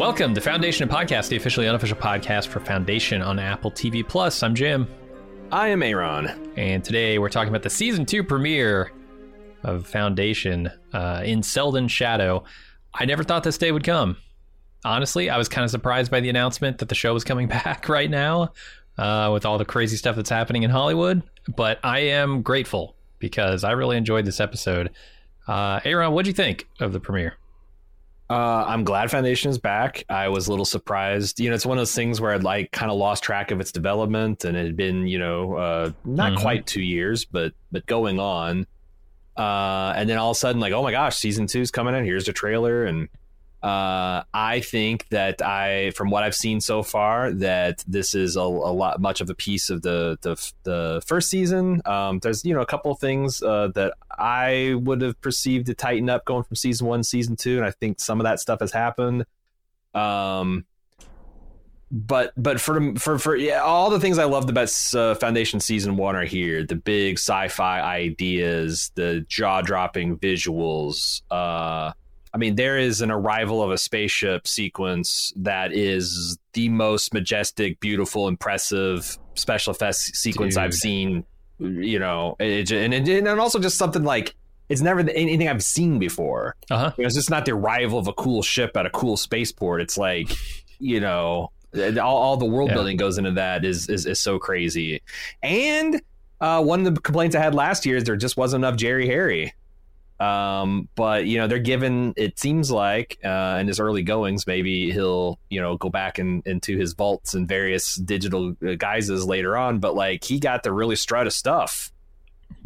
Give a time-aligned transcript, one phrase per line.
[0.00, 4.42] Welcome to Foundation Podcast, the officially unofficial podcast for Foundation on Apple TV Plus.
[4.42, 4.88] I'm Jim,
[5.52, 6.54] I am Aaron.
[6.56, 8.92] and today we're talking about the season two premiere
[9.62, 12.44] of Foundation uh, in Seldon Shadow.
[12.94, 14.16] I never thought this day would come.
[14.86, 17.86] Honestly, I was kind of surprised by the announcement that the show was coming back
[17.86, 18.54] right now
[18.96, 21.22] uh, with all the crazy stuff that's happening in Hollywood.
[21.54, 24.92] But I am grateful because I really enjoyed this episode.
[25.46, 27.36] Uh, Aaron, what'd you think of the premiere?
[28.30, 30.04] Uh, I'm glad Foundation is back.
[30.08, 31.40] I was a little surprised.
[31.40, 33.58] You know, it's one of those things where I'd like kind of lost track of
[33.60, 36.36] its development, and it had been, you know, uh, not Mhm.
[36.40, 38.66] quite two years, but but going on.
[39.36, 42.04] Uh, and then all of a sudden, like, oh my gosh, season two's coming in.
[42.04, 43.08] Here's the trailer, and
[43.62, 48.40] uh, I think that I, from what I've seen so far, that this is a,
[48.40, 51.82] a lot much of a piece of the the, the first season.
[51.84, 55.74] Um, there's you know a couple of things uh, that I would have perceived to
[55.74, 58.60] tighten up going from season one, season two, and I think some of that stuff
[58.60, 59.26] has happened.
[59.94, 60.64] Um,
[61.90, 65.96] but but for for for yeah, all the things I loved about uh, Foundation season
[65.96, 66.64] one are here.
[66.64, 71.22] The big sci-fi ideas, the jaw-dropping visuals.
[71.30, 71.92] Uh,
[72.32, 77.80] I mean, there is an arrival of a spaceship sequence that is the most majestic,
[77.80, 81.24] beautiful, impressive special effects sequence I've seen.
[81.58, 84.34] You know, it, and, and and also just something like
[84.68, 86.54] it's never anything I've seen before.
[86.70, 86.92] Uh huh.
[86.96, 89.80] You know, it's just not the arrival of a cool ship at a cool spaceport.
[89.82, 90.30] It's like,
[90.78, 92.76] you know, all, all the world Yeah.
[92.76, 95.02] building goes into that is, is is so crazy.
[95.42, 96.00] And
[96.40, 99.06] uh, one of the complaints I had last year is there just wasn't enough Jerry
[99.06, 99.52] Harry.
[100.20, 102.12] Um, but you know, they're given.
[102.16, 106.42] It seems like uh, in his early goings, maybe he'll you know go back in,
[106.44, 109.78] into his vaults and various digital uh, guises later on.
[109.78, 111.90] But like he got the really strut of stuff.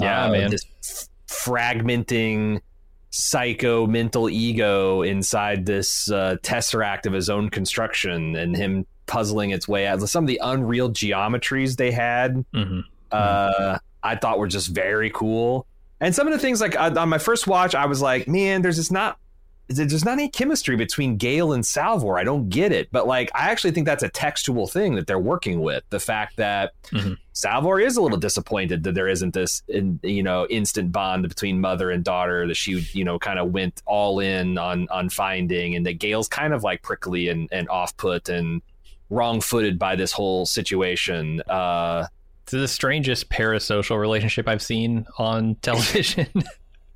[0.00, 0.50] Yeah, Uh, man.
[0.50, 2.60] This f- fragmenting
[3.10, 9.68] psycho mental ego inside this uh, tesseract of his own construction and him puzzling its
[9.68, 10.00] way out.
[10.08, 12.80] Some of the unreal geometries they had, hmm
[13.12, 15.68] uh, I thought were just very cool.
[16.04, 18.76] And some of the things, like on my first watch, I was like, man, there's
[18.76, 19.18] just not.
[19.68, 22.18] There's not any chemistry between Gaal and Salvor.
[22.18, 22.88] I don't get it.
[22.92, 25.82] But like, I actually think that's a textual thing that they're working with.
[25.88, 27.16] The fact that Mhm.
[27.32, 31.62] Salvor is a little disappointed that there isn't this, in, you know, instant bond between
[31.62, 35.74] mother and daughter that she, you know, kind of went all in on on finding,
[35.74, 38.60] and that Gaal's kind of like prickly and, and off put and
[39.08, 41.40] wrong footed by this whole situation.
[41.48, 42.06] Uh,
[42.44, 46.28] It's the strangest parasocial relationship I've seen on television.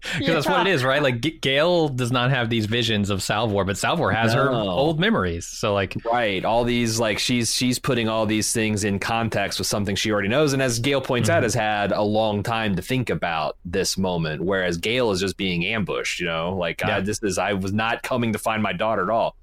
[0.18, 1.02] Because that's what it is, right?
[1.02, 5.00] Like G- Gaal does not have these visions of Salvor, but Salvor has her old
[5.00, 5.46] memories.
[5.46, 6.44] So like, Right.
[6.44, 10.28] All these like she's she's putting all these things in context with something she already
[10.28, 11.44] knows, and as Gaal points out, mm-hmm.
[11.44, 14.42] has had a long time to think about this moment.
[14.42, 16.20] Whereas Gaal is just being ambushed.
[16.20, 16.98] You know, like Yeah.
[16.98, 19.36] I, this is I was not coming to find my daughter at all.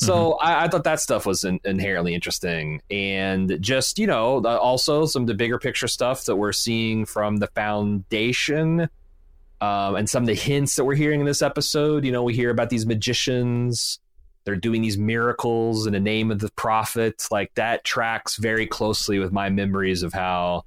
[0.00, 0.46] So mm-hmm.
[0.46, 5.22] I, I thought that stuff was in, inherently interesting, and just you know, also some
[5.22, 8.88] of the bigger picture stuff that we're seeing from the foundation.
[9.60, 12.34] Um, and some of the hints that we're hearing in this episode, you know, we
[12.34, 13.98] hear about these magicians.
[14.44, 17.26] They're doing these miracles in the name of the prophet.
[17.30, 20.64] Like that tracks very closely with my memories of how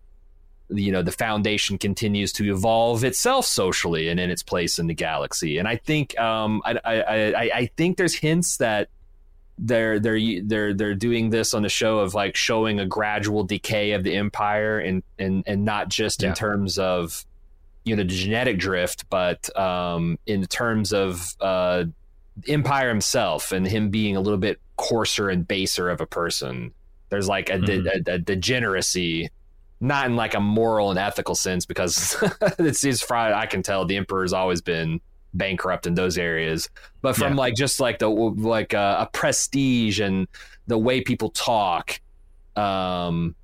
[0.69, 4.93] you know the foundation continues to evolve itself socially and in its place in the
[4.93, 5.57] galaxy.
[5.57, 6.93] And i think um i i
[7.33, 8.89] i, I think there's hints that
[9.59, 13.91] they're they're they're they're doing this on the show of like showing a gradual decay
[13.91, 16.29] of the empire and and and not just Yeah.
[16.29, 17.23] in terms of
[17.85, 21.83] you know the genetic drift but um in terms of uh
[22.47, 26.73] Empire himself and him being a little bit coarser and baser of a person.
[27.09, 28.07] There's like a, Mhm.
[28.07, 29.29] a, a degeneracy,
[29.79, 32.15] not in like a moral and ethical sense, because
[32.57, 33.35] it's, it's Friday.
[33.35, 34.99] I can tell the Emperor's always been
[35.35, 36.69] bankrupt in those areas,
[37.03, 37.37] but from Yeah.
[37.39, 40.27] like just like the like uh, a prestige and
[40.65, 42.01] the way people talk.
[42.55, 43.35] Um,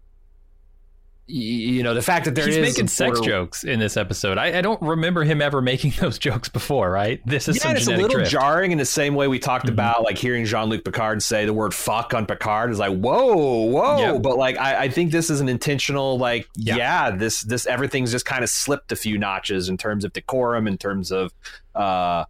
[1.31, 4.37] you know the fact that there he's is making sex jokes in this episode.
[4.37, 7.21] I, I don't remember him ever making those jokes before, right?
[7.25, 8.31] This is yeah, it's a little drift.
[8.31, 9.73] jarring in the same way we talked Mhm.
[9.73, 13.35] about, like hearing Jean Luc Picard say the word "fuck" on Picard is like, whoa,
[13.35, 13.97] whoa.
[13.97, 14.17] Yeah.
[14.17, 16.75] But like, I, I think this is an intentional, like, Yeah.
[16.77, 20.67] yeah, this this everything's just kind of slipped a few notches in terms of decorum,
[20.67, 21.31] in terms of
[21.75, 22.25] uh,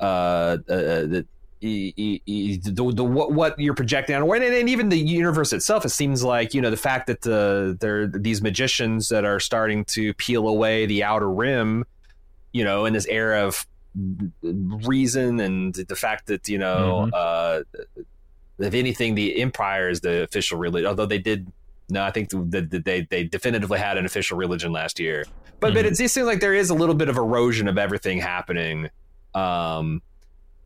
[0.00, 1.26] uh, uh the.
[1.60, 5.52] E- e- e- The, the what, what you're projecting on, and, and even the universe
[5.52, 9.24] itself, it seems like you know the fact that the there are these magicians that
[9.24, 11.84] are starting to peel away the outer rim,
[12.52, 13.66] you know, in this era of
[14.42, 17.10] reason and the fact that you know Mhm.
[17.14, 17.62] uh
[18.58, 21.50] if anything the empire is the official religion although they did
[21.88, 25.24] no i think that that they they definitively had an official religion last year
[25.60, 25.88] but but Mhm.
[25.92, 28.90] it just seems like there is a little bit of erosion of everything happening
[29.34, 30.02] um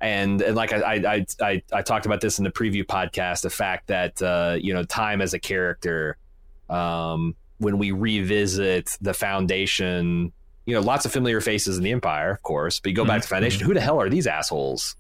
[0.01, 3.51] and, and like I, I I I talked about this in the preview podcast, the
[3.51, 6.17] fact that uh, you know time as a character,
[6.69, 10.33] um, when we revisit the Foundation,
[10.67, 13.23] you know, lots of familiar faces in the Empire, of course, but you go back
[13.23, 14.97] to Foundation, who the hell are these assholes?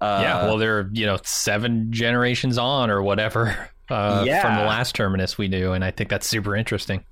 [0.00, 3.48] Uh, yeah, well, they're you know seven generations on or whatever
[3.90, 4.40] uh, Yeah.
[4.42, 7.04] from the last terminus we knew, and I think that's super interesting.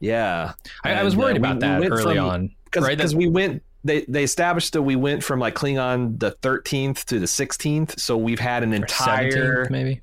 [0.00, 0.52] yeah,
[0.84, 3.14] I, I was uh, worried we- about we that went early from- on, because right?
[3.14, 7.26] We went they they established that we went from like Cleon the 13th to the
[7.26, 10.00] 16th, so we've had an or entire 17th, maybe.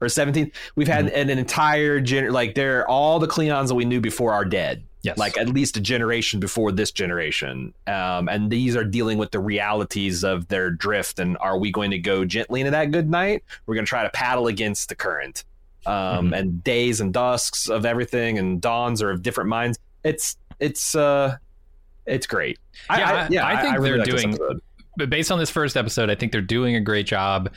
[0.00, 0.52] or 17th.
[0.74, 1.14] We've had Mm-hmm.
[1.16, 4.84] an, an entire gen like they're all the Cleons that we knew before are dead.
[5.04, 9.32] Yes, Like at least a generation before this generation, um, and these are dealing with
[9.32, 11.18] the realities of their drift.
[11.18, 13.42] And are we going to go gently into that good night?
[13.66, 15.42] We're going to try to paddle against the current,
[15.86, 16.38] um, Mhm.
[16.38, 19.76] and days and dusks of everything, and dawns are of different minds.
[20.04, 21.36] It's it's uh,
[22.06, 22.58] it's great.
[22.90, 24.60] Yeah, I- I think really they're like doing-
[24.96, 27.50] but based on this first episode, I think they're doing a great job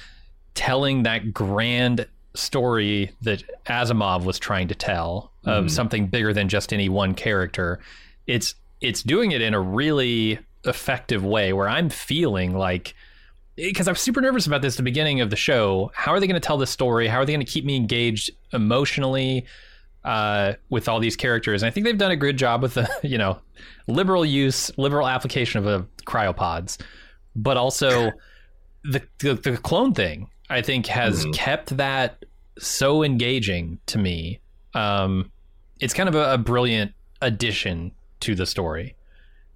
[0.53, 5.69] telling that grand story that Asimov was trying to tell of Mhm.
[5.71, 7.79] something bigger than just any one character.
[8.27, 12.93] It's it's doing it in a really effective way where I'm feeling like
[13.55, 15.91] because I was super nervous about this at the beginning of the show.
[15.95, 17.07] How are they going to tell this story?
[17.07, 19.45] How are they going to keep me engaged emotionally
[20.05, 21.61] uh, with all these characters?
[21.63, 23.39] And I think they've done a good job with the you know
[23.87, 26.77] liberal use, liberal application of a cryopods,
[27.35, 28.11] but also
[28.83, 30.29] the, the the clone thing.
[30.49, 31.33] I think has Mhm.
[31.33, 32.23] kept that
[32.59, 34.39] so engaging to me.
[34.75, 35.31] Um,
[35.79, 37.91] it's kind of a, a brilliant addition
[38.21, 38.95] to the story,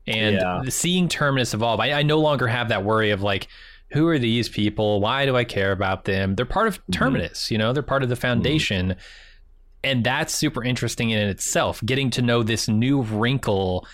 [0.08, 0.62] and Yeah.
[0.70, 3.48] seeing Terminus evolve, I, I no longer have that worry of like,
[3.92, 5.00] who are these people?
[5.00, 6.36] Why do I care about them?
[6.36, 8.96] They're part of Terminus, you know, they're part of the Foundation.
[9.84, 13.88] And that's super interesting in itself, getting to know this new wrinkle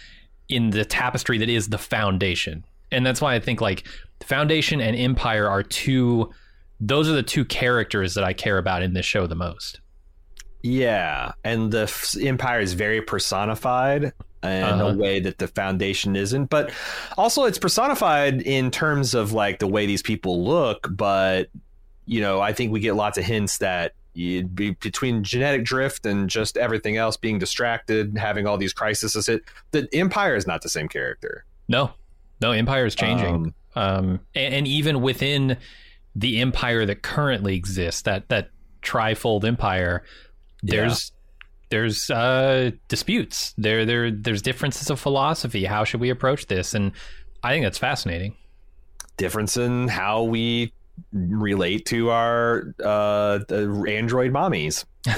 [0.50, 2.66] in the tapestry that is the Foundation.
[2.92, 3.88] And that's why I think like
[4.24, 6.32] Foundation and Empire are two,
[6.80, 9.80] those are the two characters that I care about in this show the most.
[10.64, 14.06] Yeah, and the f- Empire is very personified
[14.42, 14.86] in Uh-huh.
[14.86, 16.50] a way that the Foundation isn't.
[16.50, 16.72] But
[17.18, 20.88] also, it's personified in terms of like the way these people look.
[20.92, 21.50] But
[22.08, 26.06] you know, I think we get lots of hints that you'd be between genetic drift
[26.06, 29.44] and just everything else being distracted, having all these crises hit.
[29.71, 31.45] The Empire is not the same character.
[31.67, 31.91] No,
[32.41, 33.35] no, Empire is changing.
[33.35, 35.57] Um, um, and, and even within
[36.15, 38.50] the empire that currently exists, that that
[38.81, 40.03] trifold empire,
[40.63, 41.12] there's
[41.69, 43.53] there's uh, disputes.
[43.57, 45.65] There there there's differences of philosophy.
[45.65, 46.73] How should we approach this?
[46.73, 46.94] And
[47.44, 48.38] I think that's fascinating.
[49.17, 50.73] difference in how we
[51.12, 54.86] relate to our uh, the android mommies.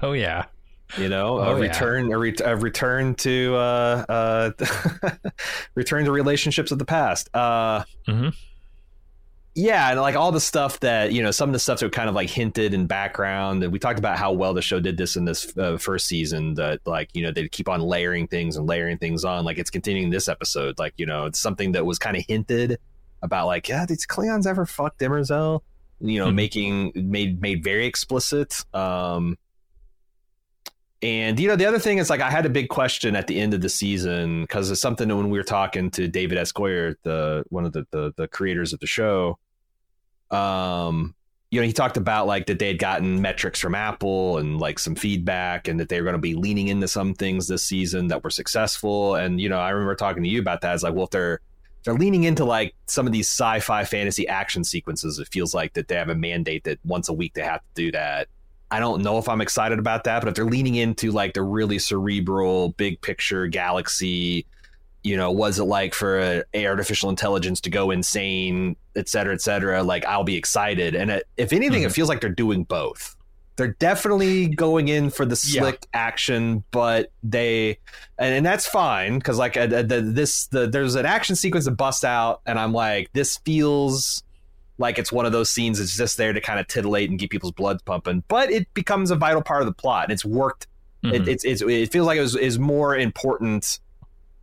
[0.00, 0.44] Oh yeah,
[0.96, 1.66] you know Oh, a yeah.
[1.68, 4.50] return a, re- a return to uh uh
[5.74, 8.32] return to relationships of the past uh Mhm.
[9.54, 12.08] yeah and like all the stuff that you know some of the stuff that kind
[12.08, 15.16] of like hinted in background and we talked about how well the show did this
[15.16, 18.66] in this uh, first season that like you know they keep on layering things and
[18.68, 21.98] layering things on like it's continuing this episode like you know it's something that was
[21.98, 22.78] kind of hinted
[23.22, 25.60] about like yeah did Cleons ever fuck Demerzel
[26.00, 26.34] you know Mhm.
[26.34, 29.36] making made made very explicit um
[31.00, 33.38] and you know, the other thing is like I had a big question at the
[33.40, 36.50] end of the season because it's something that when we were talking to David S.
[36.50, 39.38] Goyer, the one of the, the the creators of the show,
[40.32, 41.14] um,
[41.52, 44.80] you know, he talked about like that they had gotten metrics from Apple and like
[44.80, 48.08] some feedback, and that they were going to be leaning into some things this season
[48.08, 49.14] that were successful.
[49.14, 50.74] And you know, I remember talking to you about that.
[50.74, 51.40] It's like, well, if they're
[51.84, 55.88] they're leaning into like some of these sci-fi fantasy action sequences, it feels like that
[55.88, 58.28] they have a mandate that once a week they have to do that.
[58.70, 61.42] I don't know if I'm excited about that, but if they're leaning into like the
[61.42, 64.44] really cerebral, big picture galaxy,
[65.02, 69.32] you know, was it like for a, a artificial intelligence to go insane, et cetera,
[69.32, 70.94] et cetera, like I'll be excited.
[70.94, 71.94] And it, if anything, it Mhm.
[71.94, 73.16] feels like they're doing both.
[73.58, 75.60] They're definitely going in for the Yeah.
[75.60, 77.78] slick action, but they,
[78.18, 81.72] and, and that's fine because like uh, the, this, the there's an action sequence that
[81.72, 84.22] busts out, and I'm like, this feels
[84.78, 87.30] like it's one of those scenes that's just there to kind of titillate and get
[87.30, 90.68] people's blood pumping, but it becomes a vital part of the plot, and it's worked.
[91.02, 91.28] It, Mhm.
[91.28, 93.80] it's, it's it feels like it was is more important.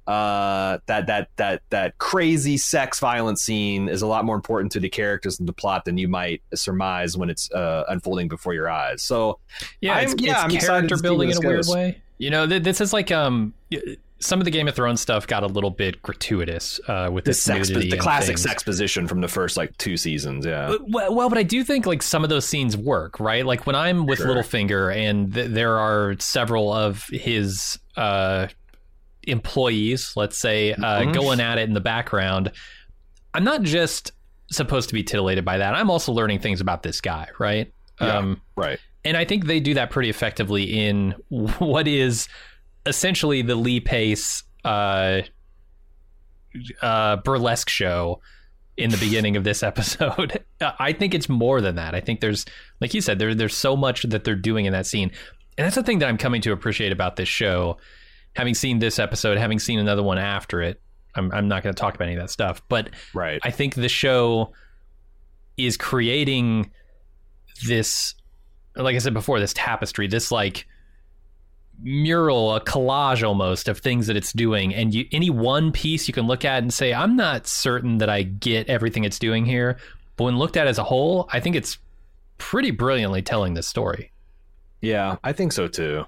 [0.08, 4.80] Uh, that that that that crazy sex violence scene is a lot more important to
[4.80, 8.70] the characters and the plot than you might surmise when it's uh, unfolding before your
[8.70, 9.02] eyes.
[9.02, 9.40] So
[9.82, 12.02] yeah, I'm- it's, yeah, I'm character building in a weird way.
[12.20, 13.54] You know, th- this is like um,
[14.20, 17.32] some of the Game of Thrones stuff got a little bit gratuitous uh, with the
[17.32, 18.42] this sex, the classic things.
[18.44, 20.46] sex position from the first like two seasons.
[20.46, 23.46] Yeah, Uh, Well, well, but I do think like some of those scenes work, right?
[23.46, 24.28] Like when I'm with Sure.
[24.28, 28.48] Littlefinger and th- there are several of his uh,
[29.28, 32.52] employees, let's say, uh, going at it in the background.
[33.34, 34.12] I'm not just
[34.52, 35.74] supposed to be titillated by that.
[35.76, 37.74] I'm also learning things about this guy, right?
[38.00, 38.18] Yeah.
[38.18, 38.80] Um, Right.
[39.04, 42.28] and I think they do that pretty effectively in what is
[42.86, 45.22] essentially the Lee Pace uh,
[46.82, 48.22] uh, burlesque show
[48.78, 50.44] in the beginning of this episode.
[50.62, 51.96] I think it's more than that.
[51.96, 52.46] I think there's,
[52.82, 55.12] like you said, there, there's so much that they're doing in that scene.
[55.58, 57.78] And that's the thing that I'm coming to appreciate about this show.
[58.36, 60.82] Having seen this episode, having seen another one after it,
[61.16, 62.62] I'm, I'm not going to talk about any of that stuff.
[62.68, 63.40] But Right.
[63.44, 64.52] I think the show
[65.58, 66.72] is creating
[67.68, 68.14] this,
[68.76, 70.68] like I said before, this tapestry, this like
[71.82, 74.74] mural, a collage almost of things that it's doing.
[74.74, 78.10] And you, any one piece you can look at and say, I'm not certain that
[78.10, 79.78] I get everything it's doing here.
[80.18, 81.78] But when looked at as a whole, I think it's
[82.38, 84.12] pretty brilliantly telling this story.
[84.82, 86.06] Yeah, I think so too.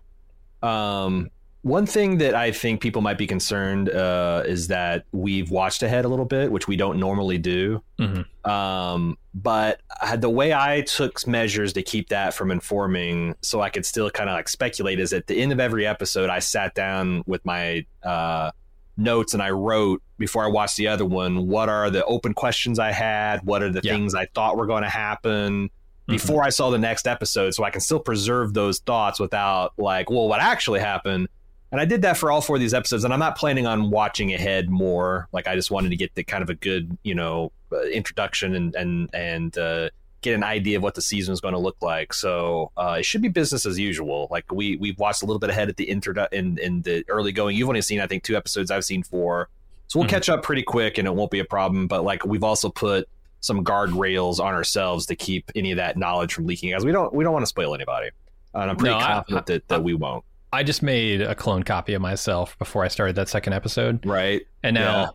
[0.61, 1.29] Um,
[1.63, 6.05] one thing that I think people might be concerned uh, is that we've watched ahead
[6.05, 7.81] a little bit, which we don't normally do.
[7.99, 8.25] Mhm.
[8.49, 13.69] Um, but I- the way I took measures to keep that from informing, so I
[13.69, 16.73] could still kind of like speculate, is at the end of every episode, I sat
[16.75, 18.51] down with my uh,
[18.95, 22.79] notes and I wrote before I watched the other one, what are the open questions
[22.79, 23.41] I had?
[23.43, 23.93] What are the Yeah.
[23.93, 25.69] things I thought were going to happen?
[26.07, 26.11] Mhm.
[26.13, 30.09] before I saw the next episode, so I can still preserve those thoughts without like,
[30.09, 31.27] well, what actually happened.
[31.71, 33.89] And I did that for all four of these episodes, and I'm not planning on
[33.89, 35.27] watching ahead more.
[35.33, 38.55] Like I just wanted to get the kind of a good, you know, uh, introduction
[38.55, 39.89] and and and uh,
[40.21, 42.13] get an idea of what the season is going to look like.
[42.13, 44.27] So uh, it should be business as usual.
[44.31, 47.33] Like we we've watched a little bit ahead at the introdu- in in the early
[47.33, 47.57] going.
[47.57, 48.71] You've only seen I think two episodes.
[48.71, 49.49] I've seen four.
[49.87, 50.11] So we'll Mhm.
[50.11, 51.87] catch up pretty quick, and it won't be a problem.
[51.87, 53.09] But like we've also put
[53.41, 57.13] some guardrails on ourselves to keep any of that knowledge from leaking, as we don't
[57.13, 58.09] we don't want to spoil anybody.
[58.53, 60.23] And I'm pretty No, I- confident that, that we won't.
[60.53, 64.05] I just made a clone copy of myself before I started that second episode.
[64.05, 64.43] Right?
[64.63, 65.09] And now Yeah.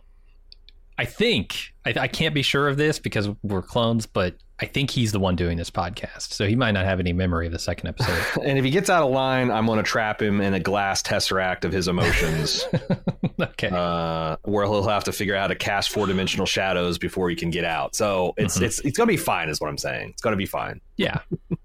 [0.97, 4.91] I think I, I can't be sure of this because we're clones, but I think
[4.91, 7.57] he's the one doing this podcast, so he might not have any memory of the
[7.59, 8.23] second episode.
[8.45, 11.01] And if he gets out of line, I'm going to trap him in a glass
[11.01, 12.63] tesseract of his emotions,
[13.41, 17.27] okay, uh, where he'll have to figure out how to cast four dimensional shadows before
[17.31, 17.95] he can get out.
[17.95, 18.61] So it's Mhm.
[18.61, 20.11] it's it's going to be fine, is what I'm saying.
[20.11, 20.79] It's going to be fine.
[20.95, 21.21] yeah,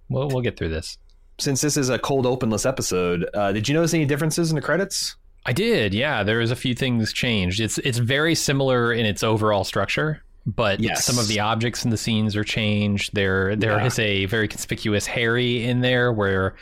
[0.09, 0.97] we'll we'll get through this.
[1.41, 4.61] Since this is a cold openless episode, uh, did you notice any differences in the
[4.63, 5.15] credits?
[5.47, 6.25] I did, yeah.
[6.25, 7.61] There's a few things changed.
[7.61, 11.05] It's it's very similar in its overall structure, but Yes.
[11.05, 13.15] some of the objects in the scenes are changed.
[13.15, 13.87] There there Yeah.
[13.87, 16.57] is a very conspicuous Hari in there where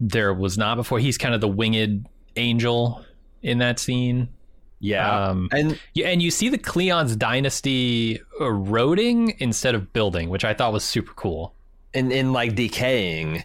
[0.00, 0.98] there was not before.
[0.98, 2.06] He's kind of the winged
[2.36, 3.02] angel
[3.42, 4.28] in that scene.
[4.80, 10.44] Yeah, Um, and Yeah, and you see the Cleon's dynasty eroding instead of building, which
[10.44, 11.54] I thought was super cool.
[11.96, 13.44] and in like decaying.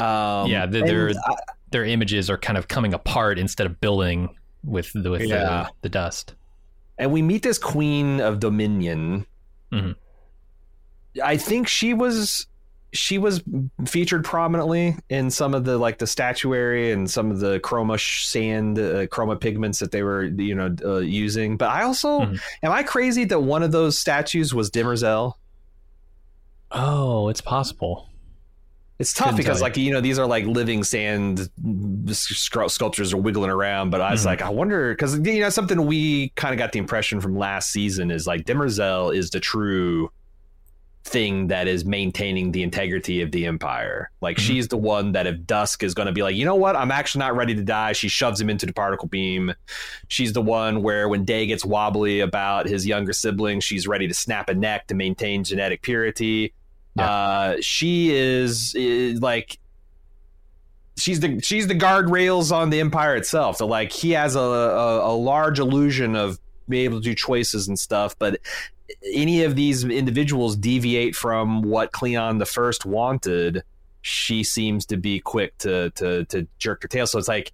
[0.00, 1.34] Um, Yeah, they're- I-
[1.70, 5.38] Their images are kind of coming apart instead of building with the, with Yeah.
[5.44, 6.34] the, the dust.
[6.98, 9.24] and we meet this queen of Dominion.
[9.72, 9.94] Mhm.
[11.24, 12.46] I think she was
[12.92, 13.40] she was
[13.86, 18.78] featured prominently in some of the like the statuary and some of the chroma sand
[18.80, 21.56] uh, chroma pigments that they were you know uh, using.
[21.56, 22.40] But I also Mhm.
[22.64, 25.34] am I crazy that one of those statues was Demerzel
[26.72, 28.09] Oh, it's possible.
[29.00, 29.72] It's tough Couldn't because tell you.
[29.72, 31.48] like you know these are like living sand
[32.12, 33.90] sculptures are wiggling around.
[33.90, 34.26] But I was Mhm.
[34.26, 37.70] like, I wonder because you know something we kind of got the impression from last
[37.72, 40.10] season is like Demerzel is the true
[41.02, 44.10] thing that is maintaining the integrity of the empire.
[44.20, 44.40] Like Mhm.
[44.40, 46.90] she's the one that if Dusk is going to be like, you know what, I'm
[46.90, 47.92] actually not ready to die.
[47.94, 49.54] She shoves him into the particle beam.
[50.08, 54.14] She's the one where when Day gets wobbly about his younger sibling, she's ready to
[54.14, 56.52] snap a neck to maintain genetic purity.
[56.96, 57.10] Yeah.
[57.10, 59.58] Uh, she is, is like
[60.96, 63.56] she's the she's the guardrails on the empire itself.
[63.56, 67.68] So like he has a, a, a large illusion of being able to do choices
[67.68, 68.40] and stuff, but
[69.12, 73.62] any of these individuals deviate from what Cleon the First wanted,
[74.02, 77.06] she seems to be quick to to to jerk her tail.
[77.06, 77.52] So it's like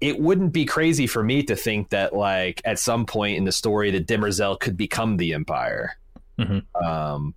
[0.00, 3.52] it wouldn't be crazy for me to think that like at some point in the
[3.52, 5.96] story that Demerzel could become the Empire.
[6.38, 6.64] Mhm.
[6.82, 7.34] Um,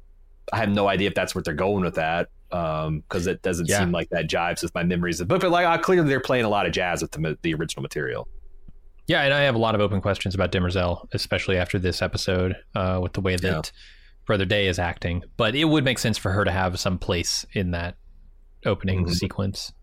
[0.52, 3.80] I have no idea if that's what they're going with that because it doesn't Yeah.
[3.80, 5.42] seem like that jives with my memories of the book.
[5.42, 8.28] But like, uh, clearly they're playing a lot of jazz with the, the original material.
[9.08, 12.56] Yeah, and I have a lot of open questions about Demerzel, especially after this episode,
[12.76, 13.62] uh, with the way that Yeah.
[14.26, 15.24] Brother Day is acting.
[15.36, 17.96] But it would make sense for her to have some place in that
[18.66, 19.12] opening Mhm.
[19.14, 19.74] sequence.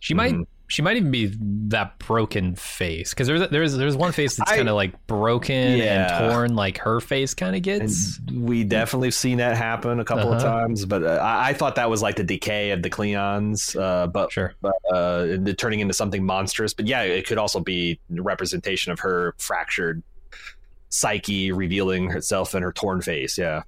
[0.00, 0.44] She might Mhm.
[0.70, 1.34] She might even be
[1.68, 6.22] that broken face because there's there's there's one face that's kind of like broken Yeah.
[6.24, 8.20] and torn, like her face kind of And gets.
[8.32, 10.60] we definitely seen that happen a couple of Uh-huh.
[10.60, 14.06] times, but uh, I, I thought that was like the decay of the Cleons, uh,
[14.06, 14.54] but Sure.
[14.62, 16.72] but uh, turning into something monstrous.
[16.72, 20.02] But yeah, it could also be a representation of her fractured
[20.88, 23.36] psyche revealing herself in her torn face.
[23.38, 23.62] Yeah,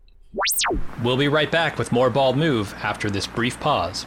[1.02, 4.06] We'll be right back with more Bald Move after this brief pause.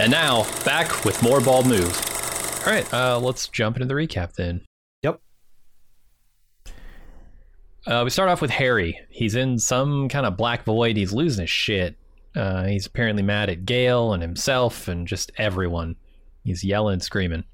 [0.00, 1.94] And now, back with more Bald Move.
[2.66, 4.62] All right, uh, let's jump into the recap then.
[5.02, 5.20] Yep.
[7.86, 8.98] Uh, we start off with Hari.
[9.10, 10.96] He's in some kind of black void.
[10.96, 11.98] He's losing his shit.
[12.34, 15.96] Uh, he's apparently mad at Gaal and himself and just everyone.
[16.44, 17.44] He's yelling, screaming.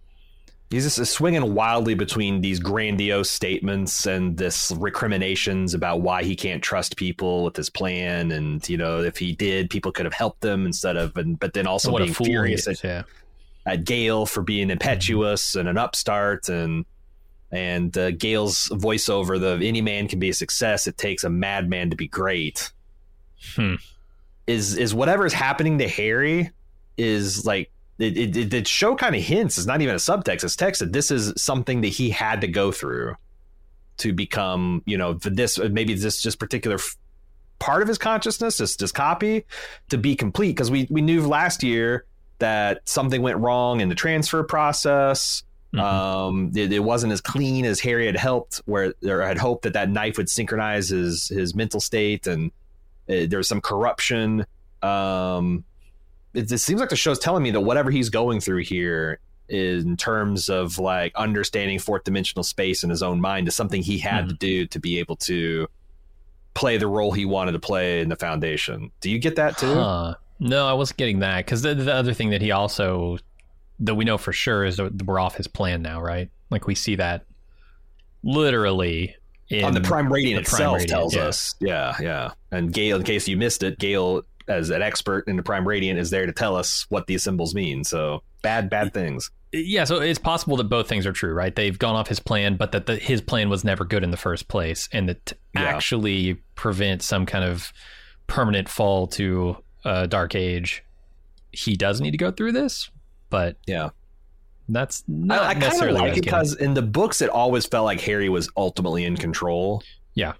[0.71, 6.61] He's just swinging wildly between these grandiose statements and this recriminations about why he can't
[6.61, 10.41] trust people with his plan, and you know if he did, people could have helped
[10.41, 13.03] them instead of, and but then also being furious is, at, yeah.
[13.65, 16.85] at Gaal for being impetuous and an upstart, and
[17.53, 20.89] and uh, Gaal's voiceover: "The any man can be a success.
[20.89, 22.73] It takes a madman to be great."
[23.55, 23.77] Hmm.
[24.49, 26.51] Is is whatever is happening to Hari
[26.97, 30.45] is like it, it, it the show kind of hints it's not even a subtext
[30.45, 33.15] it's text that this is something that he had to go through
[33.99, 36.79] to become you know for this maybe this just particular
[37.59, 39.45] part of his consciousness this this copy
[39.89, 42.05] to be complete because we we knew last year
[42.39, 45.43] that something went wrong in the transfer process
[45.75, 45.81] Mhm.
[45.81, 49.73] um it, it wasn't as clean as Hari had helped where or had hoped that
[49.73, 52.53] that knife would synchronize his his mental state and
[53.11, 54.47] uh, was some corruption
[54.83, 55.65] um
[56.37, 59.97] it, it seems like the show's telling me that whatever he's going through here in
[59.97, 64.25] terms of like understanding fourth dimensional space in his own mind is something he had
[64.25, 64.29] Mhm.
[64.31, 65.69] to do to be able to
[66.55, 69.73] play the role he wanted to play in the foundation do you get that too
[69.75, 70.15] Huh.
[70.39, 73.19] No, I wasn't getting that because the, the other thing that he also
[73.81, 76.29] that we know for sure is that we're off his plan now, right?
[76.51, 77.25] Like we see that
[78.23, 79.15] literally
[79.49, 81.23] in on the prime radiant the Prime itself Radiant, tells yeah.
[81.23, 85.37] us yeah yeah and Gaal in case you missed it Gaal as an expert in
[85.37, 88.93] the prime radiant is there to tell us what these symbols mean so bad bad
[88.95, 91.55] things Yeah, so it's possible that both things are true, right?
[91.55, 94.17] They've gone off his plan, but that the, his plan was never good in the
[94.17, 95.63] first place, and that to Yeah.
[95.63, 97.73] actually prevent some kind of
[98.27, 100.85] permanent fall to a dark age,
[101.53, 102.91] he does need to go through this.
[103.31, 103.91] But yeah
[104.69, 107.67] that's not I, I kind of necessarily like it because in the books it always
[107.67, 109.83] felt like Hari was ultimately in control.
[110.15, 110.33] Yeah.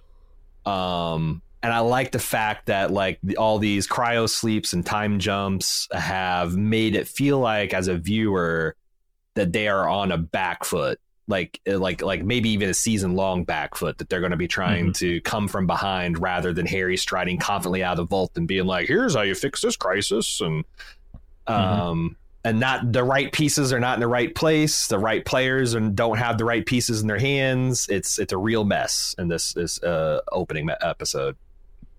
[0.65, 5.19] Um, and I like the fact that like the, all these cryo sleeps and time
[5.19, 8.73] jumps have made it feel like as a viewer
[9.33, 10.97] that they are on a back foot.
[11.27, 14.47] Like, like, like maybe even a season long back foot that they're going to be
[14.47, 18.47] trying to come from behind rather than Hari striding confidently out of the vault and
[18.47, 20.63] being like, "Here's how you fix this crisis," and
[21.47, 24.87] um, and not the right pieces are not in the right place.
[24.87, 27.87] The right players and don't have the right pieces in their hands.
[27.89, 31.35] It's it's a real mess in this this uh, opening episode.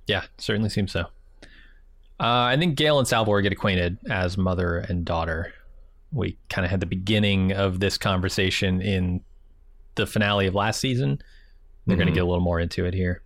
[0.08, 1.02] Yeah, certainly seems so.
[2.20, 5.52] Uh, I think Gaal and Salvor get acquainted as mother and daughter.
[6.10, 9.20] We kind of had the beginning of this conversation in
[9.94, 11.20] the finale of last season.
[11.86, 12.12] They're going Mhm.
[12.12, 13.22] to get a little more into it here.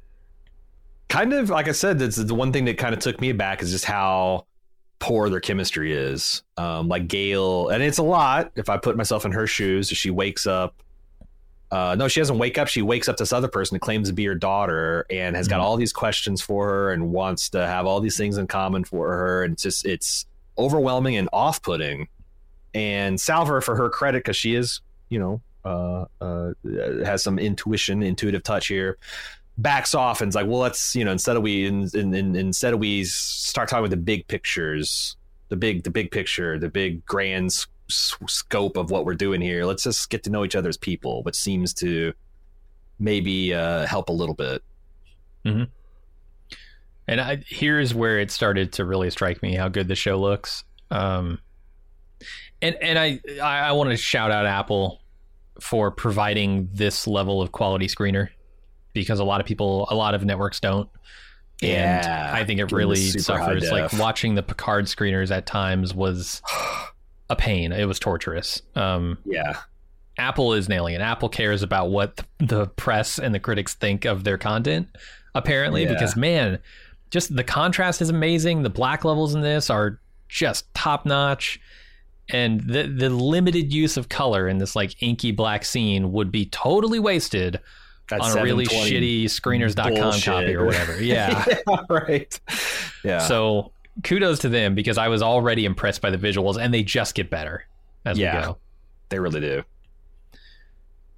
[1.09, 3.63] Kind of like I said, that's the one thing that kind of took me back
[3.63, 4.47] is just how
[4.99, 6.43] poor their chemistry is.
[6.57, 8.53] Um, like Gaal, and it's a lot.
[8.57, 10.83] If I put myself in her shoes, she wakes up.
[11.73, 12.69] Uh, no, she doesn't wake up.
[12.69, 15.61] She wakes up this other person who claims to be her daughter and has got
[15.61, 15.65] Mhm.
[15.65, 19.09] all these questions for her and wants to have all these things in common for
[19.09, 19.43] her.
[19.43, 20.27] And it's just it's
[20.59, 22.09] overwhelming and off-putting.
[22.75, 26.53] And Salvor, for her credit, because she is, you know, uh, uh,
[27.05, 28.99] has some intuition, intuitive touch here
[29.59, 32.35] backs off and is like, well, let's you know instead of we in, in, in,
[32.37, 35.17] instead of we start talking with the big pictures,
[35.51, 39.65] the big the big picture, the big grand scope of what we're doing here.
[39.65, 42.13] Let's just get to know each other as people, which seems to
[42.99, 44.63] maybe uh, help a little bit.
[47.09, 50.65] And I, here's where it started to really strike me how good the show looks.
[50.91, 51.41] Um,
[52.61, 55.01] and and I I, want to shout out Apple
[55.61, 58.29] for providing this level of quality screener
[58.93, 60.89] because a lot of people, a lot of networks don't.
[61.61, 63.71] And Yeah, I think it really the super high suffers.
[63.71, 66.41] Like watching the Picard screeners at times was
[67.33, 67.73] a pain.
[67.73, 68.63] It was torturous.
[68.75, 69.57] Um, Yeah,
[70.19, 71.01] Apple is nailing it.
[71.01, 74.89] Apple cares about what the press and the critics think of their content,
[75.35, 75.93] apparently, Yeah.
[75.95, 76.59] because man,
[77.11, 78.63] just the contrast is amazing.
[78.63, 81.59] The black levels in this are just top notch.
[82.31, 86.47] And the the limited use of color in this like inky black scene would be
[86.47, 87.59] totally wasted
[88.09, 90.25] That on a really 720 shitty screeners.com bullshit.
[90.25, 91.03] copy or whatever.
[91.03, 91.45] Yeah.
[91.69, 92.41] yeah, right.
[93.05, 96.83] Yeah, So kudos to them because I was already impressed by the visuals and they
[96.83, 97.65] just get better
[98.05, 98.37] as Yeah.
[98.39, 98.59] we go.
[99.11, 99.63] they really do.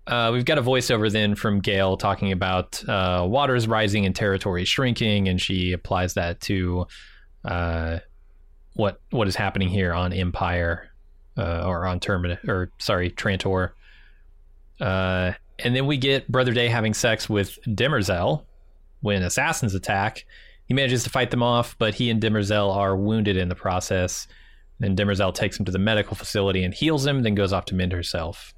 [0.06, 4.64] Uh, we've got a voiceover then from Gaal talking about uh, waters rising and territory
[4.66, 6.87] shrinking, and she applies that to
[7.44, 8.00] uh,
[8.74, 10.90] what what is happening here on Empire
[11.38, 13.70] uh, or on Terminus or sorry Trantor.
[14.78, 18.44] Uh, and then we get Brother Day having sex with Demerzel
[19.00, 20.26] when assassins attack.
[20.66, 24.27] He manages to fight them off, but he and Demerzel are wounded in the process.
[24.81, 27.74] Then Demerzel takes him to the medical facility and heals him, then goes off to
[27.74, 28.55] mend herself.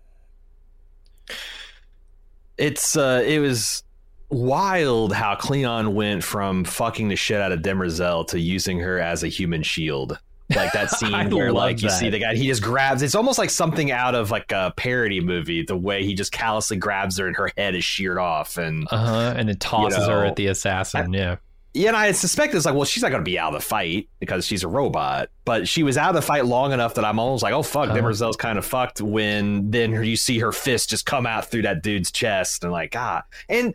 [2.59, 3.83] It's uh it was
[4.31, 9.23] wild how Cleon went from fucking the shit out of Demerzel to using her as
[9.23, 10.19] a human shield.
[10.55, 13.51] Like that scene where like you see the guy he just grabs it's almost like
[13.51, 17.37] something out of like a parody movie, the way he just callously grabs her and
[17.37, 19.35] her head is sheared off and Uh huh.
[19.37, 21.13] And then tosses her know, at the assassin.
[21.13, 21.37] yeah.
[21.77, 23.67] Yeah, and I suspect it's like, well, she's not going to be out of the
[23.67, 25.31] fight because she's a robot.
[25.45, 27.89] But she was out of the fight long enough that I'm almost like, oh fuck,
[27.91, 27.99] Uh-huh.
[27.99, 29.01] Demerzel's kind of fucked.
[29.01, 32.95] When then you see her fist just come out through that dude's chest, and like,
[32.97, 33.75] ah, and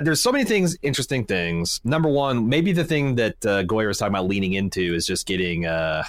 [0.00, 1.80] there's so many things, interesting things.
[1.84, 5.26] Number one, maybe the thing that uh, Goyer was talking about leaning into is just
[5.26, 6.04] getting, uh,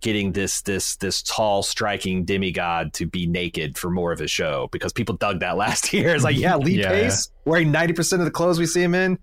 [0.00, 4.68] getting this this this tall, striking demigod to be naked for more of his show
[4.72, 6.14] because people dug that last year.
[6.14, 8.94] It's like, yeah, Lee Yeah, Pace wearing ninety percent of the clothes we see him
[8.94, 9.18] in.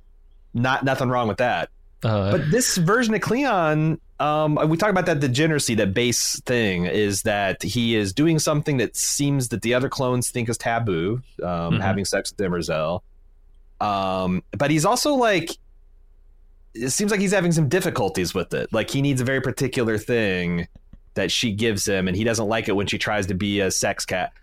[0.58, 1.70] Not nothing wrong with that.
[2.04, 6.86] Uh, But this version of Cleon, um, we talk about that degeneracy, that base thing,
[6.86, 11.22] is that he is doing something that seems that the other clones think is taboo,
[11.44, 11.82] um, Mhm.
[11.82, 13.02] having sex with Demerzel.
[13.80, 15.52] Um, but he's also like,
[16.74, 18.72] it seems like he's having some difficulties with it.
[18.74, 20.68] Like he needs a very particular thing
[21.14, 23.70] that she gives him, and he doesn't like it when she tries to be a
[23.72, 24.34] sex cat.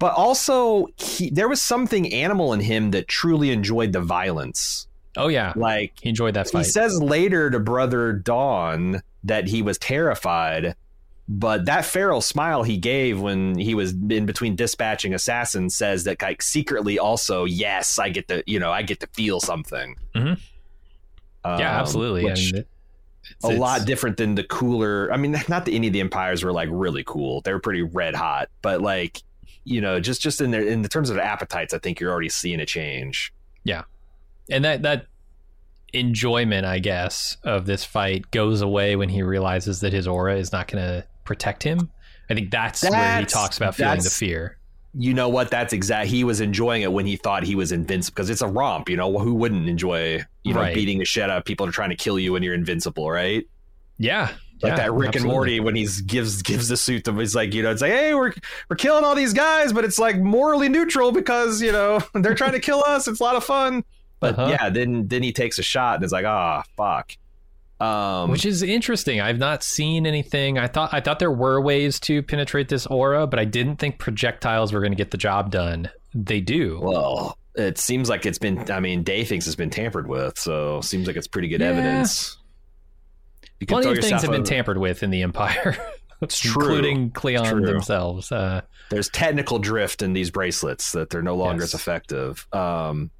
[0.00, 4.88] But also, he, there was something animal in him that truly enjoyed the violence.
[5.16, 5.52] Oh, yeah.
[5.56, 10.74] Like He enjoyed that he says later to brother Dawn that he was terrified,
[11.28, 16.20] but that feral smile he gave when he was in between dispatching assassins says that
[16.20, 19.96] like secretly also, yes, I get to you know I get to feel something.
[20.14, 20.38] Mhm
[21.44, 22.24] Um, yeah, absolutely.
[22.24, 25.10] which- it- it's- a it's- lot different than the cooler.
[25.12, 27.80] I mean, not that any of the empires were like really cool; they were pretty
[27.82, 28.50] red hot.
[28.60, 29.22] But like,
[29.64, 32.28] you know, just just in their in the terms of appetites, I think you're already
[32.28, 33.32] seeing a change.
[34.50, 35.06] And that that
[35.92, 40.52] enjoyment, I guess, of this fight goes away when he realizes that his aura is
[40.52, 41.90] not going to protect him.
[42.28, 44.58] I think that's, where he talks about feeling the fear.
[44.94, 45.50] you know what?
[45.50, 46.08] That's exact.
[46.08, 48.88] He was enjoying it when he thought he was invincible because it's a romp.
[48.88, 50.74] You know, who wouldn't enjoy you know Right.
[50.74, 53.10] beating the shit out of people that are trying to kill you when you're invincible,
[53.10, 53.44] right?
[53.98, 54.30] Yeah,
[54.62, 55.24] Like yeah, that Rick and.
[55.26, 57.18] Morty when he's gives gives the suit to him.
[57.18, 58.32] He's like, you know, it's like, hey, we're
[58.70, 62.52] we're killing all these guys, but it's like morally neutral because you know they're trying
[62.52, 63.06] to kill us.
[63.06, 63.84] It's a lot of fun.
[64.20, 64.50] But Uh-huh.
[64.50, 67.12] yeah, then then he takes a shot and it's like, ah, fuck.
[67.80, 69.20] Um, which is interesting.
[69.20, 70.58] I've not seen anything.
[70.58, 73.98] I thought I thought there were ways to penetrate this aura, but I didn't think
[73.98, 75.90] projectiles were going to get the job done.
[76.14, 76.78] They do.
[76.80, 78.70] well, it seems like it's been.
[78.70, 81.68] I mean, Day thinks it's been tampered with, so seems like it's pretty good Yeah.
[81.68, 82.38] evidence.
[83.60, 85.76] You Plenty of things have been tampered with in the Empire,
[86.24, 86.62] It's true.
[86.62, 87.66] including Cleon True.
[87.66, 88.30] themselves.
[88.32, 91.74] Uh, there's technical drift in these bracelets that they're no longer Yes.
[91.74, 92.46] as effective.
[92.52, 93.10] Um,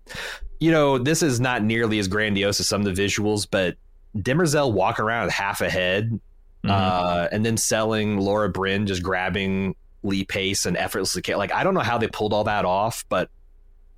[0.60, 3.76] you know, this is not nearly as grandiose as some of the visuals, but
[4.16, 6.18] Demerzel walk around with half a head,
[6.64, 6.70] mhm.
[6.70, 11.74] uh, and then selling Laura Birn just grabbing Lee Pace and effortlessly like I don't
[11.74, 13.30] know how they pulled all that off, but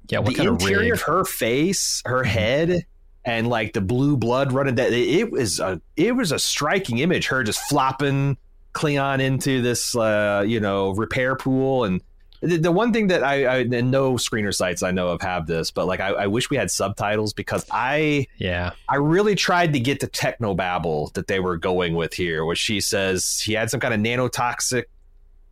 [0.09, 0.93] yeah, what the kind interior rig?
[0.93, 2.27] of her face, her Mhm.
[2.27, 2.87] head,
[3.25, 7.27] and like the blue blood running that it was a it was a striking image.
[7.27, 8.37] Her just flopping
[8.77, 12.03] Cleon into this uh, you know repair pool, and
[12.43, 15.47] the, the one thing that I, I and no screener sites I know of have
[15.47, 19.73] this, but like I, I wish we had subtitles because I Yeah, I really tried
[19.73, 23.55] to get the techno babble that they were going with here, where she says he
[23.55, 24.85] had some kind of nanotoxic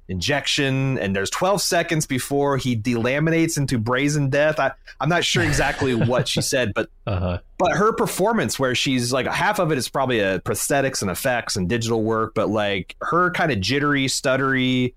[0.08, 4.58] injection, and there's 12 seconds before he delaminates into brazen death.
[4.60, 7.38] I, I'm not sure exactly what she said, but uh huh.
[7.58, 11.56] but her performance, where she's like half of it is probably a prosthetics and effects
[11.56, 14.94] and digital work, but like her kind of jittery, stuttery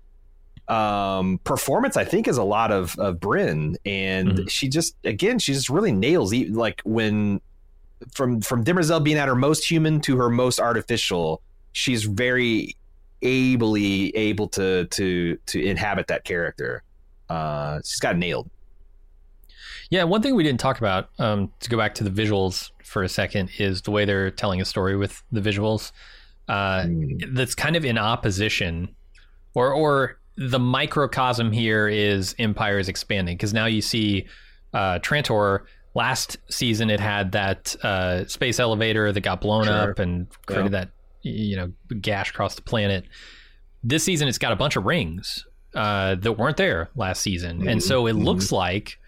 [0.68, 4.50] um performance i think is a lot of of Birn and Mhm.
[4.50, 7.40] she just again she just really nails like when
[8.12, 11.42] from from Demerzel being at her most human to her most artificial,
[11.72, 12.76] she's very
[13.22, 16.82] ably able to to to inhabit that character.
[17.28, 18.48] Uh, she's got nailed.
[19.90, 23.02] Yeah, one thing we didn't talk about, um, to go back to the visuals for
[23.02, 25.92] a second, is the way they're telling a story with the visuals.
[26.46, 26.86] Uh,
[27.32, 28.94] that's kind of in opposition,
[29.54, 34.26] or or the microcosm here is Empire is expanding because now you see
[34.74, 35.64] uh, Trantor.
[35.94, 39.90] Last season, it had that uh, space elevator that got blown Sure.
[39.90, 40.90] up and created that
[41.28, 43.04] you know gash across the planet.
[43.84, 47.82] This season, it's got a bunch of rings uh, that weren't there last season, and
[47.82, 48.24] so it Mhm.
[48.24, 48.98] looks like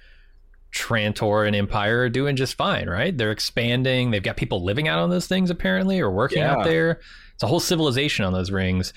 [0.73, 3.17] Trantor and Empire are doing just fine, right?
[3.17, 4.11] They're expanding.
[4.13, 7.01] They've got people living out on those things apparently, or working out there.
[7.35, 8.93] It's a whole civilization on those rings.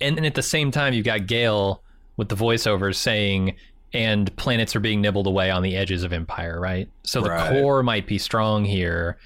[0.00, 1.80] And then at the same time, you've got Gaal
[2.16, 3.56] with the voiceovers saying,
[3.92, 6.88] and planets are being nibbled away on the edges of Empire, right?
[7.04, 7.50] So the Right.
[7.50, 9.18] core might be strong here,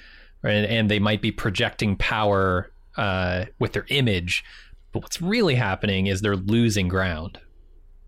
[0.42, 4.44] and, and they might be projecting power uh, with their image.
[4.92, 7.40] But what's really happening is they're losing ground.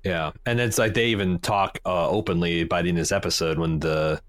[0.04, 3.58] Yeah, and it's like they even talk uh, openly by the end of this episode
[3.58, 4.20] when the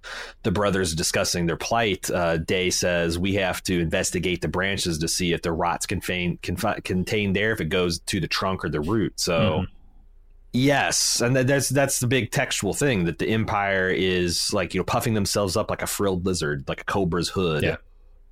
[0.41, 2.09] the brothers are discussing their plight.
[2.09, 6.01] Uh, Day says we have to investigate the branches to see if the rots can
[6.01, 9.19] contain confi- contained there, if it goes to the trunk or the root.
[9.19, 9.39] So.
[9.39, 9.67] Mhm.
[10.53, 14.85] Yes, and that's that's the big textual thing that the Empire is like you know
[14.85, 17.61] puffing themselves up like a frilled lizard, like a cobra's hood.
[17.63, 17.75] Yeah.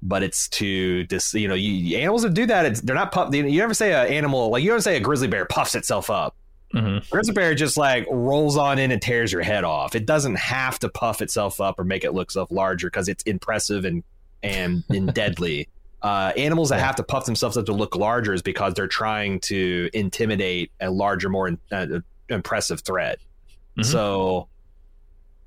[0.07, 2.65] But it's to this, you know, you, animals that do that.
[2.67, 3.33] It's, they're not puff.
[3.33, 6.35] You never say an animal like you never say a grizzly bear puffs itself up.
[6.71, 9.95] hmm Grizzly bear just like rolls on in and tears your head off.
[9.95, 13.23] It doesn't have to puff itself up or make it look itself larger because it's
[13.23, 14.03] impressive and
[14.43, 15.69] and, and deadly.
[16.03, 16.85] Uh, animals that Yeah.
[16.85, 20.91] have to puff themselves up to look larger is because they're trying to intimidate a
[20.91, 21.87] larger, more uh,
[22.29, 23.17] impressive threat.
[23.79, 23.85] Mhm.
[23.85, 24.47] So,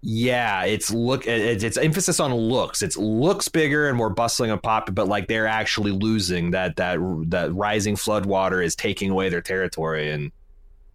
[0.00, 1.26] yeah, it's look.
[1.26, 2.82] It's, it's emphasis on looks.
[2.82, 6.98] It's looks bigger and more bustling and poppy, but like they're actually losing that that
[7.28, 10.30] that rising flood water is taking away their territory, and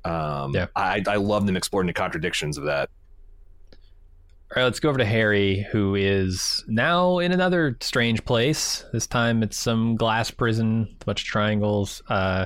[0.06, 0.68] um, Yeah.
[0.76, 2.90] I I love them exploring the contradictions of that.
[3.72, 8.86] All right, let's go over to Hari, who is now in another strange place.
[8.94, 12.04] This time it's some glass prison, with a bunch of triangles.
[12.08, 12.46] Uh,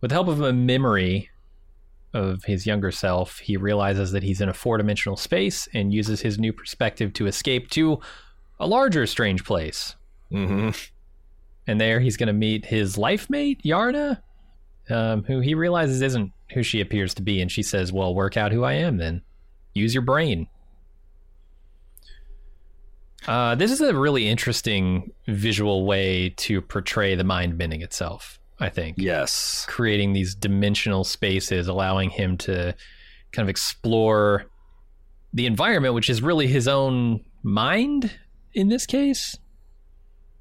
[0.00, 1.30] with the help of a memory
[2.14, 6.20] of his younger self, he realizes that he's in a four dimensional space and uses
[6.20, 8.00] his new perspective to escape to
[8.58, 9.94] a larger strange place.
[10.30, 10.70] hmm
[11.66, 14.22] And there he's going to meet his life mate, Yanna,
[14.90, 17.40] um, who he realizes isn't who she appears to be.
[17.40, 19.22] And she says, Well, work out who I am then.
[19.74, 20.48] Use your brain.
[23.26, 28.68] Uh, this is a really interesting visual way to portray the mind bending itself, I
[28.68, 28.96] think.
[28.98, 29.64] Yes.
[29.68, 32.74] Creating these dimensional spaces, allowing him to
[33.32, 34.46] kind of explore
[35.32, 38.12] the environment, which is really his own mind
[38.54, 39.36] in this case.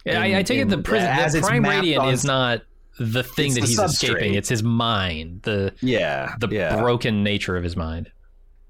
[0.05, 2.61] Yeah, I, I In- take it the prison, the prime radiant on- is not
[2.97, 4.33] the thing that the he's escaping.
[4.33, 6.33] It's his mind, the Yeah.
[6.39, 6.79] the yeah.
[6.79, 8.09] broken nature of his mind.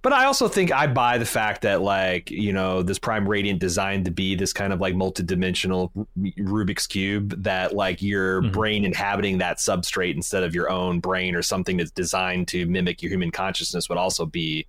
[0.07, 3.59] But I also think I buy the fact that like you know this prime radiant
[3.59, 5.91] designed to be this kind of like multidimensional
[6.39, 8.53] Rubik's cube that like your Mhm.
[8.53, 13.01] brain inhabiting that substrate instead of your own brain or something that's designed to mimic
[13.01, 14.65] your human consciousness would also be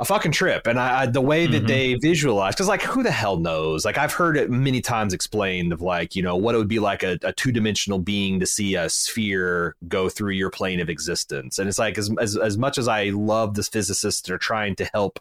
[0.00, 0.66] a fucking trip.
[0.66, 1.68] And I, I the way that Mhm.
[1.68, 3.84] they visualize because like who the hell knows?
[3.84, 6.78] Like I've heard it many times explained of like you know what it would be
[6.78, 10.88] like a, a two dimensional being to see a sphere go through your plane of
[10.88, 11.58] existence.
[11.58, 14.74] And it's like as as as much as I love the physicists that are trying
[14.76, 15.20] to help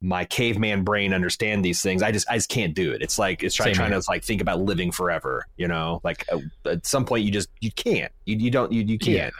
[0.00, 3.00] my caveman brain understand these things, I just I just can't do it.
[3.00, 5.46] It's like it's trying trying to like think about living forever.
[5.56, 8.82] You know, like uh, at some point you just you can't you you don't you
[8.82, 9.14] you can't.
[9.16, 9.30] Yeah.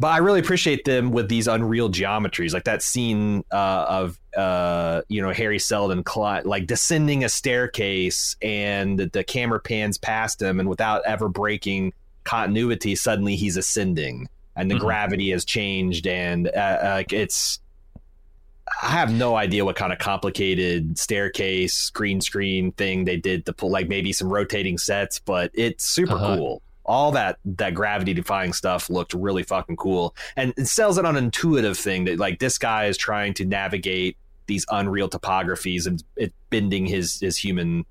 [0.00, 5.02] But I really appreciate them with these unreal geometries, like that scene uh, of uh,
[5.08, 6.02] you know Hari Seldon
[6.46, 11.92] like descending a staircase, and the, camera pans past him, and without ever breaking
[12.24, 14.80] continuity, suddenly he's ascending, and the Mhm.
[14.80, 17.60] gravity has changed, and uh, like it's.
[18.82, 23.52] I have no idea what kind of complicated staircase green screen thing they did to
[23.52, 26.36] pull, like maybe some rotating sets, but it's super Uh-huh.
[26.36, 31.04] cool all that that gravity defying stuff looked really fucking cool and it sells it
[31.04, 35.86] on an intuitive thing that like this guy is trying to navigate these unreal topographies
[35.86, 37.84] and it bending his his human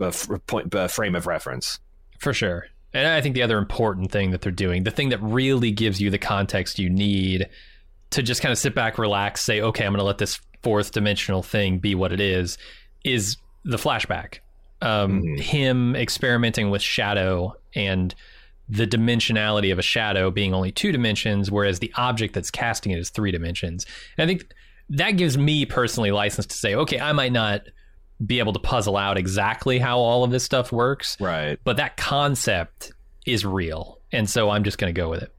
[0.00, 1.78] uh, f- point uh, frame of reference
[2.18, 2.66] For sure.
[2.92, 6.00] And I think the other important thing that they're doing, the thing that really gives
[6.00, 7.48] you the context you need
[8.10, 10.92] to just kind of sit back, relax, say, okay, I'm going to let this fourth
[10.92, 12.58] dimensional thing be what it is,
[13.04, 14.40] is the flashback.
[14.82, 15.40] Um, Mhm.
[15.40, 18.14] Him experimenting with shadow and
[18.72, 22.98] the dimensionality of a shadow being only two dimensions, whereas the object that's casting it
[22.98, 23.86] is three dimensions.
[24.16, 24.52] And I think
[24.90, 27.62] that gives me personally license to say, okay, I might not
[28.24, 31.96] be able to puzzle out exactly how all of this stuff works, right but that
[31.96, 32.92] concept
[33.26, 35.32] is real and so i'm just going to go with it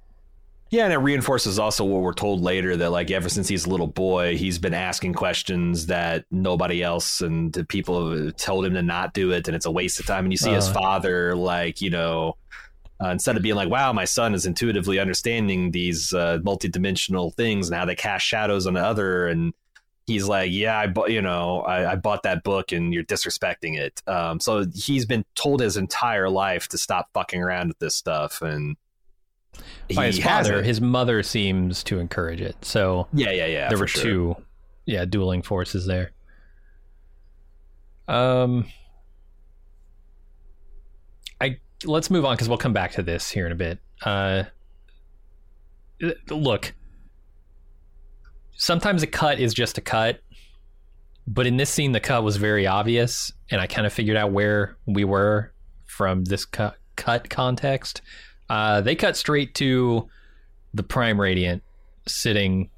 [0.70, 3.70] yeah and it reinforces also what we're told later that like ever since he's a
[3.70, 8.82] little boy he's been asking questions that nobody else and people have told him to
[8.82, 10.74] not do it and it's a waste of time and you see his Uh.
[10.74, 12.36] father like you know
[13.04, 17.70] uh, instead of being like, "Wow, my son is intuitively understanding these uh, multidimensional things
[17.70, 19.54] and how they cast shadows on the other," and
[20.08, 23.78] he's like, "Yeah, I bought, you know, I, I bought that book, and you're disrespecting
[23.78, 27.96] it." Um, so he's been told his entire life to stop fucking around with this
[27.96, 28.78] stuff, and
[29.96, 30.66] by his father hasn't.
[30.66, 33.70] his mother seems to encourage it so yeah, yeah, yeah.
[33.70, 34.04] there were sure.
[34.04, 34.36] two
[34.86, 36.12] yeah dueling forces there
[38.08, 38.66] um
[41.40, 44.44] i let's move on because we'll come back to this here in a bit uh
[46.30, 46.74] look
[48.56, 50.22] sometimes a cut is just a cut,
[51.28, 54.32] but in this scene, the cut was very obvious, and I kind of figured out
[54.32, 55.52] where we were
[55.86, 58.02] from this cut, cut context.
[58.50, 60.10] Uh, they cut straight to
[60.74, 61.64] the Prime Radiant
[62.08, 62.70] sitting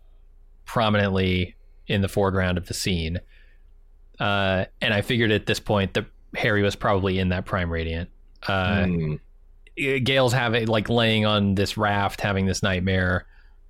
[0.65, 1.55] prominently
[1.87, 3.19] in the foreground of the scene.
[4.19, 8.09] Uh, and I figured at this point that Harry was probably in that Prime Radiant.
[8.47, 9.19] Uh, Mm.
[9.77, 13.25] Gaal's having like laying on this raft, having this nightmare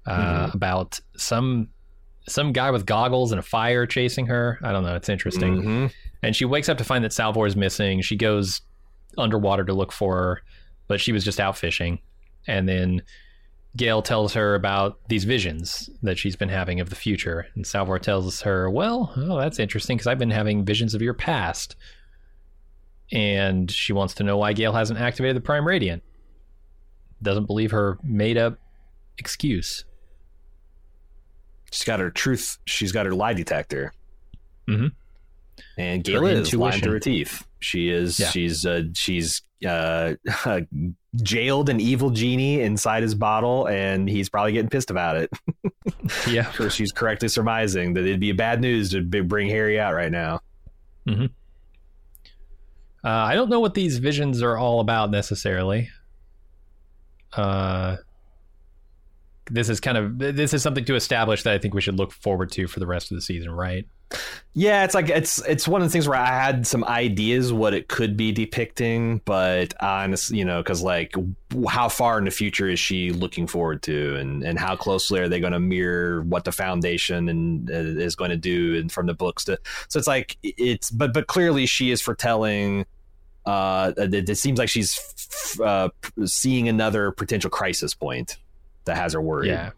[0.05, 1.69] uh, about some
[2.27, 4.59] some guy with goggles and a fire chasing her.
[4.63, 4.95] I don't know.
[4.95, 5.61] It's interesting.
[5.61, 5.93] Mhm.
[6.23, 8.01] And she wakes up to find that Salvor is missing.
[8.01, 8.61] She goes
[9.17, 10.41] underwater to look for her,
[10.87, 11.99] but she was just out fishing.
[12.47, 13.01] And then
[13.77, 17.45] Gaal tells her about these visions that she's been having of the future.
[17.55, 21.13] And Salvor tells her, Well, oh, that's interesting because I've been having visions of your
[21.15, 21.75] past.
[23.11, 26.03] And she wants to know why Gaal hasn't activated the Prime Radiant.
[27.21, 28.57] Doesn't believe her made up
[29.17, 29.85] excuse.
[31.71, 32.57] She's got her truth.
[32.65, 33.93] She's got her lie detector.
[34.67, 34.91] Mhm.
[35.77, 37.45] And Gaal Her is lying through her teeth.
[37.59, 38.19] She is.
[38.19, 38.29] Yeah.
[38.29, 38.65] She's.
[38.65, 40.13] Uh, she's uh,
[41.15, 45.29] jailed an evil genie inside his bottle, and he's probably getting pissed about it.
[46.27, 46.51] Yeah.
[46.53, 50.41] So she's correctly surmising that it'd be bad news to bring Hari out right now.
[53.05, 55.89] Uh, I don't know what these visions are all about necessarily.
[57.33, 57.97] Uh,
[59.51, 62.11] this is kind of this is something to establish that I think we should look
[62.11, 63.87] forward to for the rest of the season, right?
[64.53, 67.73] Yeah, it's like it's it's one of the things where I had some ideas what
[67.73, 71.13] it could be depicting, but honestly, you know, because like
[71.67, 75.27] how far in the future is she looking forward to, and and how closely are
[75.27, 79.05] they going to mirror what the foundation and uh, is going to do, and from
[79.05, 82.85] the books to so it's like it's but but clearly she is foretelling.
[83.45, 85.89] Uh, it, it seems like she's f- uh,
[86.25, 88.37] seeing another potential crisis point
[88.85, 89.49] that has her worried.
[89.49, 89.71] Yeah,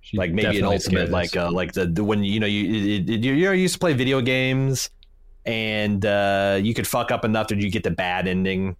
[0.00, 3.04] She like maybe an ultimate like uh, like the, the when you know you you,
[3.06, 4.90] you you you used to play video games
[5.44, 8.76] and uh, you could fuck up enough that you get the bad ending?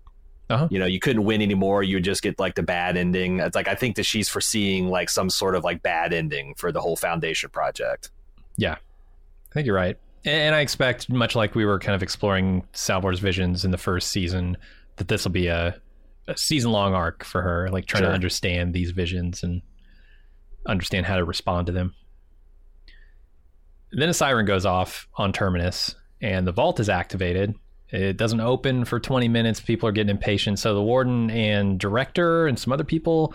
[0.51, 0.68] Uh-huh.
[0.71, 1.83] you know you couldn't win anymore.
[1.83, 3.40] You would just get like the bad ending.
[3.40, 6.71] It's like i think that she's foreseeing like some sort of like bad ending for
[6.73, 8.11] the whole foundation project.
[8.59, 12.67] Yeah, I think you're right, and I expect much like we were kind of exploring
[12.73, 14.57] Salvor's visions in the first season,
[14.97, 15.81] that this will be a,
[16.29, 18.11] a season long arc for her, like trying Sure.
[18.11, 19.63] to understand these visions and
[20.67, 21.95] understand how to respond to them.
[23.93, 27.55] Then a siren goes off on Terminus, and the vault is activated.
[27.91, 29.61] It doesn't open for 20 minutes.
[29.61, 30.59] People are getting impatient.
[30.59, 33.35] So the warden and director and some other people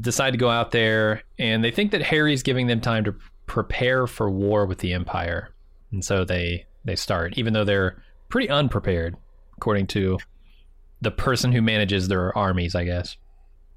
[0.00, 3.14] decide to go out there, and they think that Hari's giving them time to
[3.46, 5.50] prepare for war with the Empire.
[5.92, 9.16] And so they they start, even though they're pretty unprepared,
[9.56, 10.18] according to
[11.00, 13.16] the person who manages their armies, I guess.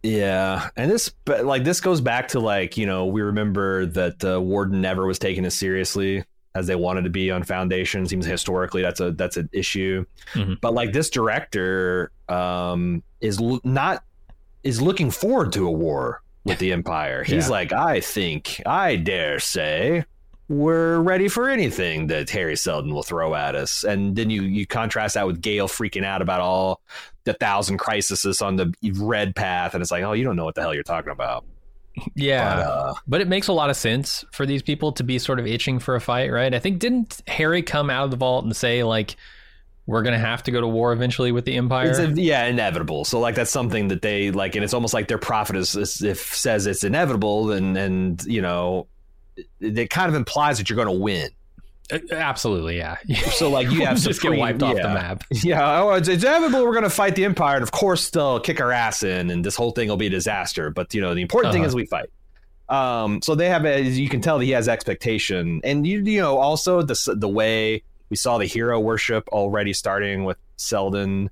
[0.03, 4.23] Yeah, and this, but like this goes back to like you know we remember that
[4.23, 6.23] uh, Warden never was taken as seriously
[6.55, 8.05] as they wanted to be on Foundation.
[8.07, 10.59] Seems historically that's a that's an issue, Mhm.
[10.61, 14.03] but like this director um, is l- not
[14.63, 17.23] is looking forward to a war with the Empire.
[17.23, 17.51] He's Yeah.
[17.51, 20.05] like, I think, I dare say,
[20.49, 23.83] we're ready for anything that Hari Seldon will throw at us.
[23.83, 26.81] And then you you contrast that with Gaal freaking out about all
[27.23, 30.55] the thousand crises on the red path, and it's like, oh, you don't know what
[30.55, 31.45] the hell you're talking about.
[32.15, 32.55] Yeah.
[32.55, 35.39] But, uh, But it makes a lot of sense for these people to be sort
[35.39, 36.53] of itching for a fight, right?
[36.53, 39.15] I think didn't Hari come out of the vault and say like
[39.85, 41.89] we're going to have to go to war eventually with the empire?
[41.89, 43.05] it's a, yeah, inevitable.
[43.05, 46.01] So like that's something that they like, and it's almost like their prophet is, is
[46.01, 48.87] if says it's inevitable, and and you know,
[49.59, 51.29] it, it kind of implies that you're going to win.
[51.91, 52.97] Uh, Absolutely, yeah.
[53.31, 55.23] So like you have just get wiped off the map.
[55.31, 56.63] Yeah, oh, it's, it's inevitable.
[56.63, 59.43] We're going to fight the empire, and of course they'll kick our ass in, and
[59.43, 60.69] this whole thing will be a disaster.
[60.69, 61.69] But you know, the important thing Uh-huh.
[61.69, 62.09] is we fight.
[62.69, 66.21] Um, so they have, as you can tell, that he has expectation, and you you
[66.21, 67.81] know also the the way
[68.11, 71.31] we saw the hero worship already starting with Seldon,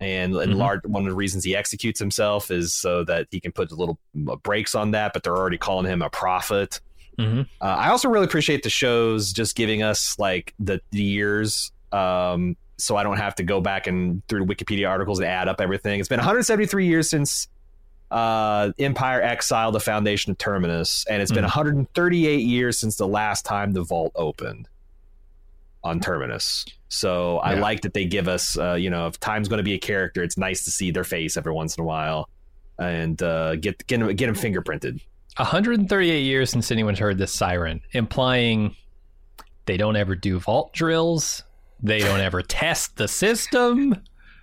[0.00, 0.56] and, and Mhm.
[0.56, 3.74] large one of the reasons he executes himself is so that he can put a
[3.74, 3.98] little
[4.42, 5.12] brakes on that.
[5.12, 6.80] But they're already calling him a prophet.
[7.18, 11.72] Hmm Uh, I also really appreciate the shows just giving us like the, the years,
[11.92, 15.60] um, so I don't have to go back and through Wikipedia articles and add up
[15.60, 15.98] everything.
[15.98, 17.48] It's been 173 years since
[18.10, 21.48] uh, Empire exiled the foundation of Terminus, and it's been Mhm.
[21.48, 24.68] 138 years since the last time the vault opened
[25.84, 26.64] on Terminus.
[26.88, 29.74] So I like that they give us, uh, you know, if time's going to be
[29.74, 32.28] a character, it's nice to see their face every once in a while
[32.78, 35.00] and uh, get get them, get them fingerprinted.
[35.38, 38.74] 138 years since anyone's heard this siren, implying
[39.66, 41.42] they don't ever do vault drills.
[41.82, 43.90] They don't ever test the system.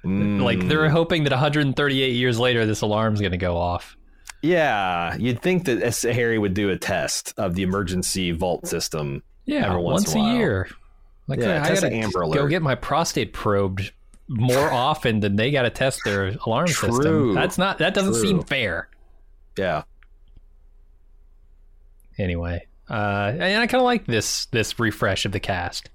[0.04, 0.70] Like Mm.
[0.70, 3.98] they're hoping that 138 years later, this alarm's going to go off.
[4.44, 9.24] Yeah, you'd think that Hari would do a test of the emergency vault system.
[9.46, 10.68] Yeah, Every once once, a a, year.
[11.28, 12.50] Like Yeah, I test gotta Amber go Alert.
[12.50, 13.92] get my prostate probed
[14.28, 16.92] more often than they got to test their alarm True.
[16.92, 17.34] system.
[17.34, 17.80] That's not.
[17.80, 18.22] That doesn't True.
[18.22, 18.90] seem fair.
[19.58, 19.84] Yeah,
[22.18, 25.90] Anyway, uh, and I kind of like this this refresh of the cast.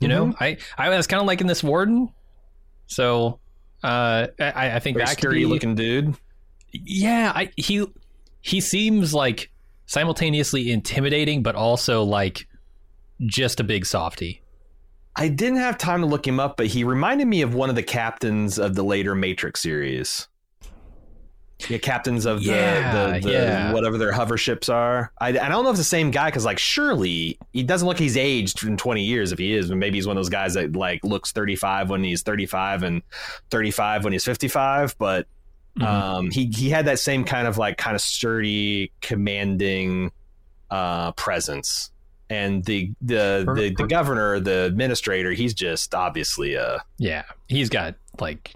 [0.00, 0.42] You know, Mm-hmm.
[0.42, 2.10] I I was kind of liking this warden.
[2.86, 3.40] So
[3.82, 6.14] uh, I, I think very that could be, looking dude.
[6.72, 7.86] yeah I, he
[8.40, 9.50] he seems like
[9.86, 12.46] simultaneously intimidating but also like
[13.24, 14.42] just a big softy
[15.18, 17.74] I didn't have time to look him up, but he reminded me of one of
[17.74, 20.28] the captains of the later Matrix series.
[21.70, 23.72] Yeah, captains of the, Yeah, the, the yeah.
[23.72, 25.10] whatever their hover ships are.
[25.18, 27.98] I, I don't know if it's the same guy because, like, surely he doesn't look
[27.98, 29.32] he's aged in twenty years.
[29.32, 31.88] If he is, but maybe he's one of those guys that like looks thirty five
[31.88, 33.00] when he's thirty five and
[33.50, 34.94] thirty five when he's fifty five.
[34.98, 35.26] But
[35.78, 35.84] Mhm.
[35.84, 40.10] um, he he had that same kind of like kind of sturdy, commanding
[40.70, 41.90] uh, presence.
[42.28, 47.68] And the the, Per- the the governor, the administrator, he's just obviously a yeah he's
[47.68, 48.52] got like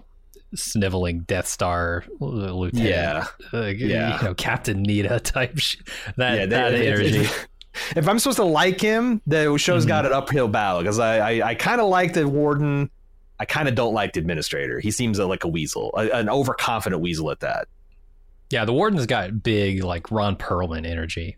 [0.55, 4.17] sniveling death star uh, lieutenant yeah uh, Yeah.
[4.19, 5.77] you know captain Needa type sh-
[6.17, 6.45] that, yeah.
[6.47, 7.47] that they- energy If,
[7.95, 9.87] if I'm supposed to like him, the show's Mhm.
[9.89, 12.89] got an uphill battle because I I, I kind of like the warden.
[13.39, 14.79] I kind of don't like the administrator.
[14.81, 17.67] He seems like a weasel, a, an overconfident weasel at that.
[18.51, 21.37] yeah the warden's got big like ron perlman energy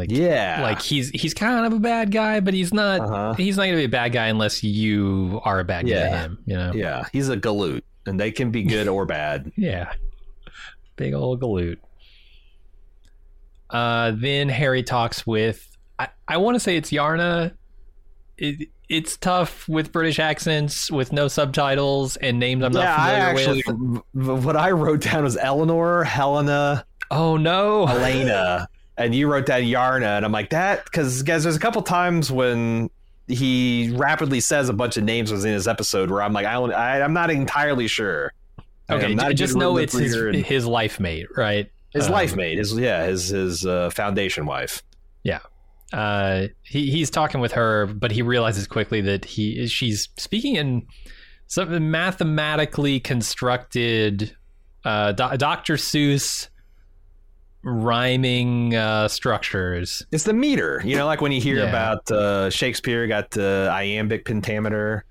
[0.00, 3.34] like Yeah, like he's he's kind of a bad guy but he's not uh-huh.
[3.34, 6.38] he's not gonna be a bad guy unless you are a bad guy to him
[6.46, 9.52] you know yeah, he's a galoot, and they can be good or bad.
[9.60, 9.92] Yeah.
[10.96, 11.78] Big old galoot.
[13.68, 17.52] Uh, then Hari talks with, I, I want to say it's Yarna.
[18.36, 23.34] It, it's tough with British accents, with no subtitles and names I'm not yeah, I
[23.34, 24.44] familiar actually, with.
[24.44, 27.86] what I wrote down was Eleanor, Helena, Oh no!
[27.88, 28.68] Elena,
[29.00, 32.30] and you wrote down Yarna, and I'm like that because guys, there's a couple times
[32.30, 32.90] when
[33.26, 36.72] he rapidly says a bunch of names within his episode where I'm like, I, don't,
[36.72, 38.32] I I'm not entirely sure.
[38.90, 41.70] Okay, not just know it's his, and- his life mate, right?
[41.92, 44.82] his um, life mate, his yeah, his his uh, foundation wife.
[45.24, 45.40] Yeah.
[45.92, 50.86] Uh, he he's talking with her, but he realizes quickly that he she's speaking in
[51.46, 54.36] some mathematically constructed
[54.84, 55.74] uh, Do- Dr.
[55.74, 56.48] Seuss
[57.62, 60.04] rhyming uh, structures.
[60.12, 61.68] It's the meter, you know, like when you hear Yeah.
[61.68, 65.04] about uh, Shakespeare got the iambic pentameter.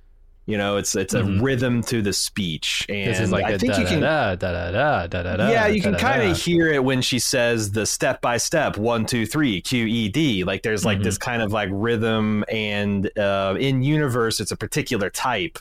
[0.46, 1.44] You know, it's it's a Mhm.
[1.44, 5.06] rhythm to the speech, and This is like I think you can da da da
[5.06, 8.38] da da yeah, you can kind of hear it when she says the step by
[8.38, 10.44] step one two three Q E D.
[10.44, 11.04] Like there's like Mhm.
[11.04, 15.60] this kind of like rhythm, and uh, in universe, it's a particular type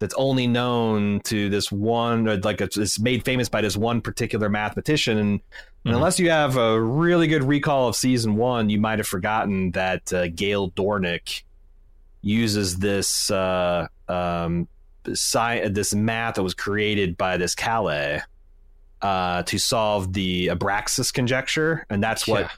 [0.00, 4.00] that's only known to this one, or like it's, it's made famous by this one
[4.00, 5.18] particular mathematician.
[5.18, 5.40] And,
[5.84, 5.96] and Mhm.
[5.96, 10.12] unless you have a really good recall of season one, you might have forgotten that
[10.12, 11.42] uh, Gaal Dornick
[12.22, 14.66] uses this uh, um,
[15.06, 18.20] sci- this math that was created by this Kalle
[19.02, 22.50] uh, to solve the Abraxas conjecture, and that's what Yeah.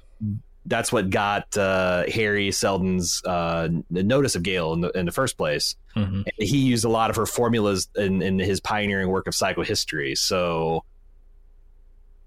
[0.67, 5.37] That's what got uh, Hari Seldon's uh, notice of Gaal in the, in the first
[5.37, 5.77] place.
[5.95, 6.25] Mhm.
[6.39, 10.19] He used a lot of her formulas in, in his pioneering work of psychohistory.
[10.19, 10.85] So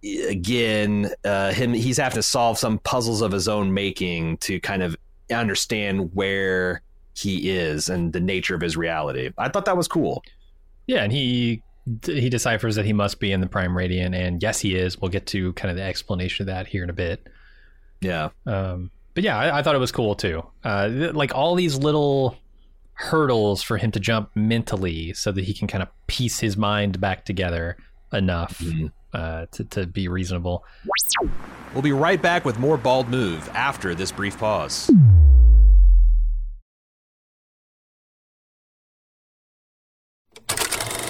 [0.04, 4.84] again, uh, him he's having to solve some puzzles of his own making to kind
[4.84, 4.96] of
[5.32, 6.82] understand where
[7.16, 9.32] he is and the nature of his reality.
[9.38, 10.24] I thought that was cool.
[10.88, 11.62] Yeah, and he
[12.06, 15.00] he deciphers that he must be in the prime radiant, and yes, he is.
[15.00, 17.28] We'll get to kind of the explanation of that here in a bit.
[18.02, 18.30] Yeah.
[18.46, 20.44] Um, but yeah, I, I thought it was cool too.
[20.64, 22.38] Uh, th- like all these little
[22.94, 27.00] hurdles for him to jump mentally, so that he can kind of piece his mind
[27.00, 27.78] back together
[28.12, 28.92] enough Mhm.
[29.14, 30.64] uh, to to be reasonable.
[31.74, 34.90] We'll be right back with more Bald Move after this brief pause.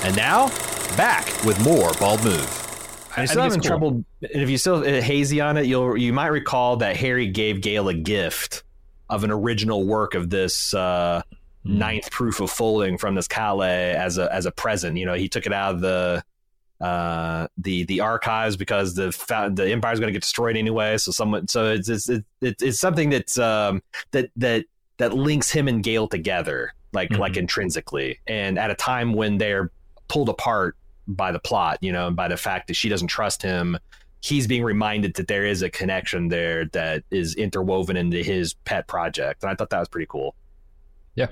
[0.03, 0.47] And now,
[0.95, 2.68] back with more Bald Move.
[3.21, 3.67] I- still having cool.
[3.67, 3.89] trouble.
[4.21, 7.57] And if you still uh, hazy on it, you'll you might recall that Hari gave
[7.57, 8.63] Gaal a gift
[9.09, 11.21] of an original work of this uh,
[11.65, 11.71] Mm.
[11.77, 14.95] ninth proof of folding from this Kalle as a as a present.
[14.97, 16.23] You know, he took it out of the
[16.79, 19.09] uh the the archives because the
[19.53, 22.79] the empire's going to get destroyed anyway so someone so it's it's it, it, it's
[22.79, 24.63] something that's um that that
[24.97, 27.39] that links him and Gaal together like like Mhm.
[27.39, 29.71] intrinsically and at a time when they're
[30.07, 30.77] pulled apart
[31.15, 33.77] by the plot you know and by the fact that she doesn't trust him
[34.21, 38.87] he's being reminded that there is a connection there that is interwoven into his pet
[38.87, 40.35] project and i thought that was pretty cool
[41.15, 41.27] Yeah.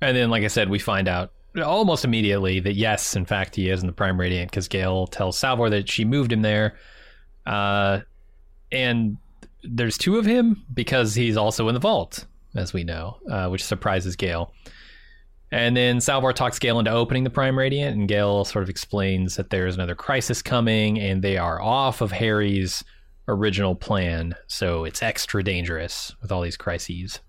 [0.00, 3.68] And then, like I said, we find out almost immediately that yes, in fact, he
[3.68, 6.76] is in the Prime Radiant because Gaal tells Salvor that she moved him there.
[7.46, 8.00] Uh,
[8.70, 9.16] and
[9.64, 13.64] there's two of him because he's also in the vault, as we know, uh, which
[13.64, 14.50] surprises Gaal.
[15.50, 19.36] And then Salvor talks Gaal into opening the Prime Radiant, and Gaal sort of explains
[19.36, 22.84] that there's another crisis coming, and they are off of Hari's
[23.28, 27.20] original plan, so it's extra dangerous with all these crises.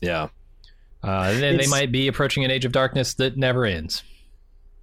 [0.00, 0.28] Yeah.
[1.04, 4.02] Uh, and then they might be approaching an age of darkness that never ends.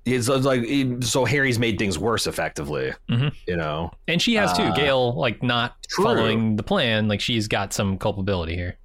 [0.06, 0.66] It's, it's like
[1.04, 2.94] so Hari's made things worse effectively.
[3.10, 3.34] Mhm.
[3.48, 3.92] You know.
[4.08, 4.64] And she has too.
[4.64, 6.06] Uh, Gaal, like not true.
[6.06, 8.78] following the plan, like she's got some culpability here.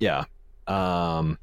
[0.00, 0.24] Yeah.
[0.66, 1.38] Um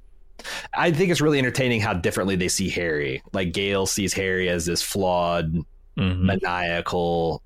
[0.73, 3.21] I think it's really entertaining how differently they see Hari.
[3.33, 5.53] Like Gaal sees Hari as this flawed,
[5.97, 6.19] Mhm.
[6.21, 7.41] maniacal,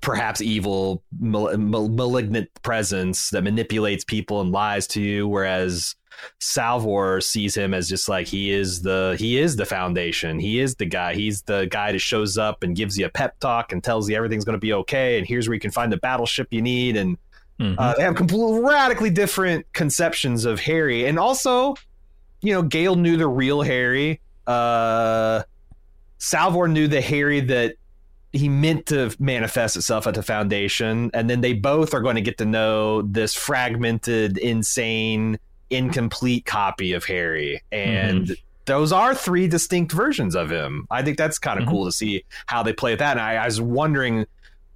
[0.00, 5.94] perhaps evil, mal- mal- malignant presence that manipulates people and lies to you, whereas
[6.40, 10.40] Salvor sees him as just like he is the he is the foundation.
[10.40, 11.14] He is the guy.
[11.14, 14.16] He's the guy that shows up and gives you a pep talk and tells you
[14.16, 15.18] everything's going to be okay.
[15.18, 16.96] And here's where you can find the battleship you need.
[16.96, 17.16] And
[17.60, 17.76] Mhm.
[17.78, 21.74] uh, they have completely radically different conceptions of Hari, and also,
[22.40, 24.20] you know, Gaal knew the real Hari.
[24.46, 25.42] Uh,
[26.18, 27.74] Salvor knew the Hari that
[28.32, 32.22] he meant to manifest itself at the Foundation, and then they both are going to
[32.22, 35.38] get to know this fragmented, insane,
[35.70, 38.36] incomplete copy of Hari, and.
[38.66, 40.86] Those are three distinct versions of him.
[40.90, 41.70] I think that's kind of Mhm.
[41.70, 43.12] cool to see how they play with that.
[43.12, 44.26] And I, I was wondering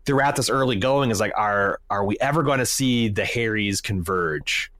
[0.06, 3.82] throughout this early going is like are are we ever going to see the haris
[3.82, 4.71] converge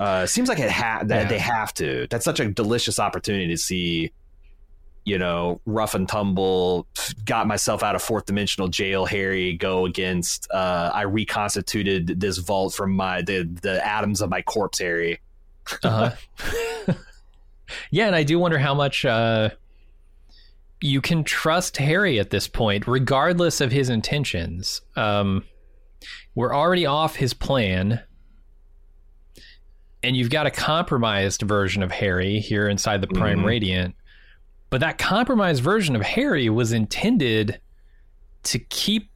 [0.00, 1.28] uh seems like it ha- that Yeah.
[1.28, 4.12] they have to that's such a delicious opportunity to see
[5.04, 6.86] you know rough and tumble
[7.24, 12.74] got myself out of fourth dimensional jail hari go against uh i reconstituted this vault
[12.74, 15.18] from my the the atoms of my corpse hari
[15.82, 16.10] Uh-huh.
[17.90, 19.50] yeah, and I do wonder how much uh,
[20.80, 24.80] you can trust Hari at this point, regardless of his intentions.
[24.96, 25.44] Um,
[26.34, 28.00] we're already off his plan,
[30.02, 33.44] and you've got a compromised version of Hari here inside the Prime Mhm.
[33.46, 33.94] Radiant.
[34.70, 37.60] But that compromised version of Harry was intended
[38.44, 39.10] to keep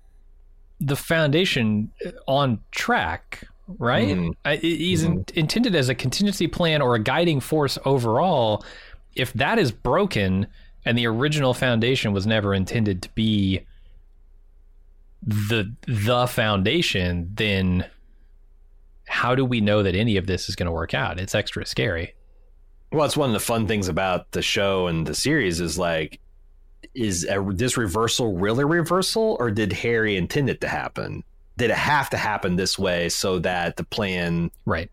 [0.81, 1.91] the Foundation
[2.27, 3.47] on track,
[3.79, 4.17] right?
[4.17, 4.33] Mhm.
[4.45, 8.65] I, he's in, intended as a contingency plan or a guiding force overall.
[9.15, 10.47] If that is broken
[10.85, 13.61] and the original foundation was never intended to be
[15.25, 17.85] the the foundation, then
[19.13, 21.21] how do we know that any of this is going to work out?
[21.21, 22.15] It's extra scary.
[22.91, 26.19] Well, it's one of the fun things about the show and the series is like,
[26.95, 31.23] is a, this reversal really reversal, or did Hari intend it to happen?
[31.57, 34.91] Did it have to happen this way so that the plan, Right.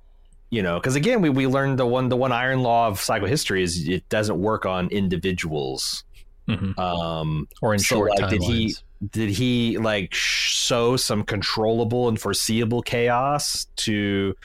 [0.50, 0.80] you know?
[0.80, 4.08] Because again, we we learned the one the one iron law of psychohistory is it
[4.10, 6.04] doesn't work on individuals.
[6.48, 8.84] hmm Um, Or in So, short like, did he- timelines.
[9.12, 14.36] Did he like sow some controllable and foreseeable chaos to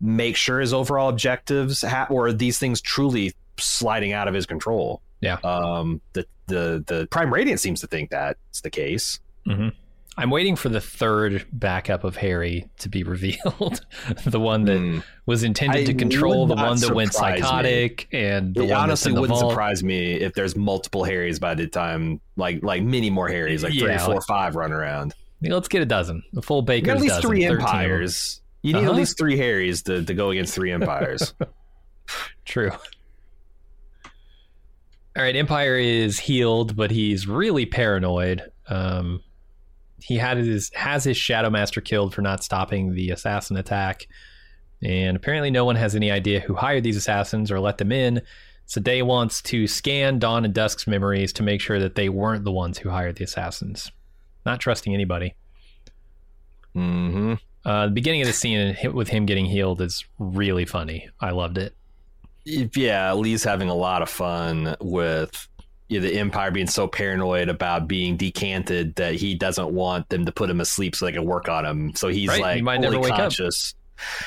[0.00, 4.46] make sure his overall objectives ha- or are these things truly sliding out of his
[4.46, 5.00] control?
[5.20, 5.38] Yeah.
[5.44, 9.20] um the the the prime radiant seems to think that's the case
[10.18, 13.80] I'm waiting for the third backup of Hari to be revealed.
[14.26, 14.98] the one that Hmm.
[15.24, 17.40] was intended I to control, the one that went surprise me.
[17.42, 19.52] psychotic, and the it one honestly wouldn't vault.
[19.52, 23.72] surprise me if there's multiple haris by the time like like many more haris like
[23.72, 26.22] three Yeah, four like- five run around Let's get a dozen.
[26.34, 27.30] The full baker's at least dozen.
[27.30, 28.90] three 13 empires you need Uh-huh.
[28.90, 31.34] at least three haris to, to go against three empires
[32.44, 32.70] True.
[35.16, 38.50] All right, Empire is healed, but he's really paranoid.
[38.68, 39.22] Um,
[40.02, 44.06] he had his has his Shadow Master killed for not stopping the assassin attack,
[44.82, 48.22] and apparently no one has any idea who hired these assassins or let them in.
[48.66, 52.44] So Day wants to scan Dawn and Dusk's memories to make sure that they weren't
[52.44, 53.90] the ones who hired the assassins.
[54.46, 55.34] Not trusting anybody.
[56.74, 57.34] hmm
[57.64, 61.08] Uh, the beginning of the scene with him getting healed is really funny.
[61.20, 61.74] I loved it.
[62.44, 65.46] yeah, Lee's having a lot of fun with
[65.92, 70.24] you know, the Empire being so paranoid about being decanted that he doesn't want them
[70.26, 71.94] to put him asleep so they can work on him.
[71.94, 73.18] So he's Right, like he might fully never wake up.
[73.18, 73.74] conscious.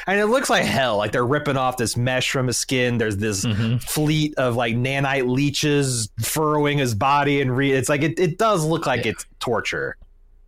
[0.08, 0.96] And it looks like hell.
[0.98, 2.98] Like they're ripping off this mesh from his skin.
[2.98, 3.82] There's this Mhm.
[3.82, 8.64] fleet of like nanite leeches furrowing his body, and re- it's like it, it does
[8.64, 9.12] look like Yeah.
[9.12, 9.98] it's torture.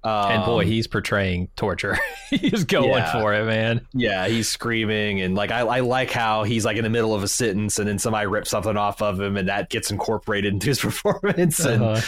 [0.08, 1.98] Um, And boy, he's portraying torture.
[2.30, 3.12] he's going Yeah.
[3.12, 3.82] for it, man.
[3.94, 7.24] Yeah, he's screaming, and like I, I like how he's like in the middle of
[7.24, 10.68] a sentence, and then somebody rips something off of him, and that gets incorporated into
[10.68, 12.02] his performance, and, Uh-huh.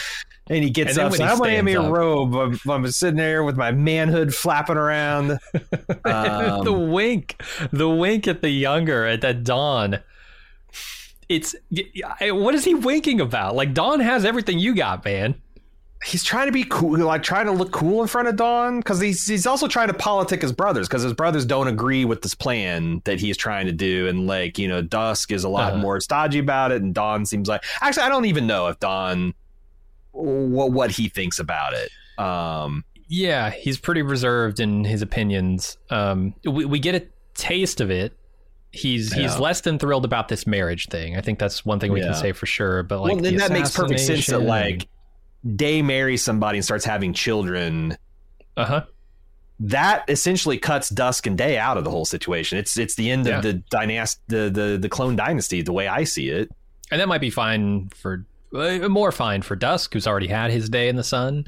[0.49, 1.13] and he gets And up.
[1.13, 2.35] So I'm wearing me a robe.
[2.35, 5.39] I'm, I'm sitting there with my manhood flapping around.
[6.05, 7.41] Um, the wink,
[7.71, 9.99] the wink at the younger at that dawn.
[11.27, 11.55] it's
[12.31, 13.55] what is he winking about?
[13.55, 15.35] Like Dawn has everything you got, man.
[16.05, 19.01] He's trying to be cool, like trying to look cool in front of Dawn, because
[19.01, 22.33] he's he's also trying to politic his brothers, because his brothers don't agree with this
[22.33, 25.81] plan that he's trying to do, and like you know, Dusk is a lot Uh-huh.
[25.81, 29.33] more stodgy about it, and Dawn seems like actually I don't even know if Dawn
[30.11, 31.89] what what he thinks about it.
[32.17, 35.77] Um, Yeah, he's pretty reserved in his opinions.
[35.89, 38.13] Um, we, we get a taste of it.
[38.71, 41.17] He's he's less than thrilled about this marriage thing.
[41.17, 42.07] I think that's one thing we Yeah.
[42.11, 42.83] can say for sure.
[42.83, 44.87] But like, well, then that makes perfect sense that like
[45.55, 47.97] Day marries somebody and starts having children.
[48.57, 48.85] uh-huh.
[49.61, 52.57] That essentially cuts Dusk and Day out of the whole situation.
[52.57, 53.37] It's it's the end Yeah.
[53.37, 56.49] of the dynast the, the the clone dynasty, the way I see it.
[56.91, 58.25] and that might be fine for
[58.55, 61.45] uh, more fine for Dusk, who's already had his day in the sun.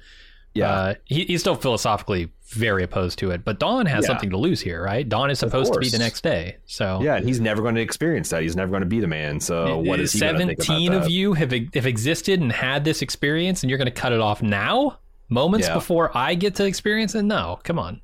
[0.61, 3.45] Uh, he, he's still philosophically very opposed to it.
[3.45, 4.07] But Dawn has Yeah.
[4.07, 5.07] something to lose here, right?
[5.07, 6.57] Dawn is supposed to be the next day.
[6.65, 8.41] So Yeah, and he's never going to experience that.
[8.41, 9.39] He's never going to be the man.
[9.39, 11.11] So what is he going to think about Seventeen of that?
[11.11, 14.41] you have have existed and had this experience, and you're going to cut it off
[14.41, 14.99] now,
[15.29, 15.75] moments Yeah.
[15.75, 17.23] before I get to experience it.
[17.23, 18.01] No, come on.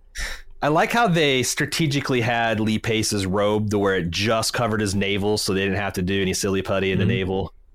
[0.61, 4.95] I like how they strategically had Lee Pace's robe to where it just covered his
[4.95, 7.09] navel, so they didn't have to do any silly putty in the Mhm.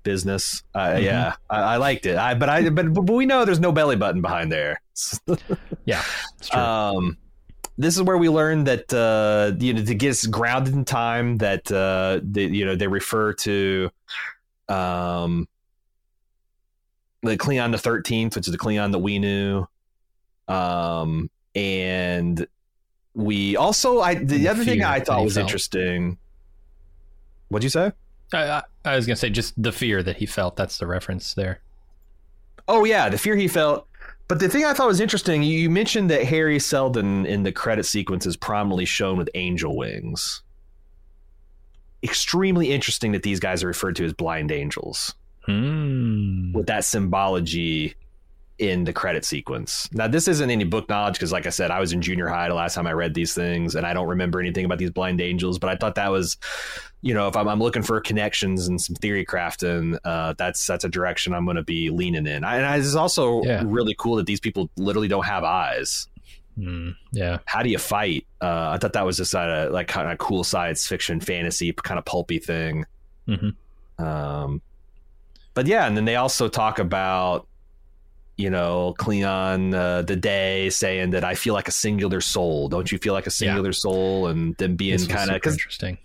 [0.03, 0.63] Business.
[0.75, 1.03] Uh, Mhm.
[1.03, 2.17] Yeah, I, I liked it.
[2.17, 4.81] I but I but, but we know there's no belly button behind there.
[5.85, 6.03] Yeah,
[6.39, 6.61] it's true.
[6.61, 7.17] Um,
[7.77, 11.37] this is where we learn that uh, you know to get us grounded in time
[11.39, 13.89] that uh, they, you know they refer to
[14.69, 15.47] um,
[17.21, 19.65] the Cleon the Thirteenth, which is the Cleon that we knew,
[20.47, 22.45] um, and
[23.15, 25.47] we also I the The other thing I thought was felt.
[25.47, 26.17] interesting.
[27.49, 27.91] What'd you say?
[28.33, 30.55] I, I, was going to say just the fear that he felt.
[30.55, 31.59] That's the reference there.
[32.67, 33.87] Oh yeah, the fear he felt.
[34.27, 37.51] But the thing I thought was interesting, you you mentioned that Hari Seldon in the
[37.51, 40.41] credit sequence is prominently shown with angel wings.
[42.01, 45.13] Extremely interesting that these guys are referred to as blind angels
[45.45, 46.53] Hmm.
[46.53, 47.95] with that symbology
[48.59, 49.89] in the credit sequence.
[49.91, 52.47] Now, this isn't any book knowledge because, like I said, I was in junior high
[52.47, 55.19] the last time I read these things, and I don't remember anything about these blind
[55.19, 55.59] angels.
[55.59, 56.37] But I thought that was,
[57.03, 60.85] you know, if I'm, I'm looking for connections and some theory crafting, uh, that's that's
[60.85, 62.43] a direction I'm going to be leaning in.
[62.43, 63.61] I, and I, it's also Yeah.
[63.65, 66.07] really cool that these people literally don't have eyes.
[66.55, 66.91] Hmm.
[67.11, 67.39] Yeah.
[67.45, 68.25] How do you fight?
[68.41, 71.97] Uh, I thought that was just a like kind of cool science fiction, fantasy, kind
[71.99, 72.85] of pulpy thing.
[73.27, 73.55] Mhm.
[73.99, 74.61] Um,
[75.55, 77.47] but yeah, and then they also talk about,
[78.37, 82.69] you know, Cleon uh, the day saying that I feel like a singular soul.
[82.69, 84.27] Don't you feel like a singular soul?
[84.27, 85.97] And then being kind of interesting.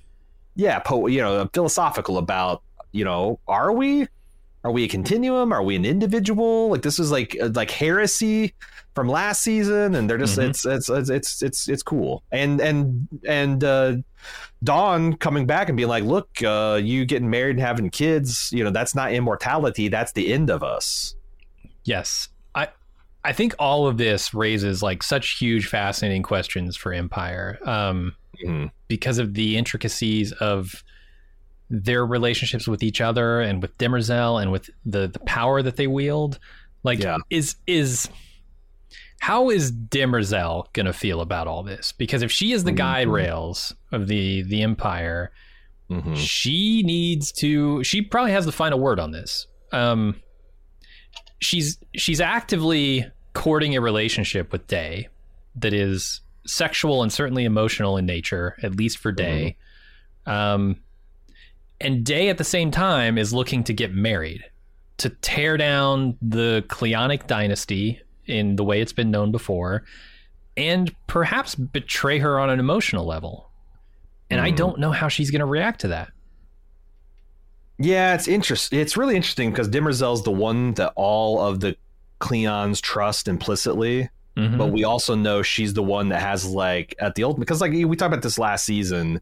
[0.58, 4.08] Yeah, po- you know, philosophical about you know, are we
[4.64, 5.52] are we a continuum?
[5.52, 6.68] Are we an individual?
[6.68, 8.54] Like this is like uh, like heresy
[8.94, 10.48] from last season, and they're just Mhm.
[10.50, 12.24] it's, it's it's it's it's it's cool.
[12.32, 13.96] And and and uh,
[14.64, 18.64] Dawn coming back and being like, look, uh, you getting married and having kids, you
[18.64, 19.86] know, that's not immortality.
[19.88, 21.14] That's the end of us.
[21.84, 22.28] Yes.
[23.24, 27.58] I think all of this raises like such huge fascinating questions for Empire.
[27.64, 28.14] Um
[28.44, 28.70] Mhm.
[28.86, 30.84] because of the intricacies of
[31.70, 35.86] their relationships with each other and with Demerzel and with the the power that they
[35.88, 36.38] wield.
[36.84, 37.16] Like Yeah.
[37.30, 38.08] is is
[39.20, 41.90] how is Demerzel gonna feel about all this?
[41.92, 43.12] Because if she is the guide Mhm.
[43.12, 45.32] rails of the the Empire,
[45.90, 46.16] Mhm.
[46.16, 50.14] she needs to she probably has the final word on this um
[51.40, 55.08] she's she's actively courting a relationship with day
[55.56, 59.56] that is sexual and certainly emotional in nature at least for day
[60.26, 60.76] um
[61.80, 64.42] and day at the same time is looking to get married
[64.96, 69.84] to tear down the cleonic dynasty in the way it's been known before
[70.56, 73.50] and perhaps betray her on an emotional level
[74.30, 74.56] and I Mhm.
[74.56, 76.10] don't know how she's going to react to that.
[77.78, 78.80] Yeah, it's interesting.
[78.80, 81.76] It's really interesting because Demerzel's the one that all of the
[82.20, 84.08] Cleons trust implicitly.
[84.36, 84.56] Mhm.
[84.56, 87.72] but we also know she's the one that has like at the ultimate because like
[87.72, 89.20] we talked about this last season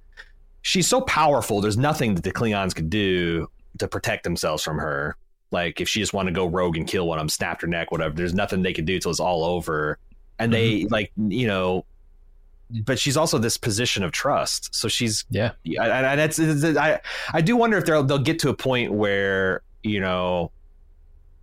[0.60, 3.46] she's so powerful there's nothing that the Cleons could do
[3.78, 5.16] to protect themselves from her
[5.52, 7.66] like if she just wanted to go rogue and kill one of them snapped her
[7.66, 9.98] neck whatever there's nothing they could do till it's all over
[10.38, 11.86] and they like you know
[12.84, 17.00] but she's also this position of trust so she's yeah, I- that's I
[17.32, 20.50] I do wonder if they'll they'll get to a point where you know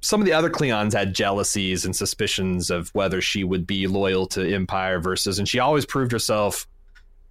[0.02, 4.28] some of the other Cleons had jealousies and suspicions of whether she would be loyal
[4.28, 6.68] to Empire versus, and she always proved herself,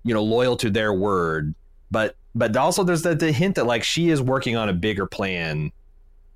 [0.04, 1.54] you know, loyal to their word.
[1.90, 5.04] But but also there's the, the hint that like she is working on a bigger
[5.04, 5.70] plan.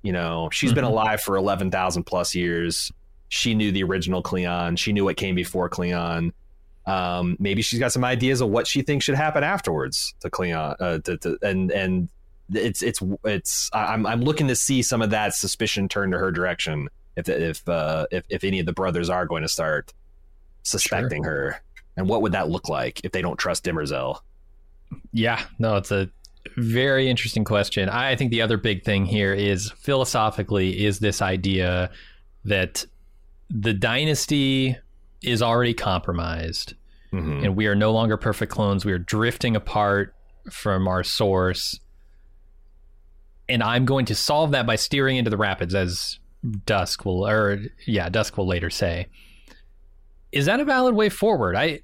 [0.03, 0.89] You know, she's been Mhm.
[0.91, 2.91] alive for eleven thousand plus years.
[3.29, 4.75] She knew the original Cleon.
[4.75, 6.33] She knew what came before Cleon.
[6.87, 10.75] Um, maybe she's got some ideas of what she thinks should happen afterwards to Cleon.
[10.79, 12.09] Uh, to, to, and and
[12.53, 16.31] it's it's it's I'm I'm looking to see some of that suspicion turn to her
[16.31, 19.93] direction if if uh, if if any of the brothers are going to start
[20.63, 21.31] suspecting sure.
[21.31, 21.61] her,
[21.97, 24.19] and what would that look like if they don't trust Demerzel?
[25.11, 26.09] Yeah, no, it's a
[26.55, 27.89] very interesting question.
[27.89, 31.89] I think the other big thing here is philosophically is this idea
[32.45, 32.85] that
[33.49, 34.77] the dynasty
[35.23, 36.75] is already compromised
[37.11, 37.43] mm-hmm.
[37.43, 38.85] and we are no longer perfect clones.
[38.85, 40.13] We are drifting apart
[40.49, 41.79] from our source.
[43.49, 46.19] And I'm going to solve that by steering into the rapids, as
[46.65, 49.07] Dusk will, or yeah, Dusk will later say.
[50.31, 51.55] Is that a valid way forward?
[51.55, 51.81] I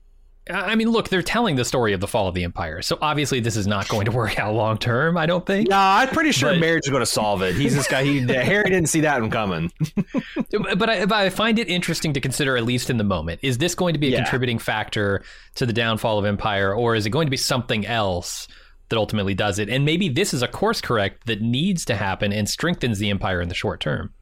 [0.50, 3.40] I mean, look, they're telling the story of the fall of the empire, so obviously
[3.40, 5.18] this is not going to work out long term.
[5.18, 5.70] I don't think.
[5.70, 7.56] No, I'm pretty sure but, marriage is going to solve it.
[7.56, 8.04] He's this guy.
[8.04, 9.72] He Hari didn't see that one coming.
[10.78, 13.40] but, I, but I find it interesting to consider, at least in the moment.
[13.42, 14.18] Is this going to be a yeah.
[14.18, 15.24] contributing factor
[15.56, 18.48] to the downfall of empire, or is it going to be something else
[18.90, 19.70] that ultimately does it?
[19.70, 23.42] And maybe this is a course correct that needs to happen and strengthens the empire
[23.42, 24.14] in the short term.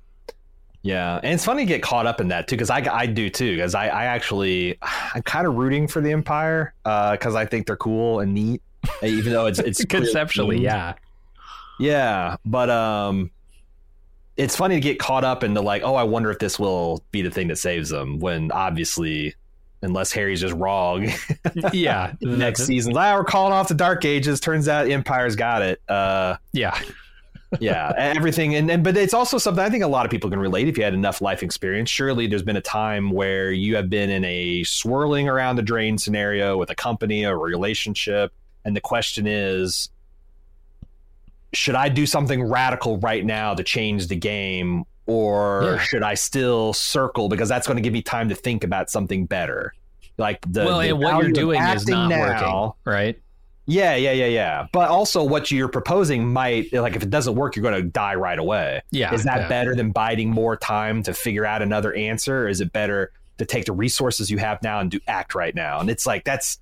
[0.84, 3.30] Yeah, and it's funny to get caught up in that too, because I, I do
[3.30, 4.78] too, because I, I actually
[5.14, 8.62] I'm kind of rooting for the Empire because uh, I think they're cool and neat,
[9.04, 10.96] even though it's it's conceptually, yeah,
[11.80, 13.30] yeah, but um,
[14.38, 17.22] it's funny to get caught up into like, oh, I wonder if this will be
[17.22, 19.36] the thing that saves them, when obviously,
[19.84, 21.12] unless Hari's just wrong,
[21.74, 24.40] yeah, next season, ah, we're calling off the Dark Ages.
[24.40, 25.80] Turns out Empire's got it.
[25.88, 26.80] Uh, yeah
[27.60, 30.40] yeah, everything, and, and but it's also something I think a lot of people can
[30.40, 31.90] relate if you had enough life experience.
[31.90, 35.98] Surely, there's been a time where you have been in a swirling around the drain
[35.98, 38.34] scenario with a company or a relationship,
[38.64, 39.90] and the question is,
[41.54, 45.78] should I do something radical right now to change the game, or yeah.
[45.80, 49.26] should I still circle because that's going to give me time to think about something
[49.26, 49.74] better?
[50.18, 53.20] Like the well, the and what you're doing is not now, working, right?
[53.72, 54.68] Yeah, yeah, yeah, yeah.
[54.74, 58.16] But also, what you're proposing might, like, if it doesn't work, you're going to die
[58.16, 58.82] right away.
[58.92, 59.14] Yeah.
[59.14, 59.48] Is that yeah.
[59.48, 62.44] better than biding more time to figure out another answer?
[62.44, 65.56] Or is it better to take the resources you have now and do act right
[65.56, 65.80] now?
[65.80, 66.60] And it's like, that's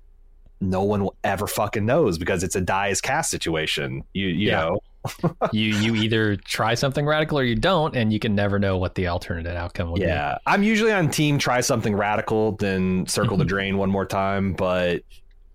[0.60, 4.04] no one will ever fucking knows because it's a die as cast situation.
[4.12, 4.60] You, you yeah.
[4.60, 4.82] know,
[5.52, 8.94] you you either try something radical or you don't, and you can never know what
[8.94, 10.04] the alternate outcome will yeah.
[10.04, 10.10] be.
[10.10, 14.52] Yeah, I'm usually on team try something radical, then circle the drain one more time.
[14.52, 15.02] But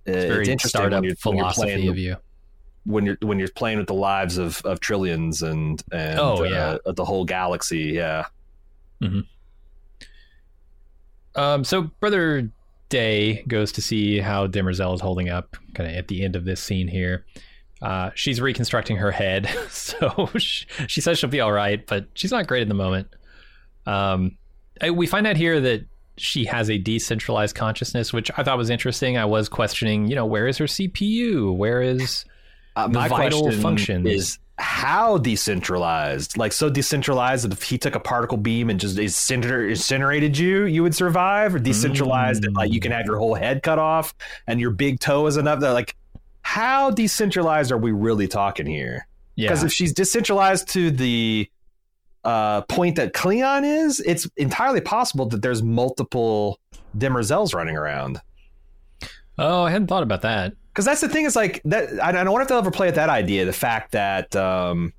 [0.06, 2.16] it's very it's interesting startup when you're, philosophy when you're of you.
[2.86, 6.78] When you're when you're playing with the lives of, of trillions and and oh, yeah.
[6.86, 8.26] Uh, the whole galaxy, yeah.
[9.02, 9.22] Mm-hmm.
[11.40, 12.52] Um, so brother
[12.90, 16.46] Day goes to see how Demerzel is holding up, kind of at the end of
[16.46, 17.26] this scene here.
[17.82, 22.32] Uh, she's reconstructing her head, so she, she, says she'll be all right, but she's
[22.32, 23.08] not great in the moment.
[23.86, 24.38] Um,
[24.94, 25.86] we find out here that
[26.18, 29.18] she has a decentralized consciousness, which I thought was interesting.
[29.18, 31.56] I was questioning, you know, where is her CPU?
[31.56, 32.26] Where is
[32.76, 36.38] uh, the vital function Is how decentralized?
[36.38, 40.84] Like so decentralized that if he took a particle beam and just incinerated you, you
[40.84, 42.46] would survive, or decentralized mm.
[42.46, 44.16] that like you can have your whole head cut off
[44.48, 45.96] and your big toe is enough that like
[46.42, 49.08] how decentralized are we really talking here?
[49.36, 49.50] Yeah.
[49.50, 51.50] Because if she's decentralized to the
[52.26, 56.60] uh, point that Cleon is, it's entirely possible that there's multiple
[56.98, 58.20] Demerzels running around.
[59.38, 60.54] Oh, I hadn't thought about that.
[60.70, 62.04] Because that's the thing is like that.
[62.04, 63.46] I don't wonder if they'll ever play with that idea.
[63.46, 64.92] The fact that um,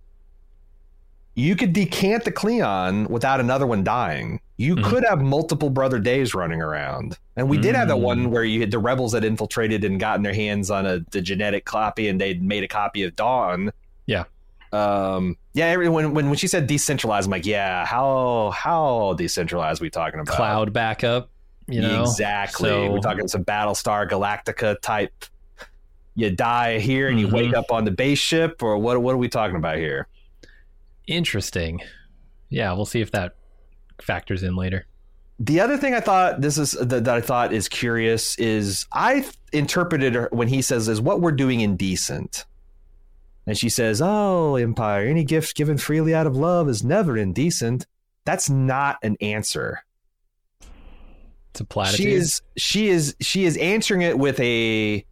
[1.35, 4.41] you could decant the Cleon without another one dying.
[4.57, 4.89] You mm-hmm.
[4.89, 7.63] could have multiple Brother Days running around, and we mm-hmm.
[7.63, 8.31] did have that one mm.
[8.31, 11.67] where you had the rebels that infiltrated and gotten their hands on a the genetic
[11.67, 13.71] copy, and they'd made a copy of Dawn.
[14.07, 14.25] Yeah.
[14.73, 19.85] Um, yeah, when, when when she said decentralized, I'm like, yeah, how how decentralized are
[19.85, 20.37] we talking about?
[20.37, 21.31] Cloud backup,
[21.67, 22.69] you know exactly.
[22.69, 25.25] So, We're talking some Battlestar Galactica type.
[26.15, 27.37] You die here and you mm-hmm.
[27.37, 29.01] wake up on the base ship, or what?
[29.01, 30.09] What are we talking about here?
[31.07, 31.81] Interesting.
[32.51, 33.37] Yeah, we'll see if that
[34.03, 34.85] factors in later.
[35.39, 39.25] The other thing I thought this is that, that I thought is curious is I
[39.55, 42.45] interpreted when he says is what we're doing indecent
[43.47, 47.87] and she says, Oh, Empire, any gift given freely out of love is never indecent.
[48.25, 49.85] That's not an answer.
[51.51, 52.05] It's a platitude.
[52.05, 55.07] She is she is she is answering it with a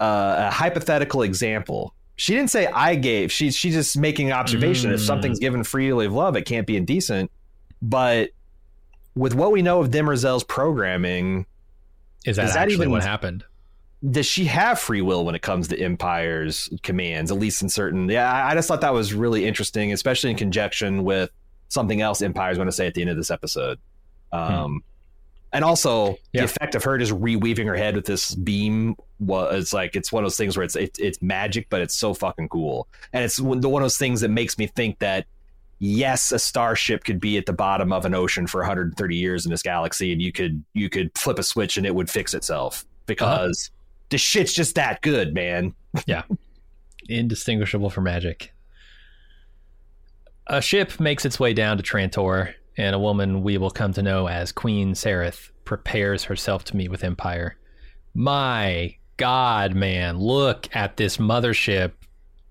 [0.00, 1.94] uh, a hypothetical example.
[2.16, 3.30] She didn't say I gave.
[3.30, 4.90] She's she's just making an observation.
[4.90, 4.94] Mm.
[4.94, 7.30] If something's given freely of love, it can't be indecent.
[7.82, 8.30] But
[9.14, 11.46] with what we know of Demerzel's programming,
[12.24, 13.44] is that, that even what happened?
[14.10, 17.30] Does she have free will when it comes to Empire's commands?
[17.30, 18.08] At least in certain.
[18.08, 21.30] Yeah, I just thought that was really interesting, especially in conjunction with
[21.68, 23.78] something else Empire's going to say at the end of this episode.
[24.32, 24.76] Um, hmm.
[25.52, 26.42] And also Yeah.
[26.42, 30.22] the effect of her just reweaving her head with this beam was like it's one
[30.22, 32.88] of those things where it's it, it's magic, but it's so fucking cool.
[33.12, 35.24] And it's one one of those things that makes me think that
[35.78, 39.50] yes, a starship could be at the bottom of an ocean for 130 years in
[39.50, 42.84] this galaxy, and you could you could flip a switch and it would fix itself
[43.06, 43.70] because
[44.10, 45.74] the shit's just that good, man.
[46.06, 46.24] Yeah.
[47.08, 48.52] Indistinguishable from magic.
[50.46, 54.02] A ship makes its way down to Trantor, and a woman we will come to
[54.02, 57.56] know as Queen Sareth prepares herself to meet with Empire.
[58.12, 61.92] My God, man, look at this mothership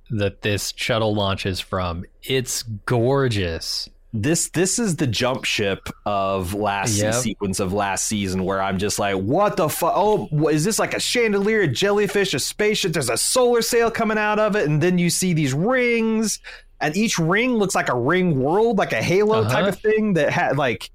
[0.09, 2.05] that this shuttle launches from.
[2.23, 3.89] It's gorgeous.
[4.21, 7.13] This this is the jump ship of last Yep.
[7.15, 9.93] sequence of last season where I'm just like, what the fuck?
[9.95, 12.93] Oh, is this like a chandelier, a jellyfish, a spaceship?
[12.93, 16.39] There's a solar sail coming out of it, and then you see these rings,
[16.79, 19.49] and each ring looks like a ring world, like a halo Uh-huh.
[19.51, 20.89] type of thing that had like.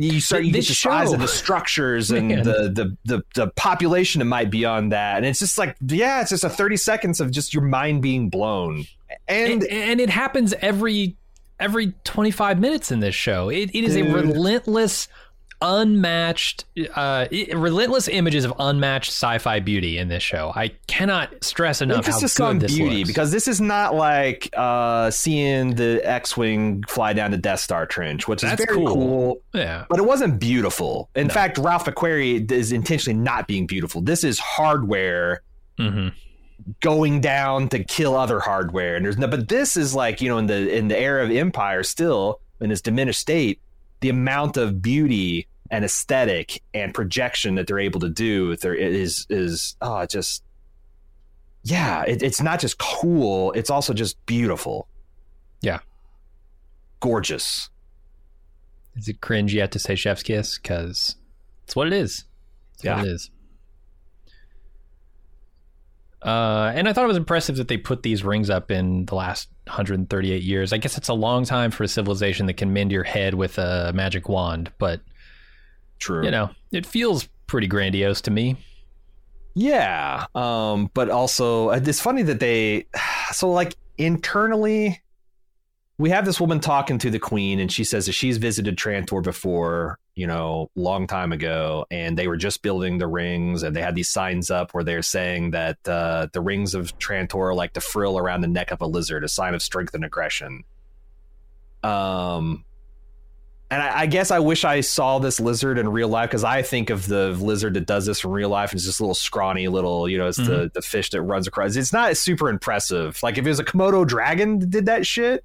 [0.00, 3.48] You start you get This the size of the structures and the, the the the
[3.56, 6.76] population that might be on that, and it's just like yeah, it's just a thirty
[6.76, 8.84] seconds of just your mind being blown,
[9.26, 11.16] and and, and it happens every
[11.60, 15.08] every 25 minutes in this show it, it is a relentless
[15.60, 22.06] unmatched uh relentless images of unmatched sci-fi beauty in this show i cannot stress enough
[22.06, 23.08] how good on this beauty looks.
[23.08, 28.28] because this is not like uh, seeing the X-wing fly down the Death Star trench,
[28.28, 28.86] which is very cool.
[28.94, 29.42] cool.
[29.52, 31.10] yeah but it wasn't beautiful.
[31.16, 31.34] In No.
[31.34, 34.00] fact, Ralph McQuarrie is intentionally not being beautiful.
[34.00, 35.42] This is hardware
[35.76, 36.08] hmm
[36.80, 39.26] going down to kill other hardware, and there's no.
[39.26, 42.70] But this is like you know in the in the era of Empire, still in
[42.70, 43.60] its diminished state,
[44.00, 49.26] the amount of beauty and aesthetic and projection that they're able to do there is
[49.28, 50.42] is oh just
[51.62, 54.88] yeah it, it's not just cool it's also just beautiful
[55.60, 55.80] Yeah.
[57.00, 57.68] gorgeous
[58.96, 61.16] is it cringe yet to say chef's kiss because
[61.64, 62.24] it's what it is
[62.74, 62.96] it's Yeah.
[62.96, 63.30] what it is
[66.28, 69.14] uh, and I thought it was impressive that they put these rings up in the
[69.14, 70.74] last 138 years.
[70.74, 73.56] I guess it's a long time for a civilization that can mend your head with
[73.56, 75.00] a magic wand, but
[75.98, 78.56] true you know, it feels pretty grandiose to me.
[79.54, 82.84] Yeah, um, but also uh, it's funny that they
[83.32, 85.00] so like internally
[85.98, 89.20] we have this woman talking to the queen and she says that she's visited Trantor
[89.20, 93.82] before, you know, long time ago and they were just building the rings and they
[93.82, 97.72] had these signs up where they're saying that uh, the rings of Trantor are like
[97.72, 100.62] the frill around the neck of a lizard, a sign of strength and aggression.
[101.82, 102.64] Um
[103.70, 106.62] and I, I guess I wish I saw this lizard in real life because I
[106.62, 109.14] think of the lizard that does this in real life and it's just a little
[109.14, 111.76] scrawny little, you know, it's the, the fish that runs across.
[111.76, 113.20] It's not super impressive.
[113.22, 115.44] Like if it was a Komodo dragon that did that shit.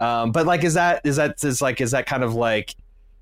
[0.00, 2.74] Um, but like, is that is that is like is that kind of like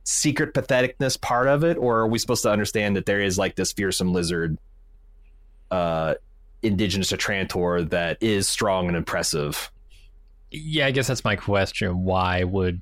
[0.04, 3.56] secret patheticness part of it, or are we supposed to understand that there is like
[3.56, 4.58] this fearsome lizard,
[5.70, 6.14] uh,
[6.62, 9.70] indigenous to Trantor that is strong and impressive?
[10.50, 12.04] Yeah, I guess that's my question.
[12.04, 12.80] Why would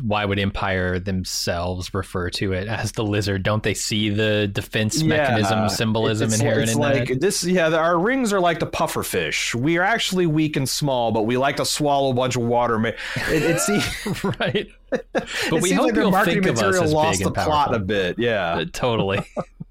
[0.00, 3.42] why would Empire themselves refer to it as the lizard?
[3.42, 5.66] Don't they see the defense mechanism Yeah.
[5.66, 7.20] symbolism It's- inherent it's in like that?
[7.20, 11.12] this yeah our rings are like the puffer fish we are actually weak and small
[11.12, 14.68] but we like to swallow a bunch of water it, seems, right.
[14.90, 17.46] But it we hope like you'll marketing think of us as lost big the and
[17.46, 19.20] plot a bit yeah Uh, totally.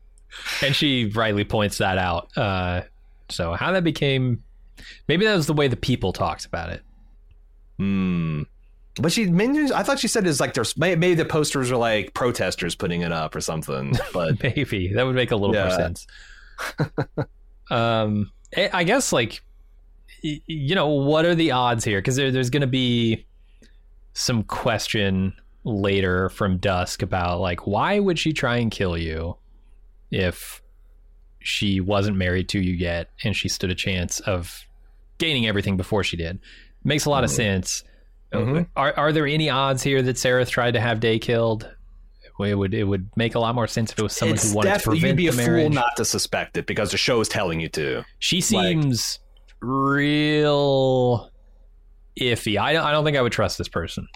[0.61, 2.35] and she rightly points that out.
[2.37, 2.81] Uh,
[3.29, 4.43] so how that became,
[5.07, 6.81] maybe that was the way the people talked about it.
[7.77, 8.43] Hmm.
[8.99, 12.13] But she mentions, I thought she said it's like there's maybe the posters are like
[12.13, 13.93] protesters putting it up or something.
[14.13, 16.05] But Maybe that would make a little more sense.
[17.69, 19.41] um, I I guess like,
[20.21, 21.99] you know, what are the odds here?
[21.99, 23.25] Because there, there's going to be
[24.13, 25.33] some question
[25.63, 29.37] later from Dusk about like why would she try and kill you
[30.09, 30.61] if
[31.39, 34.65] she wasn't married to you yet and she stood a chance of
[35.17, 36.39] gaining everything before she did.
[36.83, 37.35] Makes a lot of Mhm.
[37.35, 37.83] sense.
[38.33, 38.67] Mhm.
[38.75, 41.69] Are are there any odds here that Sarah tried to have Day killed?
[42.39, 44.55] It would it would make a lot more sense if it was someone it's who
[44.55, 47.19] wanted to definitely you'd be a the fool not to suspect it because the show
[47.21, 48.03] is telling you to.
[48.17, 48.41] she like-
[48.81, 49.19] seems
[49.61, 51.29] real
[52.19, 52.57] iffy.
[52.59, 54.07] I don't I don't think I would trust this person.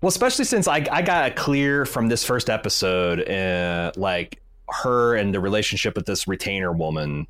[0.00, 5.14] Well, especially since I I got a clear from this first episode, uh, like her
[5.14, 7.26] and the relationship with this retainer woman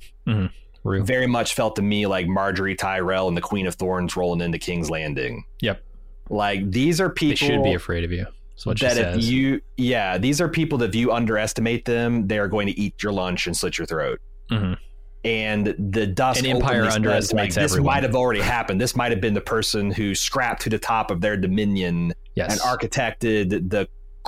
[0.85, 1.03] Rue.
[1.05, 4.59] very much felt to me like Margaery Tyrell and the Queen of Thorns rolling into
[4.59, 5.45] King's Landing.
[5.61, 5.83] Yep.
[6.29, 8.27] Like these are people They should be afraid of you.
[8.55, 9.17] That's what she that says.
[9.19, 12.79] if you yeah these are people that if you underestimate them they are going to
[12.81, 14.19] eat your lunch and slit your throat
[14.51, 14.79] Mhm.
[15.25, 17.95] and the dust And Empire underestimates like, this everyone.
[17.95, 21.11] might have already happened this might have been the person who scrapped to the top
[21.11, 22.51] of their dominion yes.
[22.53, 23.87] and architected the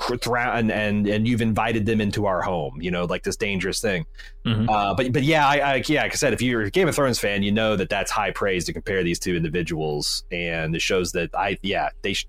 [0.09, 2.81] and and and you've invited them into our home.
[2.81, 4.05] You know, like this dangerous thing.
[4.45, 4.67] Mhm.
[4.69, 6.95] Uh, but but yeah, I, I yeah, like I said, if you're a Game of
[6.95, 10.81] Thrones fan, you know that that's high praise to compare these two individuals, and it
[10.81, 12.27] shows that I yeah they sh-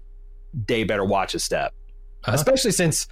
[0.66, 1.72] they better watch a step,
[2.24, 2.34] Uh-huh.
[2.34, 3.06] especially since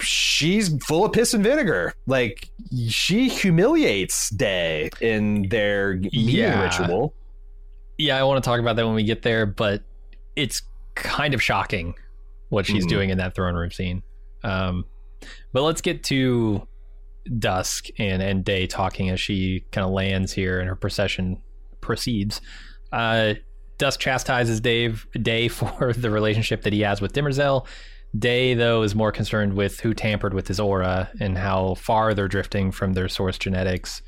[0.00, 1.94] she's full of piss and vinegar.
[2.06, 2.48] Like
[2.88, 6.62] she humiliates Day in their meeting Yeah.
[6.64, 7.14] ritual.
[7.98, 9.82] Yeah, I want to talk about that when we get there, but
[10.34, 10.62] it's
[10.96, 11.94] kind of shocking
[12.54, 12.88] what she's Mhm.
[12.90, 14.02] doing in that throne room scene.
[14.42, 14.84] Um,
[15.52, 16.66] but let's get to
[17.38, 21.40] Dusk and and Day talking as she kind of lands here and her procession
[21.80, 22.40] proceeds.
[22.92, 23.34] Uh,
[23.78, 27.66] Dusk chastises Dave Day for the relationship that he has with Demerzel.
[28.16, 32.28] Day, though, is more concerned with who tampered with his aura and how far they're
[32.28, 34.02] drifting from their source genetics.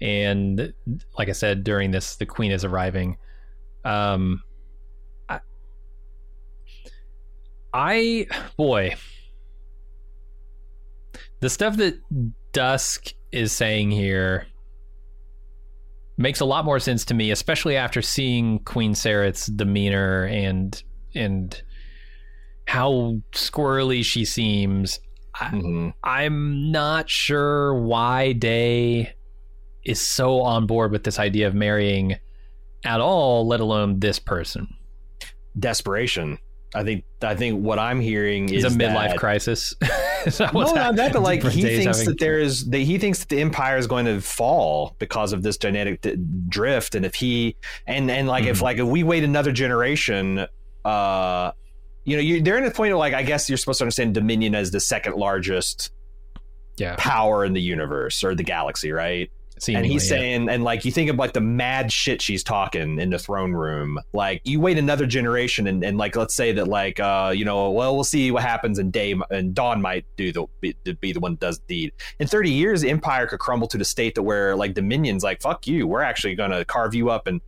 [0.00, 0.72] And
[1.18, 3.16] like I said, during this, the queen is arriving.
[3.84, 4.42] Um,
[5.28, 5.40] I,
[7.74, 8.94] I boy,
[11.40, 11.96] the stuff that
[12.52, 14.46] Dusk is saying here
[16.16, 20.80] makes a lot more sense to me, especially after seeing Queen Sareth's demeanor and
[21.16, 21.60] and
[22.66, 25.00] how squirrely she seems.
[25.34, 25.94] Mhm.
[26.04, 29.14] I'm not sure why Day
[29.84, 32.16] is so on board with this idea of marrying
[32.84, 34.68] at all, let alone this person.
[35.58, 36.38] Desperation.
[36.74, 39.74] I think I think what I'm hearing Is is a midlife that, crisis.
[40.26, 42.98] Is that No, not that, but like he thinks having- that there is that he
[42.98, 46.16] thinks that the empire is going to fall because of this genetic d-
[46.48, 47.56] drift, and if he
[47.86, 48.62] and and like if Mhm.
[48.62, 50.46] like if we wait another generation,
[50.84, 51.52] uh,
[52.04, 54.14] you know, you, they're in a point of like I guess you're supposed to understand
[54.14, 55.90] Dominion as the second largest
[56.76, 59.30] yeah, power in the universe or the galaxy, right?
[59.68, 60.16] And he's yeah.
[60.16, 63.52] saying and like you think of like the mad shit she's talking in the throne
[63.52, 67.44] room like you wait another generation and, and like let's say that like uh you
[67.44, 71.12] know well we'll see what happens and day and dawn might do the be, be
[71.12, 73.84] the one that does the deed in 30 years the empire could crumble to the
[73.84, 77.40] state that where like dominions like fuck you we're actually gonna carve you up and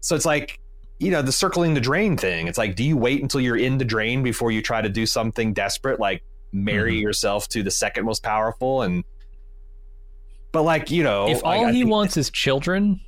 [0.00, 0.58] so it's like
[0.98, 3.78] you know the circling the drain thing it's like do you wait until you're in
[3.78, 7.02] the drain before you try to do something desperate like marry Mhm.
[7.02, 9.04] yourself to the second most powerful and
[10.52, 13.00] but like you know if all I he think- wants is children,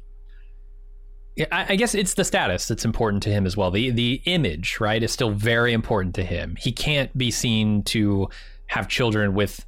[1.37, 3.71] yeah, I, I guess it's the status that's important to him as well.
[3.71, 6.57] The the image, right, is still very important to him.
[6.59, 8.29] He can't be seen to
[8.67, 9.65] have children with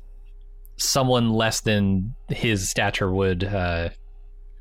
[0.76, 3.90] someone less than his stature would uh,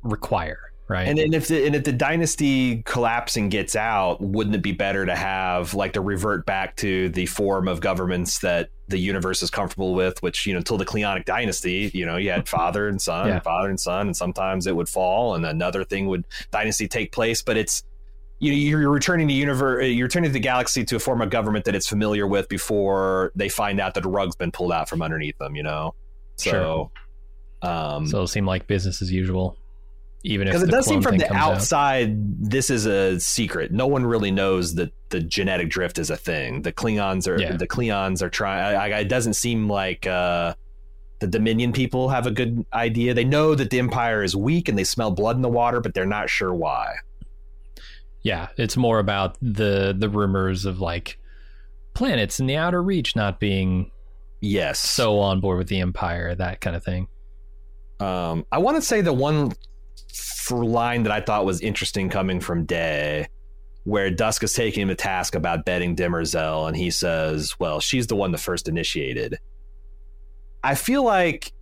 [0.02, 1.08] require, right?
[1.08, 5.06] And, and if the and if the dynasty collapsing gets out, wouldn't it be better
[5.06, 9.50] to have like to revert back to the form of governments that the universe is
[9.50, 10.22] comfortable with?
[10.22, 13.34] Which you know, until the Cleonic dynasty, you know, you had father and son, Yeah.
[13.34, 17.12] and father and son, and sometimes it would fall, and another thing would dynasty take
[17.12, 17.42] place.
[17.42, 17.82] But it's
[18.40, 21.64] you know, you're returning the universe, you're returning the galaxy to a form of government
[21.64, 25.02] that it's familiar with before they find out that the rug's been pulled out from
[25.02, 25.56] underneath them.
[25.56, 25.94] You know,
[26.36, 26.90] so.
[27.62, 29.56] Um, so it'll seem like business as usual,
[30.24, 31.52] even because it does seem from the comes out.
[31.54, 32.16] outside
[32.50, 36.62] this is a secret no one really knows that the genetic drift is a thing
[36.62, 37.56] the Cleons are Yeah.
[37.56, 40.54] the Cleons are trying it doesn't seem like uh
[41.20, 44.76] the dominion people have a good idea they know that the empire is weak and
[44.78, 46.94] they smell blood in the water but they're not sure why
[48.22, 51.18] Yeah, it's more about the the rumors of like
[51.92, 53.90] planets in the outer reach not being
[54.40, 57.08] yes so on board with the empire, that kind of thing.
[58.00, 59.52] Um, I want to say the one
[60.50, 63.28] line that I thought was interesting coming from Day,
[63.84, 68.06] where Dusk is taking him to task about betting Demerzel, and he says, "Well, she's
[68.06, 69.38] the one that first initiated."
[70.62, 71.52] I feel like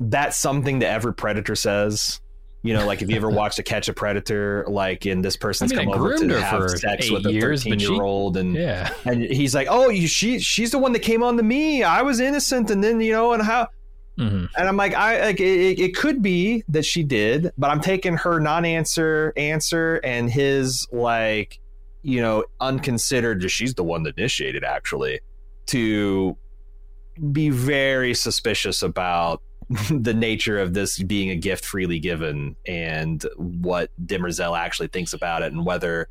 [0.00, 2.20] that's something that every predator says.
[2.62, 5.72] You know, like if you ever watched a catch a predator, like in this person's
[5.72, 8.54] I mean, I come over to her have sex with a thirteen year old, and
[8.54, 8.92] Yeah.
[9.04, 11.82] and he's like, "Oh, you, she she's the one that came on to me.
[11.82, 13.68] I was innocent, and then you know, and how."
[14.16, 17.80] Hmm And I'm like, I like it, it could be that she did, but I'm
[17.80, 21.58] taking her non-answer answer and his like,
[22.02, 23.50] you know, unconsidered.
[23.50, 25.20] She's the one that initiated, actually,
[25.66, 26.36] to
[27.32, 29.40] be very suspicious about
[29.90, 35.42] the nature of this being a gift freely given and what Demerzel actually thinks about
[35.42, 36.08] it and whether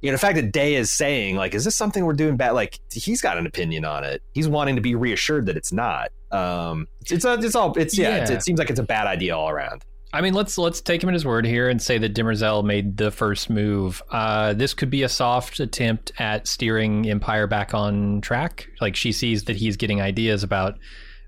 [0.00, 2.52] you know the fact that Day is saying like is this something we're doing bad?
[2.52, 4.22] Like he's got an opinion on it.
[4.32, 6.10] He's wanting to be reassured that it's not.
[6.30, 9.36] Um it's it's, it's all it's yeah, It's, it seems like it's a bad idea
[9.36, 9.84] all around.
[10.14, 12.98] I mean, let's let's take him at his word here and say that Demerzel made
[12.98, 14.02] the first move.
[14.10, 18.68] Uh, this could be a soft attempt at steering Empire back on track.
[18.80, 20.78] Like she sees that he's getting ideas about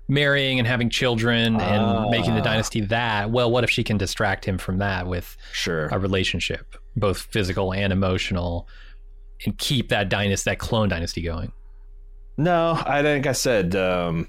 [0.07, 2.09] marrying and having children and Ah.
[2.09, 3.31] making the dynasty that.
[3.31, 7.73] Well, what if she can distract him from that with sure a relationship, both physical
[7.73, 8.67] and emotional,
[9.45, 11.51] and keep that dynasty, that clone dynasty going?
[12.37, 14.27] No, I think I said um,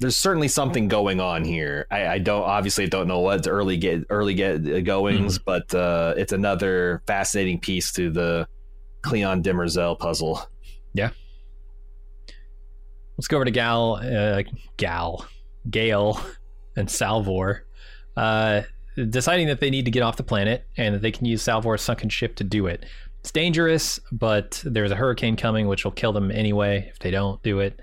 [0.00, 1.86] there's certainly something going on here.
[1.90, 5.44] I, I don't obviously don't know what early get early get uh, goings, mm.
[5.44, 8.48] but uh, it's another fascinating piece to the
[9.02, 10.40] Cleon Demerzel puzzle.
[10.94, 11.10] Yeah.
[13.18, 14.42] Let's go over to Gaal, uh,
[14.78, 15.26] Gaal,
[15.68, 16.24] Gaal,
[16.76, 17.66] and Salvor,
[18.16, 18.62] uh,
[19.10, 21.82] deciding that they need to get off the planet and that they can use Salvor's
[21.82, 22.86] sunken ship to do it.
[23.20, 27.42] It's dangerous, but there's a hurricane coming, which will kill them anyway if they don't
[27.42, 27.80] do it.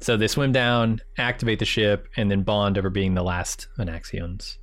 [0.00, 4.58] So they swim down, activate the ship, and then bond over being the last Synnaxians.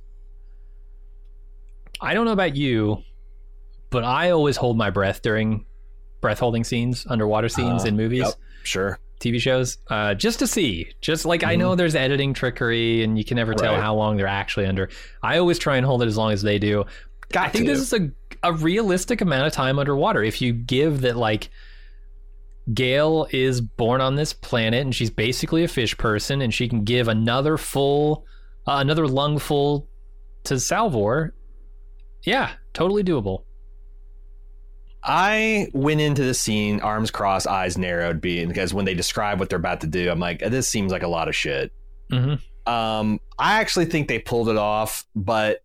[2.00, 3.02] I don't know about you,
[3.90, 5.66] but I always hold my breath during
[6.20, 8.20] breath holding scenes, underwater scenes uh, in movies.
[8.24, 8.98] Yep, sure.
[9.22, 10.92] TV shows, uh, just to see.
[11.00, 11.50] Just like mm-hmm.
[11.50, 11.78] I know mm-hmm.
[11.78, 13.82] there's editing trickery and you can never tell right.
[13.82, 14.90] how long they're actually under.
[15.22, 16.84] I always try and hold it as long as they do.
[17.30, 17.72] Got I think to.
[17.72, 18.10] this is a
[18.42, 20.22] a realistic amount of time underwater.
[20.22, 21.50] If you give that like
[22.70, 26.84] Gaal is born on this planet and she's basically a fish person and she can
[26.84, 28.24] give another full
[28.66, 29.88] uh, another lungful
[30.44, 31.34] to Salvor.
[32.24, 33.44] Yeah, totally doable.
[35.04, 39.48] I went into the scene, arms crossed, eyes narrowed, being because when they describe what
[39.48, 41.72] they're about to do, I'm like, this seems like a lot of shit.
[42.10, 42.72] Mm-hmm.
[42.72, 45.64] Um, I actually think they pulled it off, but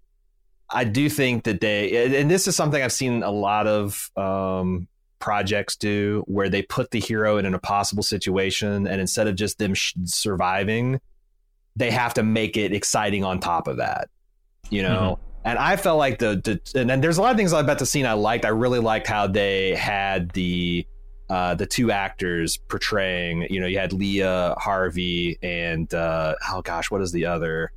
[0.70, 4.88] I do think that they, and this is something I've seen a lot of um,
[5.20, 9.60] projects do, where they put the hero in an impossible situation, and instead of just
[9.60, 11.00] them sh- surviving,
[11.76, 14.10] they have to make it exciting on top of that.
[14.70, 15.27] You know, mm-hmm.
[15.46, 17.86] And I felt like the, the and then there's a lot of things about the
[17.86, 18.44] scene I liked.
[18.44, 20.86] I really liked how they had the
[21.30, 23.48] uh, the two actors portraying.
[23.50, 27.72] You know, you had Leah Harvey and uh, oh gosh, what is the other?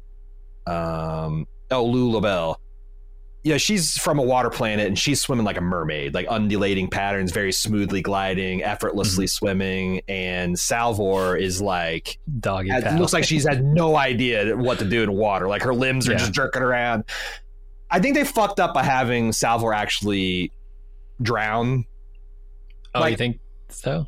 [0.66, 2.56] Um, oh, Lou Llobell.
[3.42, 7.32] Yeah, she's from a water planet and she's swimming like a mermaid, like undulating patterns,
[7.32, 9.30] very smoothly gliding, effortlessly mm-hmm.
[9.30, 10.02] swimming.
[10.08, 12.70] And Salvor is like doggy.
[12.98, 15.48] looks like she's had no idea what to do in water.
[15.48, 16.18] Like her limbs are yeah.
[16.18, 17.04] just jerking around.
[17.90, 20.52] I think they fucked up by having Salvor actually
[21.20, 21.86] drown.
[22.94, 24.06] Oh, like, you think so?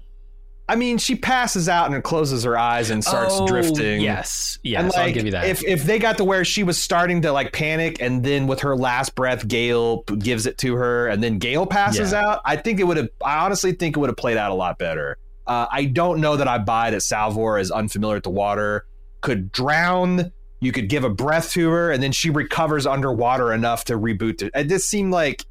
[0.69, 4.01] I mean, she passes out and closes her eyes and starts oh, drifting.
[4.01, 5.47] Yes, yes, and like, I'll give you that.
[5.47, 8.61] If if they got to where she was starting to like panic, and then with
[8.61, 12.27] her last breath, Gaal gives it to her, and then Gaal passes yeah.
[12.27, 13.09] out, I think it would have.
[13.25, 15.19] I honestly think it would have played out a lot better.
[15.47, 18.87] Uh, I don't know that I buy that Salvor is unfamiliar with the water,
[19.21, 20.33] could drown
[20.63, 24.43] you could give a breath to her and then she recovers underwater enough to reboot
[24.43, 24.53] it.
[24.55, 25.45] It just seemed like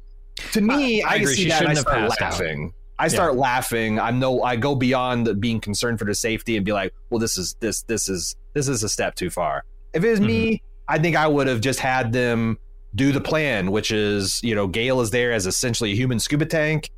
[0.52, 2.64] to me, uh, I, I see she that I start laughing.
[2.64, 2.72] Out.
[2.98, 3.40] I start yeah.
[3.40, 4.00] laughing.
[4.00, 7.36] I'm no I go beyond being concerned for the safety and be like, well, this
[7.36, 9.64] is this this is this is a step too far.
[9.92, 10.26] If it was mm-hmm.
[10.28, 12.58] me, I think I would have just had them
[12.94, 16.46] do the plan, which is, you know, Gaal is there as essentially a human scuba
[16.46, 16.90] tank.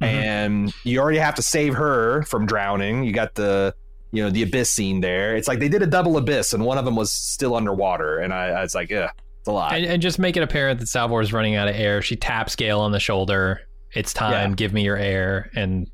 [0.00, 0.04] Mm-hmm.
[0.04, 3.04] And you already have to save her from drowning.
[3.04, 3.74] You got the
[4.12, 5.36] you know the abyss scene there.
[5.36, 8.32] It's like they did a double abyss, and one of them was still underwater, and
[8.32, 9.74] I, I was like, yeah, it's a lot.
[9.74, 12.02] And, and, just make it apparent that Salvor is running out of air.
[12.02, 13.62] She taps Gaal on the shoulder.
[13.94, 14.50] It's time.
[14.50, 14.56] Yeah.
[14.56, 15.90] Give me your air, and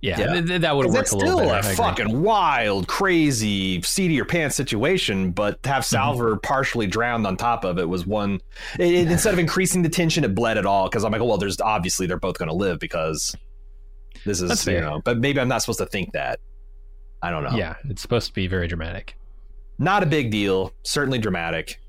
[0.00, 0.40] yeah, yeah.
[0.40, 1.64] Th- that would work a little bit.
[1.64, 5.96] Still a fucking wild, crazy, seat of your pants situation, but to have mm-hmm.
[5.96, 6.40] Salvor mm-hmm.
[6.42, 8.40] partially drowned on top of it was one.
[8.78, 11.38] It, it, instead of increasing the tension, it bled at all because I'm like, well,
[11.38, 13.34] there's obviously they're both going to live because
[14.24, 16.40] this is you know, but maybe I'm not supposed to think that.
[17.26, 17.56] I don't know.
[17.56, 19.16] Yeah, it's supposed to be very dramatic.
[19.78, 20.72] Not a big deal.
[20.84, 21.80] Certainly dramatic.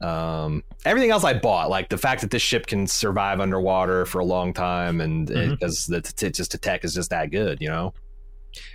[0.00, 4.18] Um, everything else I bought, like the fact that this ship can survive underwater for
[4.18, 6.22] a long time, and because mm-hmm.
[6.24, 7.94] the just the tech is just that good, you know.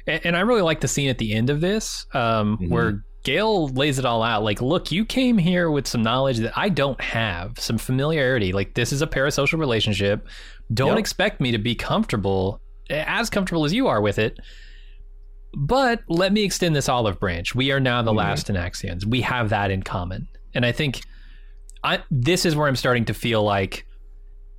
[0.07, 2.69] And, and I really like the scene at the end of this, um, mm-hmm.
[2.69, 4.43] where Gaal lays it all out.
[4.43, 8.53] Like, look, you came here with some knowledge that I don't have, some familiarity.
[8.53, 10.25] Like, this is a parasocial relationship.
[10.73, 10.99] Don't yep.
[10.99, 14.39] expect me to be comfortable, as comfortable as you are with it.
[15.59, 17.55] But let me extend this olive branch.
[17.55, 18.19] We are now the mm-hmm.
[18.19, 19.05] last Synnaxians.
[19.05, 20.27] We have that in common.
[20.53, 21.01] And I think
[21.83, 23.87] I, this is where I'm starting to feel like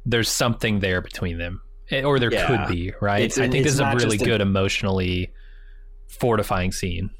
[0.04, 1.62] there's something there between them,
[1.92, 2.46] eh, or there yeah.
[2.48, 3.22] could be, right?
[3.22, 5.30] It's, I think this is a really good, a, emotionally
[6.08, 7.10] fortifying scene.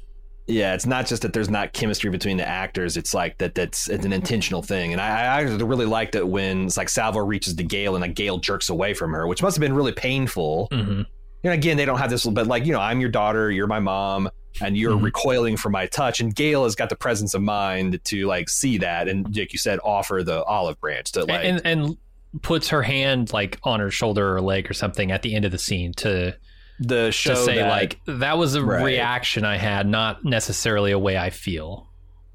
[0.45, 2.97] Yeah, it's not just that there's not chemistry between the actors.
[2.97, 3.55] It's like that.
[3.55, 7.23] That's it's an intentional thing, and I, I really liked it when it's like Salvor
[7.23, 9.93] reaches the Gaal and like Gaal jerks away from her, which must have been really
[9.93, 10.67] painful.
[10.71, 11.03] Mm-hmm
[11.43, 13.79] know, again, they don't have this, but like, you know, I'm your daughter, you're my
[13.79, 14.29] mom,
[14.61, 15.05] and you're mm-hmm.
[15.05, 16.19] recoiling from my touch.
[16.19, 19.59] And Gaal has got the presence of mind to like see that, and like you
[19.59, 21.97] said, offer the olive branch to like and and
[22.41, 25.51] puts her hand like on her shoulder or leg or something at the end of
[25.51, 26.37] the scene to
[26.79, 28.83] the show to say that, like that was a right.
[28.83, 31.88] reaction I had, not necessarily a way I feel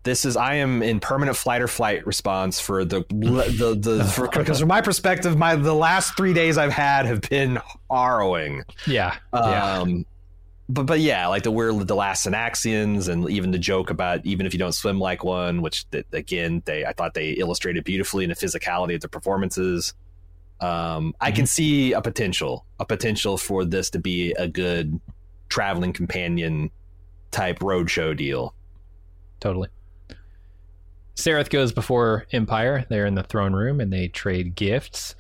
[0.05, 4.61] this is I am in permanent flight or flight response for the the the because
[4.61, 7.59] from my perspective, my the last three days I've had have been
[7.91, 8.65] harrowing.
[8.87, 10.05] Yeah, um,
[10.69, 14.47] but but yeah, like the we're the last Synnaxians, and even the joke about even
[14.47, 18.25] if you don't swim like one, which that, again they I thought they illustrated beautifully
[18.25, 19.95] in the physicality of the performances.
[20.61, 25.01] Um, I can see a potential, a potential for this to be a good
[25.49, 26.71] traveling companion
[27.31, 28.55] type roadshow deal.
[29.41, 29.69] Totally.
[31.15, 32.85] Sareth goes before Empire.
[32.89, 35.15] They're in the throne room and they trade gifts.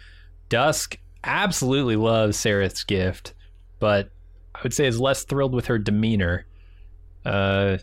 [0.49, 3.35] Dusk absolutely loves Sareth's gift,
[3.79, 4.11] but
[4.55, 6.47] I would say is less thrilled with her demeanor.
[7.25, 7.79] Uh,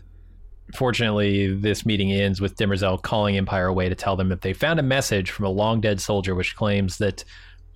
[0.74, 4.78] fortunately, this meeting ends with Demerzel calling Empire away to tell them that they found
[4.78, 7.24] a message from a long dead soldier which claims that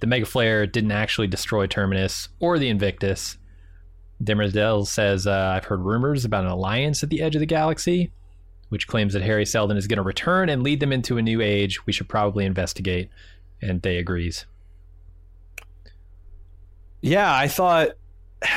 [0.00, 3.38] the Mega Flare didn't actually destroy Terminus or the Invictus.
[4.22, 8.12] Demerzel says, uh, I've heard rumors about an alliance at the edge of the galaxy,
[8.68, 11.40] which claims that Hari Seldon is going to return and lead them into a new
[11.40, 11.86] age.
[11.86, 13.10] We should probably investigate.
[13.62, 14.46] And Day agrees.
[17.00, 17.90] Yeah, I thought.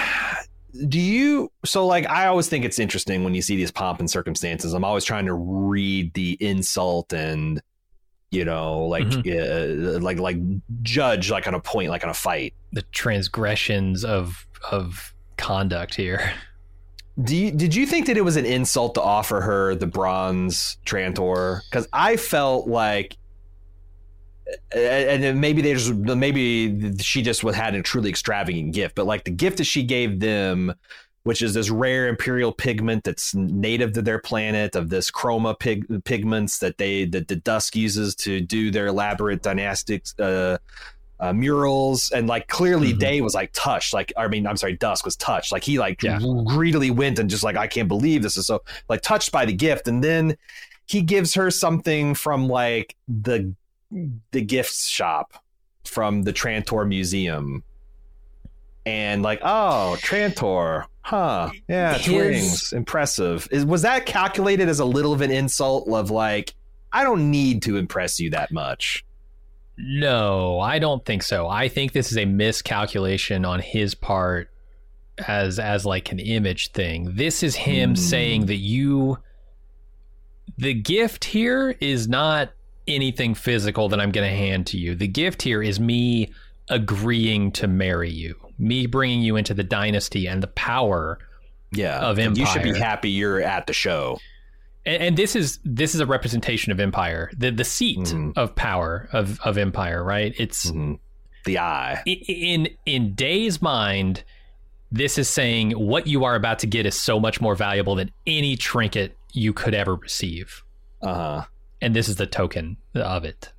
[0.88, 2.08] Do you so like?
[2.08, 4.74] I always think it's interesting when you see these pomp and circumstances.
[4.74, 7.60] I'm always trying to read the insult and
[8.30, 9.96] you know, like Mm-hmm.
[9.96, 10.38] uh, like like
[10.84, 12.54] judge like on a point, like on a fight.
[12.72, 16.32] The transgressions of of conduct here.
[17.22, 20.78] Do you, did you think that it was an insult to offer her the bronze
[20.86, 21.62] Trantor?
[21.70, 23.18] Because I felt like,
[24.72, 29.32] and maybe they just maybe she just had a truly extravagant gift, but like the
[29.32, 30.74] gift that she gave them,
[31.24, 36.04] which is this rare imperial pigment that's native to their planet, of this chroma pig,
[36.06, 40.58] pigments that they that the Dusk uses to do their elaborate dynastic uh,
[41.20, 43.00] uh, murals, and like clearly Mhm.
[43.00, 43.94] Day was like touched.
[43.94, 45.52] Like I mean, I'm sorry, Dusk was touched.
[45.52, 46.20] Like he like Yeah.
[46.46, 49.54] greedily went and just like I can't believe this is so like touched by the
[49.54, 50.38] gift, and then
[50.86, 53.54] he gives her something from like the
[54.32, 55.34] the gifts shop
[55.84, 57.64] from the Trantor Museum.
[58.86, 61.50] And like, oh, Trantor, huh?
[61.68, 63.48] Yeah, it's His- rings, impressive.
[63.52, 66.54] Is was that calculated as a little of an insult of like,
[66.92, 69.04] I don't need to impress you that much?
[69.82, 71.48] No, I don't think so.
[71.48, 74.50] I think this is a miscalculation on his part
[75.28, 77.16] as as like an image thing.
[77.16, 77.96] This is him Hmm.
[77.96, 79.20] saying that you
[80.58, 82.52] the gift here is not
[82.88, 84.96] anything physical that I'm going to hand to you.
[84.96, 86.34] The gift here is me
[86.70, 88.36] agreeing to marry you.
[88.58, 91.20] Me bringing you into the dynasty and the power
[91.72, 94.20] Yeah, Of like, You should be happy you're at the show.
[94.90, 98.34] And, and this is this is a representation of empire the the seat Mhm.
[98.38, 101.00] of power of of empire right it's Mhm.
[101.46, 102.04] The eye.
[102.06, 104.24] in in Day's mind,
[104.92, 108.12] this is saying what you are about to get is so much more valuable than
[108.28, 110.64] any trinket you could ever receive,
[111.02, 111.46] Uh huh.
[111.82, 113.54] and this is the token of it.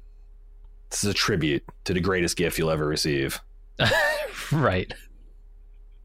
[0.90, 3.40] This is a tribute to the greatest gift you'll ever receive.
[4.52, 4.92] right,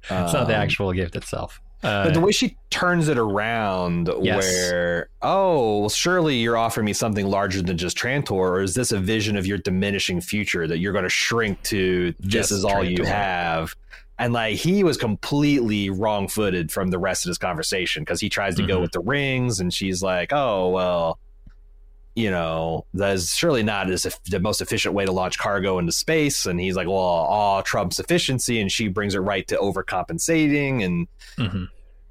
[0.04, 1.60] it's not the Um, actual gift itself.
[1.84, 4.44] Uh, But the way she turns it around, Yes.
[4.72, 8.92] where, oh, well, surely you're offering me something larger than just Trantor, or is this
[8.92, 12.84] a vision of your diminishing future that you're going to shrink to this is all
[12.84, 13.76] you have?
[14.18, 18.30] And like he was completely wrong footed from the rest of this conversation because he
[18.30, 18.82] tries to go Mhm.
[18.82, 21.20] with the rings, and she's like, oh, well,
[22.16, 25.92] you know, that's surely not as if the most efficient way to launch cargo into
[25.92, 26.46] space.
[26.46, 30.84] And he's like, well, all Trump's efficiency, and she brings it right to overcompensating.
[30.84, 31.68] And mhm.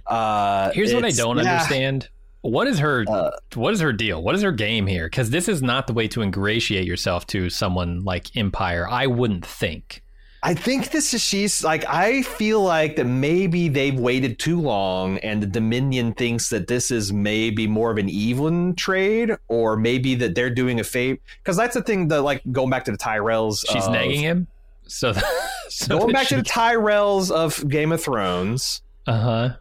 [0.06, 2.10] uh, Here's what I don't yeah, understand:
[2.42, 4.22] what is her Uh, what is her deal?
[4.22, 5.06] What is her game here?
[5.06, 8.86] Because this is not the way to ingratiate yourself to someone like Empire.
[8.88, 10.02] I wouldn't think.
[10.46, 15.16] I think this is she's like I feel like that maybe they've waited too long
[15.18, 20.14] and the Dominion thinks that this is maybe more of an even trade or maybe
[20.16, 22.98] that they're doing a favor because that's the thing that like going back to the
[22.98, 24.46] Tyrells She's of- nagging him.
[24.86, 25.14] So,
[25.70, 29.56] so going back she, to the Tyrells of Game of Thrones uh huh.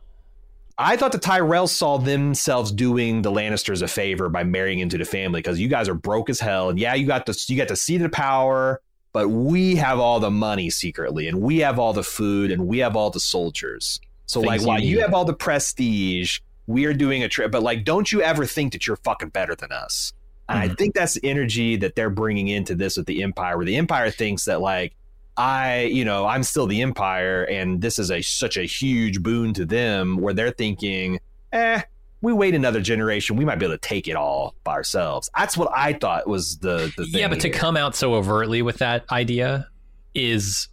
[0.78, 5.06] I thought the Tyrells saw themselves doing the Lannisters a favor by marrying into the
[5.06, 7.68] family because you guys are broke as hell, and yeah, you got the you got
[7.68, 8.82] the seat of power,
[9.14, 12.80] but we have all the money secretly, and we have all the food, and we
[12.80, 14.00] have all the soldiers.
[14.26, 17.52] So Things like, you while you have all the prestige, we are doing a trip.
[17.52, 20.14] But like, don't you ever think that you're fucking better than us?
[20.50, 20.78] And I Mhm.
[20.78, 24.12] think that's the energy that they're bringing into this with the Empire, where the Empire
[24.12, 24.94] thinks that like.
[25.36, 29.52] I, you know, I'm still the Empire, and this is a such a huge boon
[29.56, 30.18] to them.
[30.18, 31.20] Where they're thinking,
[31.52, 31.82] eh,
[32.24, 35.30] we wait another generation, we might be able to take it all by ourselves.
[35.38, 37.20] That's what I thought was the the thing.
[37.20, 39.68] Yeah, but to come out so overtly with that idea
[40.16, 40.70] is,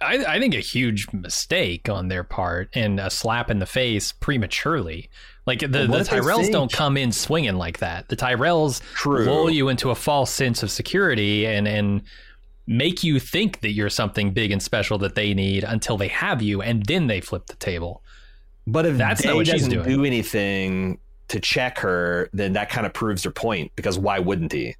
[0.00, 4.12] I, I think, a huge mistake on their part and a slap in the face
[4.12, 5.10] prematurely.
[5.46, 8.08] Like the, the what if they Tyrells don't come in swinging like that.
[8.08, 9.26] The Tyrells True.
[9.26, 12.02] lull you into a false sense of security and and
[12.66, 16.40] make you think that you're something big and special that they need until they have
[16.40, 18.02] you, and then they flip the table.
[18.66, 19.88] But if That's not what she's doesn't doing.
[19.88, 23.72] do anything to check her, then that kind of proves her point.
[23.76, 24.74] Because why wouldn't he?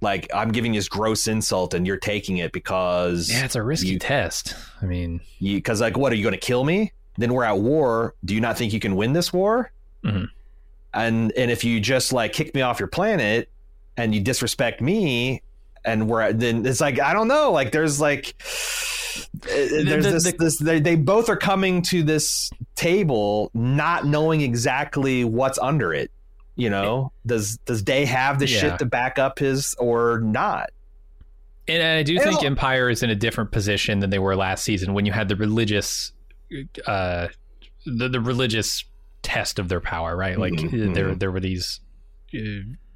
[0.00, 3.62] Like I'm giving you this gross insult, and you're taking it because Yeah, it's a
[3.62, 4.54] risky You- test.
[4.82, 6.92] I mean, because like what are you going to kill me?
[7.16, 8.14] Then we're at war.
[8.24, 9.70] Do you not think you can win this war?
[10.04, 10.28] Mhm.
[10.92, 13.48] And and if you just like kick me off your planet
[13.96, 15.42] and you disrespect me,
[15.84, 17.52] and we're then it's like I don't know.
[17.52, 18.34] Like there's like
[19.42, 24.40] there's the- this, the- this they, they both are coming to this table not knowing
[24.40, 26.10] exactly what's under it.
[26.56, 28.58] You know, does does Day have the Yeah.
[28.60, 30.70] shit to back up his or not?
[31.66, 34.92] and I do think Empire is in a different position than they were last season
[34.92, 36.12] when you had the religious,
[36.86, 37.28] uh,
[37.86, 38.84] the the religious
[39.22, 40.38] test of their power, right?
[40.38, 41.18] Like Mhm, there mhm.
[41.18, 41.80] there were these
[42.34, 42.38] uh,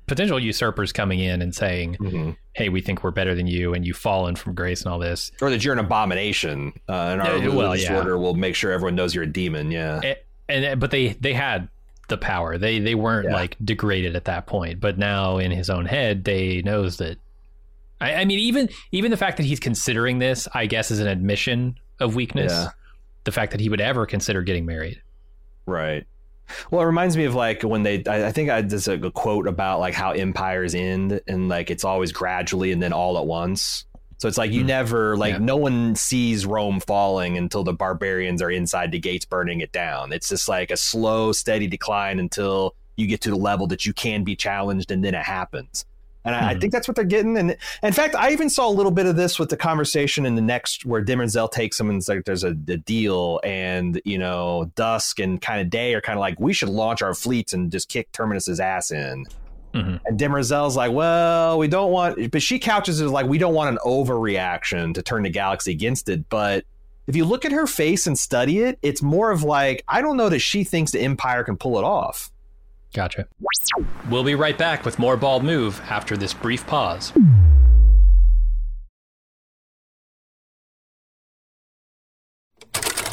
[0.09, 3.97] potential usurpers coming in and saying, "Hey, we think we're better than you, and you've
[3.97, 7.49] fallen from grace and all this." or that you're an abomination, uh, and our yeah,
[7.49, 7.97] well, yeah.
[7.97, 9.71] order will make sure everyone knows you're a demon.
[9.71, 10.01] Yeah,
[10.49, 11.69] and, and but they they had
[12.09, 12.59] the power.
[12.59, 13.35] They they weren't Yeah.
[13.35, 14.81] like degraded at that point.
[14.81, 17.19] But now in his own head, they knows that.
[18.01, 21.07] I, I mean, even even the fact that he's considering this, I guess, is an
[21.09, 22.67] admission of weakness.
[23.25, 25.03] The fact that he would ever consider getting married.
[25.67, 26.07] right.
[26.71, 28.03] Well, it reminds me of like when they.
[28.07, 31.71] I, I think I there's a, a quote about like how empires end, and like
[31.71, 33.85] it's always gradually and then all at once.
[34.19, 34.67] So it's like you Hmm.
[34.69, 35.39] never like Yeah.
[35.39, 40.13] no one sees Rome falling until the barbarians are inside the gates burning it down.
[40.13, 43.93] It's just like a slow, steady decline until you get to the level that you
[43.93, 45.85] can be challenged, and then it happens.
[46.25, 47.37] And I, I think that's what they're getting.
[47.39, 50.35] And in fact, I even saw a little bit of this with the conversation in
[50.35, 54.19] the next where Demerzel takes him and it's like there's a, a deal, and you
[54.19, 57.53] know, Dusk and kind of Day are kind of like we should launch our fleets
[57.53, 59.27] and just kick Terminus's ass in.
[59.75, 60.01] Mhm.
[60.07, 63.55] And Demerzel's like, well, we don't want, but she couches it as like we don't
[63.55, 66.29] want an overreaction to turn the galaxy against it.
[66.29, 66.65] But
[67.07, 70.17] if you look at her face and study it, it's more of like I don't
[70.17, 72.31] know that she thinks the Empire can pull it off.
[72.95, 73.27] Gotcha.
[74.11, 77.13] We'll be right back with more bald move after this brief pause.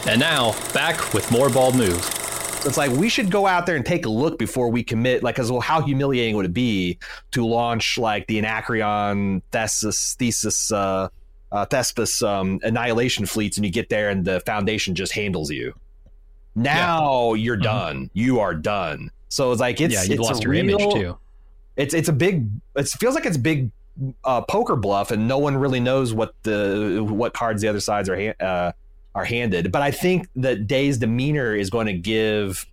[0.07, 2.03] And now back with more bald move.
[2.03, 5.23] So it's like we should go out there and take a look before we commit.
[5.23, 6.99] Like, as well, how humiliating would it be
[7.31, 11.09] to launch like the Anacreon Thesis Thesis uh,
[11.51, 15.73] uh, Thespis um, annihilation fleets, and you get there and the Foundation just handles you.
[16.55, 17.63] Now you're Mhm.
[17.63, 18.09] done.
[18.13, 19.09] You are done.
[19.29, 21.17] So it's like it's yeah, you it's lost a your real, image too.
[21.75, 22.49] It's it's a big.
[22.75, 23.71] It feels like it's big
[24.23, 28.09] uh, poker bluff, and no one really knows what the what cards the other sides
[28.09, 28.71] are uh,
[29.13, 29.71] are handed.
[29.71, 32.65] But I think that Day's demeanor is going to give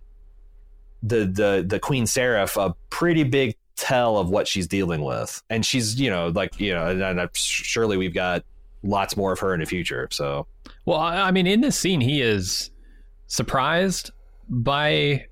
[1.01, 5.65] the the the Queen Sareth a pretty big tell of what she's dealing with, and
[5.65, 8.43] she's you know like you know, and, and surely we've got
[8.83, 10.07] lots more of her in the future.
[10.11, 10.45] So
[10.85, 12.69] Well, I mean, in this scene, he is
[13.27, 14.11] surprised
[14.49, 15.25] by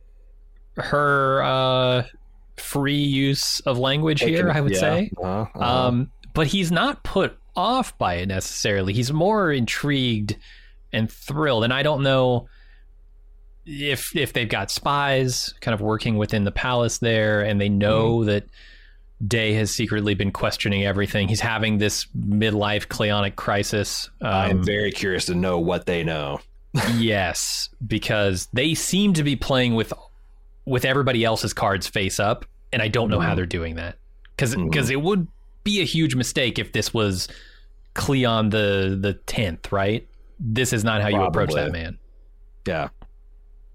[0.77, 2.03] her uh,
[2.57, 4.49] free use of language here.
[4.49, 4.79] I would Yeah.
[4.79, 8.93] say, Uh-huh, um, but he's not put off by it necessarily.
[8.93, 10.37] He's more intrigued
[10.93, 12.47] and thrilled, and I don't know
[13.65, 18.17] if if they've got spies kind of working within the palace there, and they know
[18.17, 18.27] Mm-hmm.
[18.27, 18.43] that.
[19.27, 21.27] Day has secretly been questioning everything.
[21.27, 24.09] He's having this midlife Cleonic crisis.
[24.19, 26.39] I'm Um, very curious to know what they know.
[26.95, 29.93] yes, because they seem to be playing with
[30.65, 33.35] with everybody else's cards face up, and I don't know how Mhm.
[33.37, 33.97] they're doing that.
[34.35, 34.89] Because Mhm.
[34.91, 35.27] it would
[35.63, 37.27] be a huge mistake if this was
[37.93, 40.07] Cleon the the tenth, right?
[40.39, 41.97] This is not how you approach that man.
[42.65, 42.89] Yeah.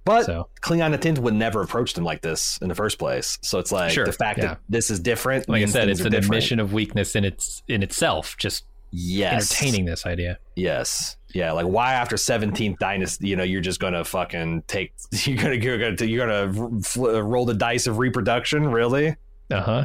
[0.04, 3.38] But So Cleon the Tenth would never approach him like this in the first place.
[3.42, 4.46] So it's like Sure, the fact yeah.
[4.46, 5.48] that this is different.
[5.48, 6.24] like I said, it's an different.
[6.26, 8.36] admission of weakness in its in itself.
[8.38, 9.52] Just Yes.
[9.52, 10.38] entertaining this idea.
[10.54, 11.16] Yes.
[11.34, 11.52] Yeah.
[11.52, 14.92] Like why after 17th dynasty, you know, you're just gonna fucking take.
[15.24, 18.68] You're gonna you're gonna you're gonna fl- roll the dice of reproduction.
[18.68, 19.16] Really?
[19.50, 19.84] Uh huh.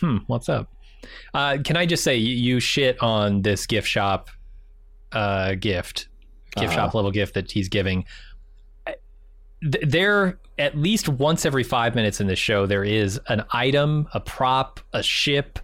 [0.00, 0.18] Hmm.
[0.26, 0.72] What's up?
[1.34, 4.30] Uh, can I just say you, you shit on this gift shop,
[5.12, 6.08] uh, gift,
[6.56, 6.86] gift Uh-huh.
[6.86, 8.04] shop level gift that he's giving.
[9.62, 14.20] There, at least once every five minutes in this show, there is an item, a
[14.20, 15.58] prop, a ship,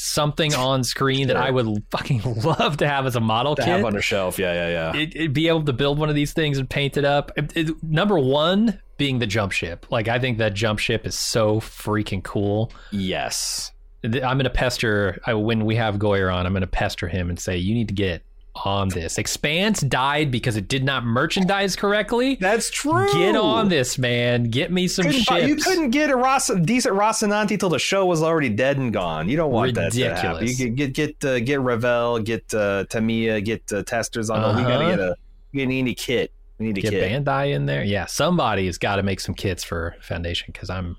[0.00, 1.36] something on screen that.
[1.36, 3.68] I would fucking love to have as a model To kit.
[3.70, 4.38] have on a shelf.
[4.38, 4.52] Yeah.
[4.52, 4.92] Yeah.
[4.94, 5.00] Yeah.
[5.02, 7.32] it, it'd be able to build one of these things and paint it up.
[7.36, 9.86] It- it- number one being the jump ship.
[9.90, 12.72] Like I think that jump ship is so freaking cool.
[12.90, 13.72] yes.
[14.02, 16.46] I'm going to pester I, when we have Goyer on.
[16.46, 18.22] I'm going to pester him and say you need to get
[18.54, 19.16] on this.
[19.18, 22.34] Expanse died because it did not merchandise correctly.
[22.40, 23.06] That's true.
[23.12, 24.44] Get on this, man.
[24.44, 25.46] Get me some ships.
[25.46, 29.28] you couldn't get a Ross, decent Rocinante till the show was already dead and gone.
[29.28, 30.46] You don't want that to happen.
[30.46, 34.56] You get get get, uh, get Revell, get uh, Tamiya, get uh, Testors on.
[34.56, 34.68] We Uh-huh.
[34.70, 35.16] gotta get a
[35.54, 36.32] get an indie kit.
[36.58, 37.10] We need a Get kit.
[37.24, 37.82] Bandai in there.
[37.82, 40.98] Yeah, somebody's got to make some kits for Foundation because I'm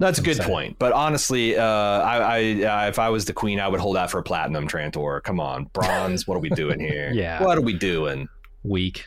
[0.00, 0.50] That's a good excited.
[0.50, 0.78] point.
[0.80, 2.38] But honestly, uh, I, I
[2.86, 5.22] uh, if I was the queen, I would hold out for a platinum Trantor.
[5.22, 6.26] Come on, bronze.
[6.26, 7.12] what are we doing here?
[7.14, 7.42] Yeah.
[7.44, 8.26] What are we doing?
[8.62, 9.06] weak.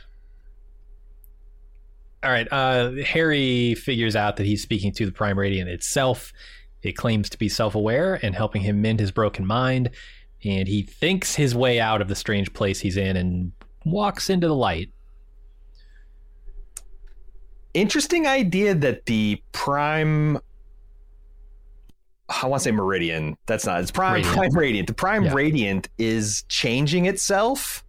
[2.24, 2.48] All right.
[2.52, 6.32] Uh, Hari figures out that he's speaking to the Prime Radiant itself.
[6.84, 9.90] It claims to be self aware and helping him mend his broken mind.
[10.46, 13.52] And he thinks his way out of the strange place he's in and
[13.86, 14.92] walks into the light.
[17.74, 20.40] Interesting idea that the prime.
[22.30, 23.38] I want to say Meridian.
[23.46, 23.82] That's not.
[23.82, 24.36] It's Prime Radiant.
[24.38, 24.88] Prime Radiant.
[24.88, 25.34] The Prime Yeah.
[25.34, 27.84] Radiant is changing itself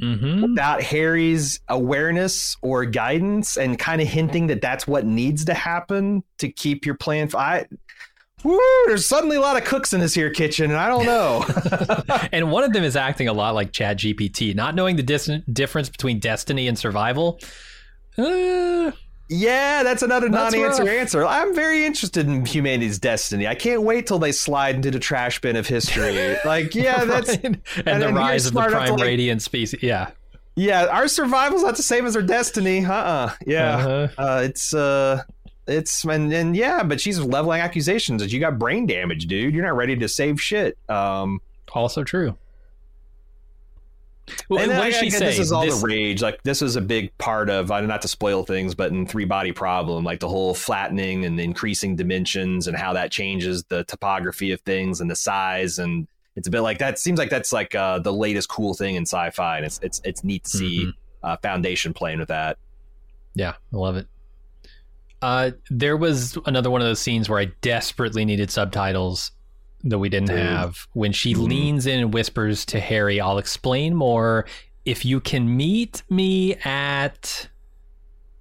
[0.00, 0.42] Mm-hmm.
[0.42, 6.24] without Hari's awareness or guidance, and kind of hinting that that's what needs to happen
[6.38, 7.28] to keep your plan.
[7.36, 7.66] I.
[8.42, 8.58] Woo!
[8.86, 11.44] There's suddenly a lot of cooks in this here kitchen, and I don't know.
[12.32, 15.88] and one of them is acting a lot like ChatGPT, not knowing the dis- difference
[15.88, 17.38] between destiny and survival.
[18.18, 18.90] Uh,
[19.34, 20.92] Yeah, that's another That's non-answer rough.
[20.92, 21.24] answer.
[21.24, 23.46] I'm very interested in humanity's destiny.
[23.46, 26.36] I can't wait till they slide into the trash bin of history.
[26.44, 27.44] Like, yeah, that's right?
[27.44, 29.82] and, and the rise of the prime like- radiant species.
[29.82, 30.10] Yeah.
[30.56, 30.86] yeah.
[30.86, 32.84] Our survival's not the same as our destiny.
[32.84, 33.32] Uh-uh.
[33.46, 34.08] Yeah, Uh-huh.
[34.22, 35.22] uh, it's uh,
[35.66, 39.54] it's and, and yeah, but she's leveling accusations that you got brain damage, dude.
[39.54, 40.76] You're not ready to save shit.
[40.88, 41.40] Um,
[41.72, 42.36] Also true.
[44.48, 45.26] Well, and what does she say?
[45.26, 46.22] This is all This- the rage.
[46.22, 49.52] Like this is a big part of not to spoil things, but in Three Body
[49.52, 54.60] Problem, like the whole flattening and increasing dimensions and how that changes the topography of
[54.62, 56.98] things and the size and it's a bit like that.
[56.98, 60.24] Seems like that's like uh, the latest cool thing in sci-fi, and it's it's it's
[60.24, 60.90] neat to see Mm-hmm.
[61.26, 62.56] uh, Foundation playing with that.
[63.34, 64.06] Yeah, I love it.
[65.20, 69.30] Uh, there was another one of those scenes where I desperately needed subtitles
[69.84, 70.38] that we didn't Dude.
[70.38, 70.86] have.
[70.92, 71.48] When she Mhm.
[71.48, 74.46] leans in and whispers to Hari, "I'll explain more
[74.84, 77.48] if you can meet me at."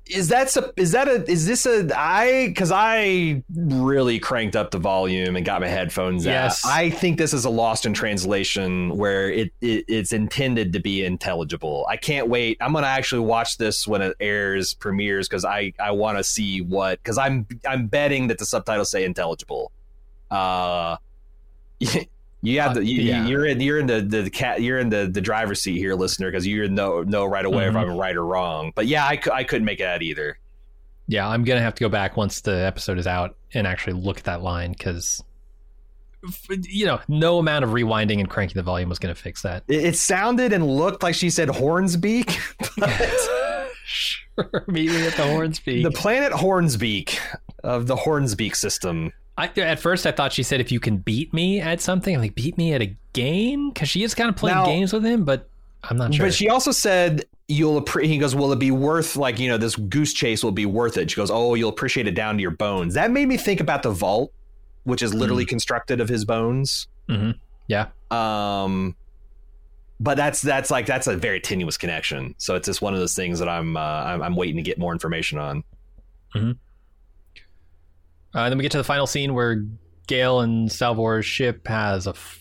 [0.07, 4.71] Is that a, is that a is this a I because I really cranked up
[4.71, 6.65] the volume and got my headphones Yes.
[6.65, 6.71] out.
[6.73, 11.05] I think this is a lost in translation where it, it it's intended to be
[11.05, 11.85] intelligible.
[11.89, 12.57] I can't wait.
[12.59, 16.59] I'm gonna actually watch this when it airs premieres because I I want to see
[16.59, 19.71] what because I'm I'm betting that the subtitles say intelligible.
[20.29, 20.97] Uh,
[22.41, 23.25] you have Uh, the you, yeah.
[23.27, 26.29] you're in you're in the, the cat you're in the the driver's seat here, listener,
[26.31, 27.69] because you know know right away Mhm.
[27.69, 28.71] if I'm right or wrong.
[28.75, 30.37] But yeah, I, I couldn't make it out either.
[31.07, 34.17] Yeah, I'm gonna have to go back once the episode is out and actually look
[34.19, 35.21] at that line because,
[36.69, 39.63] you know, no amount of rewinding and cranking the volume was gonna fix that.
[39.67, 42.37] It, it sounded and looked like she said Hornsbeak.
[43.85, 45.83] sure, meet me at the Hornspeak.
[45.83, 47.17] the planet Hornsbeak
[47.63, 49.11] of the Hornsbeak system.
[49.37, 52.21] I, at first, I thought she said, "If you can beat me at something, I'm
[52.21, 55.03] like beat me at a game," because she is kind of playing Now- games with
[55.03, 55.23] him.
[55.23, 55.47] But
[55.83, 56.25] I'm not sure.
[56.27, 59.57] But she also said you'll appre- he goes, Will it be worth like, you know,
[59.57, 61.09] this goose chase will be worth it?
[61.11, 62.93] She goes, Oh, you'll appreciate it down to your bones.
[62.93, 64.31] That made me think about the vault,
[64.83, 66.87] which is literally constructed of his bones.
[67.09, 67.35] Mhm.
[67.67, 67.87] Yeah.
[68.09, 68.95] Um
[69.99, 72.35] but that's that's like that's a very tenuous connection.
[72.37, 74.77] So it's just one of those things that I'm uh, I'm, I'm waiting to get
[74.79, 75.63] more information on.
[78.33, 79.65] Uh, then we get to the final scene where
[80.07, 82.39] Gaal and Salvor's ship has a f-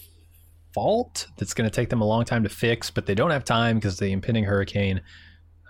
[0.73, 3.45] fault that's going to take them a long time to fix, but they don't have
[3.45, 5.01] time because of the impending hurricane.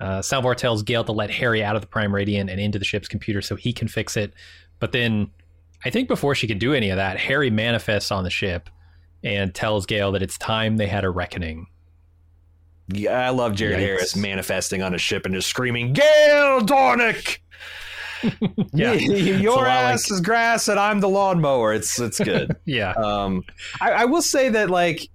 [0.00, 2.84] Uh, Salvor tells Gaal to let Hari out of the Prime Radiant and into the
[2.84, 4.32] ship's computer so he can fix it.
[4.78, 5.30] But then,
[5.84, 8.70] I think before she can do any of that, Hari manifests on the ship
[9.22, 11.66] and tells Gaal that it's time they had a reckoning.
[12.88, 13.82] Yeah, I love Jared Yikes.
[13.82, 17.38] Harris manifesting on a ship and just screaming, Gaal Dornick!
[18.72, 18.92] Yeah.
[18.94, 21.72] Your ass like- is grass and I'm the lawnmower.
[21.74, 22.56] It's it's good.
[22.64, 22.92] Yeah.
[22.92, 23.44] um,
[23.80, 25.08] I, I will say that like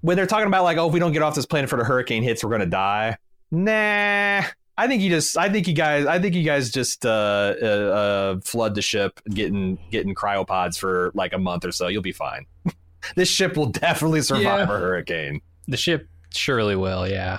[0.00, 1.84] when they're talking about like, oh, if we don't get off this planet for the
[1.84, 3.16] hurricane hits, we're gonna die.
[3.50, 4.42] Nah,
[4.76, 7.64] I think you just, I think you guys, I think you guys just uh, uh,
[7.64, 11.86] uh, flood the ship, getting getting cryopods for like a month or so.
[11.88, 12.46] You'll be fine.
[13.16, 14.62] this ship will definitely survive Yeah.
[14.74, 15.40] a hurricane.
[15.68, 17.38] The ship surely will, yeah.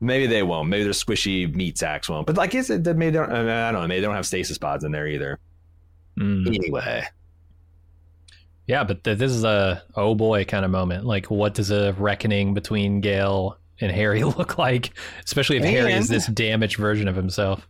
[0.00, 0.68] Maybe they won't.
[0.68, 2.26] Maybe their squishy meat sacks won't.
[2.26, 3.30] But like, is it that maybe they don't?
[3.32, 3.86] I, mean, I don't know.
[3.88, 5.38] Maybe they don't have stasis pods in there either.
[6.18, 6.46] Mm.
[6.46, 7.04] Anyway,
[8.66, 11.04] Yeah, but th- this is a oh boy kind of moment.
[11.04, 14.90] Like, what does a reckoning between Gaal and Hari look like?
[15.24, 17.66] Especially if Hari is this damaged version of himself.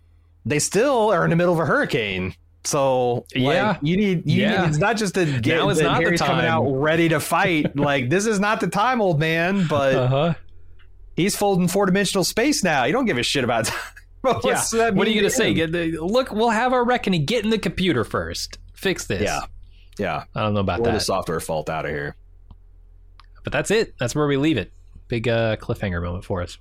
[0.47, 2.35] they still are in the middle of a hurricane.
[2.65, 3.79] So like, Yeah.
[3.83, 4.63] you need you Yeah.
[4.63, 7.09] need, it's not just that, get, Now is that not the Hari's coming out ready
[7.09, 7.75] to fight.
[7.77, 9.67] like this is not the time, old man.
[9.69, 10.35] But huh.
[11.21, 12.85] He's folding four dimensional space now.
[12.85, 13.79] You don't give a shit about time.
[14.45, 14.63] Yeah.
[14.73, 15.55] That What are you gonna say?
[15.55, 17.25] Get the, look, we'll have our reckoning.
[17.25, 18.59] Get in the computer first.
[18.75, 19.23] Fix this.
[19.23, 19.41] Yeah,
[19.99, 20.25] yeah.
[20.35, 22.17] I don't know about Or the that, software fault out of here.
[23.45, 23.95] but that's it.
[23.99, 24.73] That's where we leave it.
[25.09, 26.59] Big uh, cliffhanger moment for us.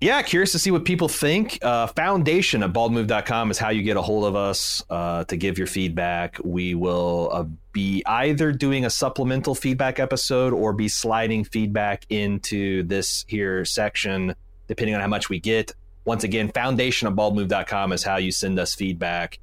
[0.00, 1.58] Yeah, curious to see what people think.
[1.62, 5.56] Uh, foundation at baldmove.com is how you get a hold of us uh, to give
[5.56, 6.38] your feedback.
[6.44, 12.82] We will uh, be either doing a supplemental feedback episode or be sliding feedback into
[12.82, 14.34] this here section,
[14.68, 15.72] depending on how much we get.
[16.04, 19.40] Once again, foundation at baldmove.com is how you send us feedback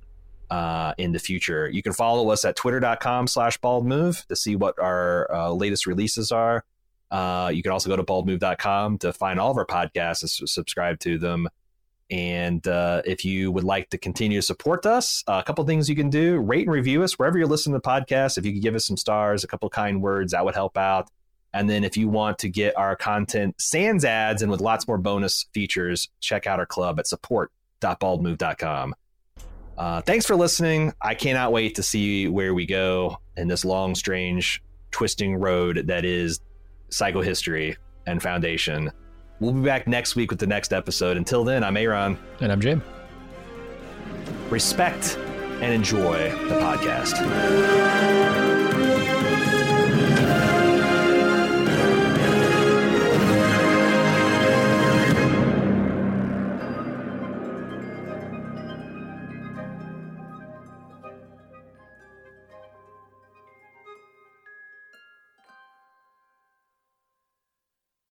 [0.51, 1.67] uh, in the future.
[1.67, 6.31] You can follow us at twitter.com slash baldmove to see what our uh, latest releases
[6.31, 6.63] are.
[7.13, 10.99] Uh, you can also go to baldmove.com to find all of our podcasts and subscribe
[10.99, 11.47] to them.
[12.09, 15.87] And uh, if you would like to continue to support us, uh, a couple things
[15.87, 18.39] you can do rate and review us wherever you're listening to the podcast.
[18.39, 21.07] If you could give us some stars, a couple kind words, that would help out.
[21.53, 24.97] And then if you want to get our content sans ads and with lots more
[24.97, 28.95] bonus features, check out our club at support.baldmove.com.
[29.77, 30.93] Uh, thanks for listening.
[30.99, 36.05] I cannot wait to see where we go in this long, strange, twisting road that
[36.05, 36.39] is
[36.93, 37.75] psychohistory
[38.05, 38.91] and foundation.
[39.39, 41.17] We'll be back next week with the next episode.
[41.17, 42.17] Until then, I'm Aaron.
[42.39, 42.81] And I'm Jim.
[44.49, 45.17] Respect
[45.61, 48.42] and enjoy the podcast.